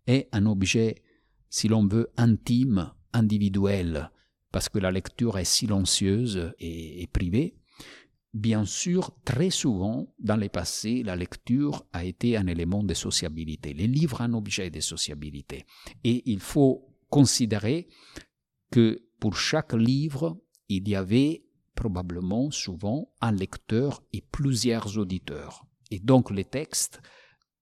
est 0.06 0.28
un 0.32 0.44
objet, 0.44 0.96
si 1.48 1.66
l'on 1.66 1.86
veut, 1.86 2.12
intime, 2.18 2.92
individuelle, 3.12 4.10
parce 4.50 4.68
que 4.68 4.78
la 4.78 4.90
lecture 4.90 5.38
est 5.38 5.44
silencieuse 5.44 6.52
et, 6.58 7.06
privée, 7.12 7.54
Bien 8.34 8.64
sûr, 8.64 9.10
très 9.26 9.50
souvent, 9.50 10.14
dans 10.18 10.38
le 10.38 10.48
passé, 10.48 11.02
la 11.02 11.16
lecture 11.16 11.84
a 11.92 12.02
été 12.02 12.38
un 12.38 12.46
élément 12.46 12.82
de 12.82 12.94
sociabilité, 12.94 13.74
les 13.74 13.86
livres 13.86 14.22
un 14.22 14.32
objet 14.32 14.70
de 14.70 14.80
sociabilité. 14.80 15.66
Et 16.02 16.22
il 16.30 16.40
faut 16.40 16.88
considérer 17.10 17.88
que 18.70 19.06
pour 19.20 19.36
chaque 19.36 19.74
livre, 19.74 20.40
il 20.70 20.88
y 20.88 20.96
avait 20.96 21.44
probablement 21.74 22.50
souvent 22.50 23.12
un 23.20 23.32
lecteur 23.32 24.02
et 24.14 24.22
plusieurs 24.22 24.96
auditeurs. 24.96 25.66
Et 25.90 26.00
donc 26.00 26.30
les 26.30 26.46
textes 26.46 27.02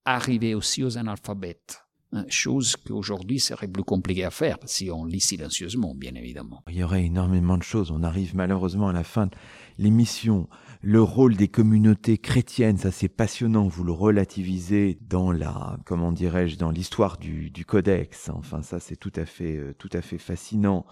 arrivaient 0.05 0.55
aussi 0.55 0.85
aux 0.85 0.99
analphabètes. 0.99 1.83
Hein, 2.13 2.25
chose 2.29 2.75
qu'aujourd'hui 2.77 3.39
serait 3.39 3.69
plus 3.69 3.85
compliquée 3.85 4.25
à 4.25 4.33
faire 4.33 4.57
si 4.65 4.91
on 4.91 5.05
lit 5.05 5.21
silencieusement, 5.21 5.95
bien 5.95 6.13
évidemment. 6.17 6.65
Il 6.69 6.77
y 6.77 6.83
aurait 6.83 7.05
énormément 7.05 7.57
de 7.57 7.63
choses. 7.63 7.93
On 7.93 8.03
arrive 8.03 8.35
malheureusement 8.35 8.89
à 8.89 8.93
la 8.93 9.05
fin 9.05 9.27
de 9.27 9.33
l'émission. 9.79 10.49
Le 10.83 11.01
rôle 11.01 11.37
des 11.37 11.47
communautés 11.47 12.19
chrétiennes, 12.19 12.79
ça 12.79 12.91
c'est 12.91 13.09
passionnant. 13.09 13.69
Vous 13.69 13.85
le 13.85 13.93
relativisez 13.93 14.99
dans 15.09 15.31
la, 15.31 15.79
comment 15.87 16.11
dirais-je, 16.11 16.57
dans 16.57 16.73
l'histoire 16.73 17.17
du, 17.17 17.53
codex. 17.65 18.29
Enfin, 18.31 18.63
ça 18.63 18.81
c'est 18.81 18.97
tout 18.97 19.13
à 19.15 19.25
fait, 19.25 19.57
euh, 19.57 19.73
tout 19.79 19.91
à 19.93 20.01
fait 20.01 20.19
fascinant. 20.19 20.87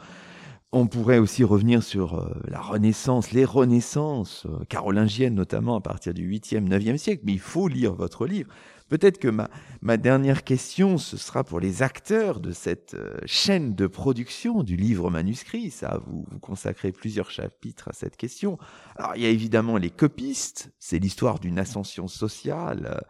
On 0.70 0.86
pourrait 0.86 1.18
aussi 1.18 1.42
revenir 1.42 1.82
sur 1.82 2.14
euh, 2.14 2.30
la 2.46 2.60
Renaissance, 2.60 3.32
les 3.32 3.46
Renaissances 3.46 4.46
euh, 4.46 4.64
carolingiennes 4.68 5.34
notamment 5.34 5.76
à 5.76 5.80
partir 5.80 6.14
du 6.14 6.30
8e, 6.30 6.68
9e 6.68 6.98
siècle. 6.98 7.22
Mais 7.24 7.32
il 7.32 7.40
faut 7.40 7.66
lire 7.66 7.94
votre 7.94 8.26
livre 8.26 8.50
Peut-être 8.88 9.18
que 9.18 9.28
ma, 9.28 9.96
dernière 9.96 10.44
question, 10.44 10.96
ce 10.96 11.16
sera 11.16 11.44
pour 11.44 11.60
les 11.60 11.82
acteurs 11.82 12.40
de 12.40 12.52
cette 12.52 12.94
euh, 12.94 13.18
chaîne 13.26 13.74
de 13.74 13.86
production 13.86 14.62
du 14.62 14.76
livre 14.76 15.10
manuscrit. 15.10 15.70
Ça, 15.70 16.00
vous, 16.06 16.24
consacrez 16.40 16.92
plusieurs 16.92 17.30
chapitres 17.30 17.88
à 17.88 17.92
cette 17.92 18.16
question. 18.16 18.58
Alors, 18.96 19.12
il 19.16 19.22
y 19.22 19.26
a 19.26 19.30
évidemment 19.30 19.76
les 19.76 19.90
copistes. 19.90 20.72
C'est 20.78 20.98
l'histoire 20.98 21.38
d'une 21.38 21.58
ascension 21.58 22.08
sociale 22.08 22.94
euh, 22.94 23.00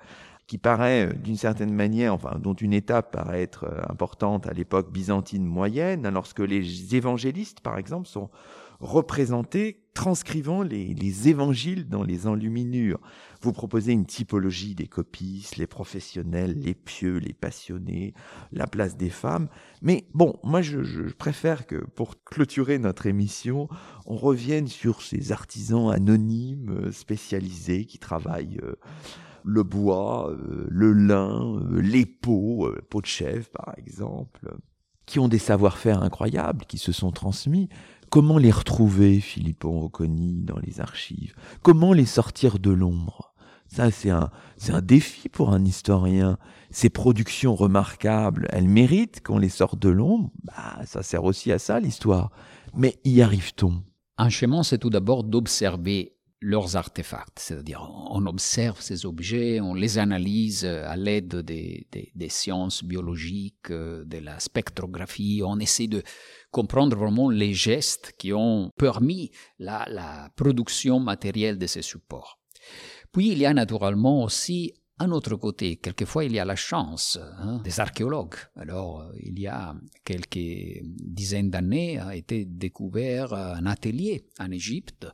qui 0.48 0.58
paraît 0.58 1.12
d'une 1.14 1.36
certaine 1.36 1.72
manière, 1.72 2.14
enfin 2.14 2.38
dont 2.38 2.54
une 2.54 2.72
étape 2.72 3.12
paraît 3.12 3.42
être 3.42 3.70
importante 3.88 4.46
à 4.46 4.54
l'époque 4.54 4.90
byzantine 4.90 5.44
moyenne, 5.44 6.08
lorsque 6.08 6.40
les 6.40 6.96
évangélistes, 6.96 7.60
par 7.60 7.76
exemple, 7.76 8.08
sont 8.08 8.30
représentés 8.80 9.82
transcrivant 9.94 10.62
les, 10.62 11.28
évangiles 11.28 11.88
dans 11.88 12.04
les 12.04 12.26
enluminures. 12.26 13.00
Vous 13.40 13.52
proposez 13.52 13.92
une 13.92 14.06
typologie 14.06 14.74
des 14.74 14.86
copistes, 14.86 15.56
les 15.56 15.66
professionnels, 15.66 16.58
les 16.58 16.74
pieux, 16.74 17.18
les 17.18 17.32
passionnés, 17.32 18.14
la 18.52 18.66
place 18.66 18.96
des 18.96 19.10
femmes. 19.10 19.48
Mais 19.80 20.06
bon, 20.14 20.38
moi 20.42 20.60
je, 20.60 21.12
préfère 21.12 21.66
que 21.66 21.76
pour 21.76 22.22
clôturer 22.24 22.78
notre 22.78 23.06
émission, 23.06 23.68
on 24.06 24.16
revienne 24.16 24.66
sur 24.66 25.02
ces 25.02 25.32
artisans 25.32 25.90
anonymes 25.90 26.70
euh, 26.70 26.92
spécialisés 26.92 27.84
qui 27.84 27.98
travaillent 27.98 28.60
euh, 28.62 28.74
le 29.44 29.62
bois, 29.62 30.30
euh, 30.30 30.66
le 30.68 30.92
lin, 30.92 31.62
les 31.70 32.06
peaux, 32.06 32.68
peaux 32.90 33.00
de 33.00 33.06
chèvre 33.06 33.48
par 33.50 33.74
exemple, 33.76 34.56
qui 35.06 35.18
ont 35.18 35.28
des 35.28 35.38
savoir-faire 35.38 36.02
incroyables, 36.02 36.66
qui 36.66 36.78
se 36.78 36.92
sont 36.92 37.12
transmis, 37.12 37.68
Comment 38.10 38.38
les 38.38 38.50
retrouver, 38.50 39.20
Philippon 39.20 39.80
Rocconi, 39.80 40.40
dans 40.40 40.58
les 40.58 40.80
archives? 40.80 41.34
Comment 41.62 41.92
les 41.92 42.06
sortir 42.06 42.58
de 42.58 42.70
l'ombre? 42.70 43.27
Ça, 43.68 43.90
c'est 43.90 44.10
un, 44.10 44.30
c'est 44.56 44.72
un 44.72 44.80
défi 44.80 45.28
pour 45.28 45.50
un 45.52 45.64
historien. 45.64 46.38
Ces 46.70 46.90
productions 46.90 47.54
remarquables, 47.54 48.48
elles 48.50 48.68
méritent 48.68 49.22
qu'on 49.22 49.38
les 49.38 49.48
sorte 49.48 49.78
de 49.78 49.90
l'ombre. 49.90 50.30
Bah, 50.42 50.80
ça 50.86 51.02
sert 51.02 51.24
aussi 51.24 51.52
à 51.52 51.58
ça, 51.58 51.78
l'histoire. 51.78 52.30
Mais 52.74 52.98
y 53.04 53.22
arrive-t-on? 53.22 53.82
Un 54.16 54.30
chemin, 54.30 54.62
c'est 54.62 54.78
tout 54.78 54.90
d'abord 54.90 55.22
d'observer 55.22 56.18
leurs 56.40 56.76
artefacts, 56.76 57.40
c'est-à-dire 57.40 57.82
on 58.10 58.24
observe 58.26 58.80
ces 58.80 59.06
objets, 59.06 59.60
on 59.60 59.74
les 59.74 59.98
analyse 59.98 60.64
à 60.64 60.96
l'aide 60.96 61.36
des, 61.36 61.88
des, 62.14 62.28
sciences 62.28 62.84
biologiques, 62.84 63.72
de 63.72 64.18
la 64.18 64.38
spectrographie, 64.38 65.42
on 65.44 65.58
essaie 65.58 65.88
de 65.88 66.02
comprendre 66.52 66.96
vraiment 66.96 67.28
les 67.28 67.54
gestes 67.54 68.14
qui 68.18 68.32
ont 68.32 68.70
permis 68.78 69.32
la, 69.58 69.84
la 69.90 70.30
production 70.36 71.00
matérielle 71.00 71.58
de 71.58 71.66
ces 71.66 71.82
supports. 71.82 72.38
Puis 73.12 73.30
il 73.32 73.38
y 73.38 73.46
a 73.46 73.54
naturellement 73.54 74.22
aussi 74.22 74.74
un 75.00 75.10
autre 75.12 75.36
côté, 75.36 75.76
quelquefois 75.76 76.24
il 76.24 76.32
y 76.32 76.40
a 76.40 76.44
la 76.44 76.56
chance 76.56 77.18
hein, 77.38 77.60
des 77.62 77.78
archéologues. 77.78 78.34
Alors 78.56 79.10
il 79.20 79.38
y 79.38 79.46
a 79.46 79.74
quelques 80.04 80.82
dizaines 80.84 81.50
d'années 81.50 81.98
a 81.98 82.16
été 82.16 82.44
découvert 82.44 83.32
un 83.32 83.66
atelier 83.66 84.26
en 84.40 84.50
Égypte 84.50 85.06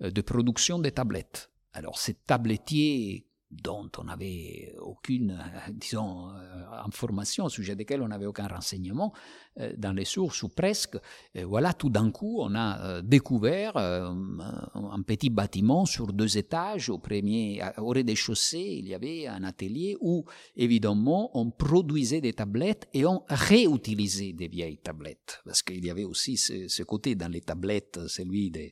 de 0.00 0.20
production 0.20 0.78
de 0.78 0.90
tablettes. 0.90 1.50
Alors 1.72 1.98
ces 1.98 2.14
tablettiers 2.14 3.26
dont 3.52 3.90
on 3.98 4.04
n'avait 4.04 4.74
aucune, 4.80 5.38
disons, 5.70 6.30
euh, 6.30 6.84
information, 6.84 7.44
au 7.44 7.48
sujet 7.50 7.76
desquels 7.76 8.02
on 8.02 8.08
n'avait 8.08 8.26
aucun 8.26 8.46
renseignement 8.46 9.12
euh, 9.60 9.74
dans 9.76 9.92
les 9.92 10.06
sources 10.06 10.42
ou 10.42 10.48
presque. 10.48 10.96
voilà, 11.34 11.74
tout 11.74 11.90
d'un 11.90 12.10
coup, 12.10 12.38
on 12.40 12.54
a 12.54 12.80
euh, 12.80 13.02
découvert 13.02 13.76
un 13.76 15.02
petit 15.06 15.28
bâtiment 15.28 15.84
sur 15.84 16.12
deux 16.12 16.38
étages. 16.38 16.88
Au 16.88 16.98
premier, 16.98 17.62
au 17.78 17.88
rez-de-chaussée, 17.88 18.78
il 18.78 18.88
y 18.88 18.94
avait 18.94 19.26
un 19.26 19.44
atelier 19.44 19.96
où, 20.00 20.24
évidemment, 20.56 21.30
on 21.38 21.50
produisait 21.50 22.20
des 22.20 22.32
tablettes 22.32 22.88
et 22.94 23.04
on 23.04 23.22
réutilisait 23.28 24.32
des 24.32 24.48
vieilles 24.48 24.78
tablettes. 24.78 25.42
Parce 25.44 25.62
qu'il 25.62 25.84
y 25.84 25.90
avait 25.90 26.04
aussi 26.04 26.36
ce, 26.36 26.82
côté 26.82 27.14
dans 27.14 27.30
les 27.30 27.42
tablettes, 27.42 28.00
celui 28.06 28.50
de, 28.50 28.70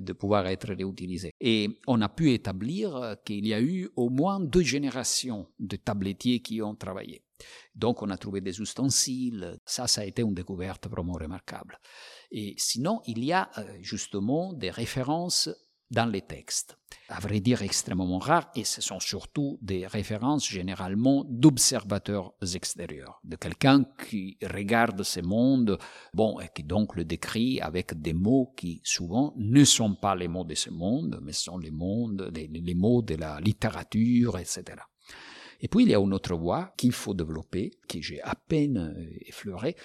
de 0.00 0.12
pouvoir 0.12 0.46
être 0.46 0.74
réutilisé. 0.74 1.32
Et 1.40 1.78
on 1.86 2.00
a 2.00 2.08
pu 2.08 2.32
établir 2.32 3.16
qu'il 3.24 3.46
y 3.46 3.54
a 3.54 3.60
eu 3.60 3.88
au 3.96 4.07
moins 4.08 4.40
deux 4.40 4.62
générations 4.62 5.46
de 5.58 5.76
tablettiers 5.76 6.40
qui 6.40 6.62
ont 6.62 6.74
travaillé. 6.74 7.22
Donc 7.74 8.02
on 8.02 8.10
a 8.10 8.16
trouvé 8.16 8.40
des 8.40 8.60
ustensiles, 8.60 9.58
ça, 9.64 9.86
ça 9.86 10.00
a 10.00 10.04
été 10.04 10.22
une 10.22 10.34
découverte 10.34 10.88
vraiment 10.88 11.14
remarquable. 11.14 11.78
Et 12.30 12.54
sinon, 12.58 13.00
il 13.06 13.24
y 13.24 13.32
a 13.32 13.50
euh, 13.58 13.78
justement 13.80 14.52
des 14.52 14.70
références 14.70 15.48
dans 15.90 16.06
les 16.06 16.22
textes. 16.22 16.76
À 17.08 17.20
vrai 17.20 17.40
dire, 17.40 17.62
extrêmement 17.62 18.18
rares, 18.18 18.50
et 18.54 18.64
ce 18.64 18.82
sont 18.82 19.00
surtout 19.00 19.58
des 19.62 19.86
références 19.86 20.46
généralement 20.46 21.24
d'observateurs 21.26 22.34
extérieurs, 22.54 23.20
de 23.24 23.36
quelqu'un 23.36 23.84
qui 24.06 24.36
regarde 24.42 25.02
ce 25.02 25.20
monde, 25.20 25.78
bon, 26.12 26.38
et 26.40 26.48
qui 26.54 26.64
donc 26.64 26.96
le 26.96 27.04
décrit 27.04 27.60
avec 27.60 27.98
des 27.98 28.12
mots 28.12 28.52
qui 28.56 28.82
souvent 28.84 29.32
ne 29.36 29.64
sont 29.64 29.94
pas 29.94 30.14
les 30.14 30.28
mots 30.28 30.44
de 30.44 30.54
ce 30.54 30.70
monde, 30.70 31.18
mais 31.22 31.32
sont 31.32 31.56
les, 31.58 31.70
mondes, 31.70 32.30
les, 32.34 32.74
mots 32.74 33.00
de 33.00 33.14
la 33.14 33.40
littérature, 33.40 34.38
etc. 34.38 34.64
Et 35.60 35.68
puis 35.68 35.84
il 35.84 35.90
y 35.90 35.94
a 35.94 35.98
une 35.98 36.12
autre 36.12 36.36
voie 36.36 36.74
qu'il 36.76 36.92
faut 36.92 37.14
développer, 37.14 37.70
que 37.88 38.00
j'ai 38.00 38.20
à 38.22 38.34
peine 38.34 39.08
effleurée, 39.22 39.76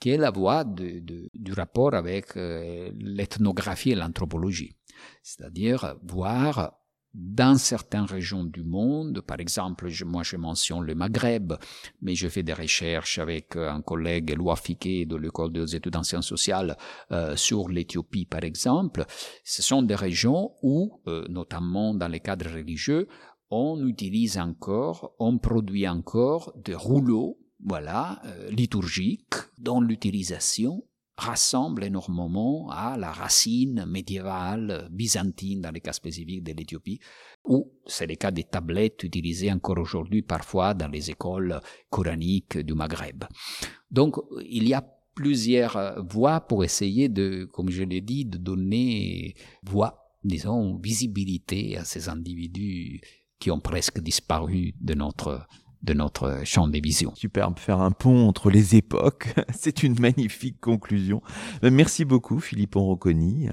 qui 0.00 0.10
est 0.10 0.16
la 0.16 0.30
voie 0.30 0.64
du 0.64 1.52
rapport 1.52 1.94
avec 1.94 2.36
euh, 2.36 2.90
l'ethnographie 2.98 3.90
et 3.90 3.94
l'anthropologie. 3.94 4.77
C'est-à-dire 5.22 5.96
voir 6.02 6.78
dans 7.14 7.56
certaines 7.58 8.04
régions 8.04 8.44
du 8.44 8.62
monde, 8.62 9.22
par 9.22 9.40
exemple, 9.40 9.88
moi 10.04 10.22
je 10.22 10.36
mentionne 10.36 10.82
le 10.82 10.94
Maghreb, 10.94 11.54
mais 12.02 12.14
je 12.14 12.28
fais 12.28 12.42
des 12.42 12.52
recherches 12.52 13.18
avec 13.18 13.56
un 13.56 13.80
collègue, 13.80 14.30
Eloi 14.30 14.56
Fiquet, 14.56 15.06
de 15.06 15.16
l'École 15.16 15.52
des 15.52 15.74
études 15.74 15.96
en 15.96 16.02
sciences 16.02 16.28
sociales, 16.28 16.76
euh, 17.10 17.34
sur 17.34 17.68
l'Éthiopie, 17.68 18.26
par 18.26 18.44
exemple. 18.44 19.04
Ce 19.42 19.62
sont 19.62 19.82
des 19.82 19.94
régions 19.94 20.52
où, 20.62 21.00
euh, 21.06 21.26
notamment 21.28 21.94
dans 21.94 22.08
les 22.08 22.20
cadres 22.20 22.50
religieux, 22.50 23.08
on 23.50 23.86
utilise 23.86 24.38
encore, 24.38 25.14
on 25.18 25.38
produit 25.38 25.88
encore 25.88 26.52
des 26.62 26.74
rouleaux, 26.74 27.38
voilà, 27.64 28.20
euh, 28.26 28.50
liturgiques, 28.50 29.34
dont 29.56 29.80
l'utilisation 29.80 30.84
rassemble 31.18 31.84
énormément 31.84 32.70
à 32.70 32.96
la 32.96 33.10
racine 33.10 33.84
médiévale 33.86 34.88
byzantine 34.90 35.60
dans 35.60 35.72
les 35.72 35.80
cas 35.80 35.92
spécifiques 35.92 36.44
de 36.44 36.52
l'Éthiopie, 36.52 37.00
ou 37.44 37.72
c'est 37.86 38.06
le 38.06 38.14
cas 38.14 38.30
des 38.30 38.44
tablettes 38.44 39.02
utilisées 39.02 39.52
encore 39.52 39.78
aujourd'hui 39.78 40.22
parfois 40.22 40.74
dans 40.74 40.88
les 40.88 41.10
écoles 41.10 41.60
coraniques 41.90 42.58
du 42.58 42.74
Maghreb. 42.74 43.24
Donc 43.90 44.16
il 44.48 44.68
y 44.68 44.74
a 44.74 44.86
plusieurs 45.14 46.04
voies 46.08 46.40
pour 46.40 46.62
essayer 46.62 47.08
de, 47.08 47.48
comme 47.52 47.70
je 47.70 47.82
l'ai 47.82 48.00
dit, 48.00 48.24
de 48.24 48.38
donner 48.38 49.34
voix, 49.64 50.14
disons, 50.22 50.76
visibilité 50.78 51.76
à 51.76 51.84
ces 51.84 52.08
individus 52.08 53.00
qui 53.40 53.50
ont 53.50 53.58
presque 53.58 54.00
disparu 54.00 54.74
de 54.80 54.94
notre 54.94 55.48
de 55.82 55.94
notre 55.94 56.40
champ 56.44 56.68
des 56.68 56.80
visions. 56.80 57.14
Superbe, 57.14 57.58
faire 57.58 57.80
un 57.80 57.90
pont 57.90 58.26
entre 58.28 58.50
les 58.50 58.76
époques, 58.76 59.34
c'est 59.54 59.82
une 59.82 59.98
magnifique 59.98 60.60
conclusion. 60.60 61.22
Euh, 61.64 61.70
merci 61.70 62.04
beaucoup 62.04 62.40
Philippe 62.40 62.74
Rocconi. 62.74 63.48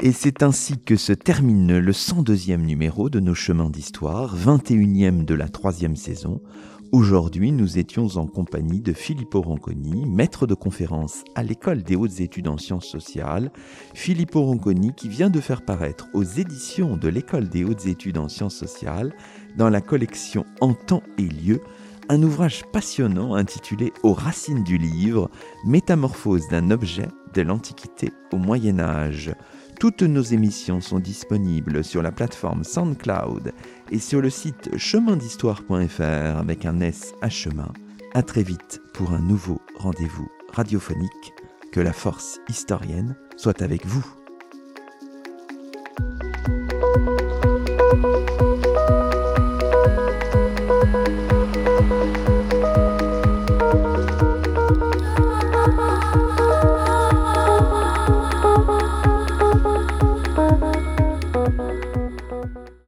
Et 0.00 0.12
c'est 0.12 0.44
ainsi 0.44 0.78
que 0.78 0.94
se 0.94 1.12
termine 1.12 1.76
le 1.76 1.92
102e 1.92 2.58
numéro 2.58 3.10
de 3.10 3.18
nos 3.18 3.34
chemins 3.34 3.68
d'histoire, 3.68 4.36
21e 4.36 5.24
de 5.24 5.34
la 5.34 5.48
troisième 5.48 5.96
saison. 5.96 6.40
Aujourd'hui, 6.90 7.52
nous 7.52 7.78
étions 7.78 8.06
en 8.16 8.26
compagnie 8.26 8.80
de 8.80 8.94
Filippo 8.94 9.42
Ronconi, 9.42 10.06
maître 10.06 10.46
de 10.46 10.54
conférence 10.54 11.22
à 11.34 11.42
l'École 11.42 11.82
des 11.82 11.96
hautes 11.96 12.20
études 12.20 12.48
en 12.48 12.56
sciences 12.56 12.86
sociales. 12.86 13.52
Filippo 13.92 14.40
Ronconi 14.40 14.94
qui 14.94 15.10
vient 15.10 15.28
de 15.28 15.40
faire 15.40 15.66
paraître 15.66 16.08
aux 16.14 16.22
éditions 16.22 16.96
de 16.96 17.08
l'École 17.08 17.50
des 17.50 17.62
hautes 17.62 17.84
études 17.84 18.16
en 18.16 18.28
sciences 18.28 18.56
sociales, 18.56 19.12
dans 19.56 19.68
la 19.68 19.80
collection 19.80 20.44
En 20.60 20.74
temps 20.74 21.02
et 21.18 21.22
lieu, 21.22 21.60
un 22.08 22.22
ouvrage 22.22 22.64
passionnant 22.72 23.34
intitulé 23.34 23.92
Aux 24.02 24.14
racines 24.14 24.64
du 24.64 24.78
livre, 24.78 25.30
Métamorphose 25.64 26.48
d'un 26.48 26.70
objet 26.70 27.08
de 27.34 27.42
l'Antiquité 27.42 28.12
au 28.32 28.36
Moyen 28.36 28.80
Âge. 28.80 29.32
Toutes 29.78 30.02
nos 30.02 30.22
émissions 30.22 30.80
sont 30.80 30.98
disponibles 30.98 31.84
sur 31.84 32.02
la 32.02 32.10
plateforme 32.10 32.64
SoundCloud 32.64 33.52
et 33.92 33.98
sur 33.98 34.20
le 34.20 34.30
site 34.30 34.76
chemindhistoire.fr 34.76 36.38
avec 36.38 36.66
un 36.66 36.80
S 36.80 37.14
à 37.22 37.28
chemin. 37.28 37.72
À 38.14 38.22
très 38.22 38.42
vite 38.42 38.80
pour 38.94 39.12
un 39.12 39.20
nouveau 39.20 39.60
rendez-vous 39.76 40.28
radiophonique. 40.52 41.34
Que 41.70 41.80
la 41.80 41.92
force 41.92 42.40
historienne 42.48 43.14
soit 43.36 43.60
avec 43.62 43.84
vous. 43.86 44.04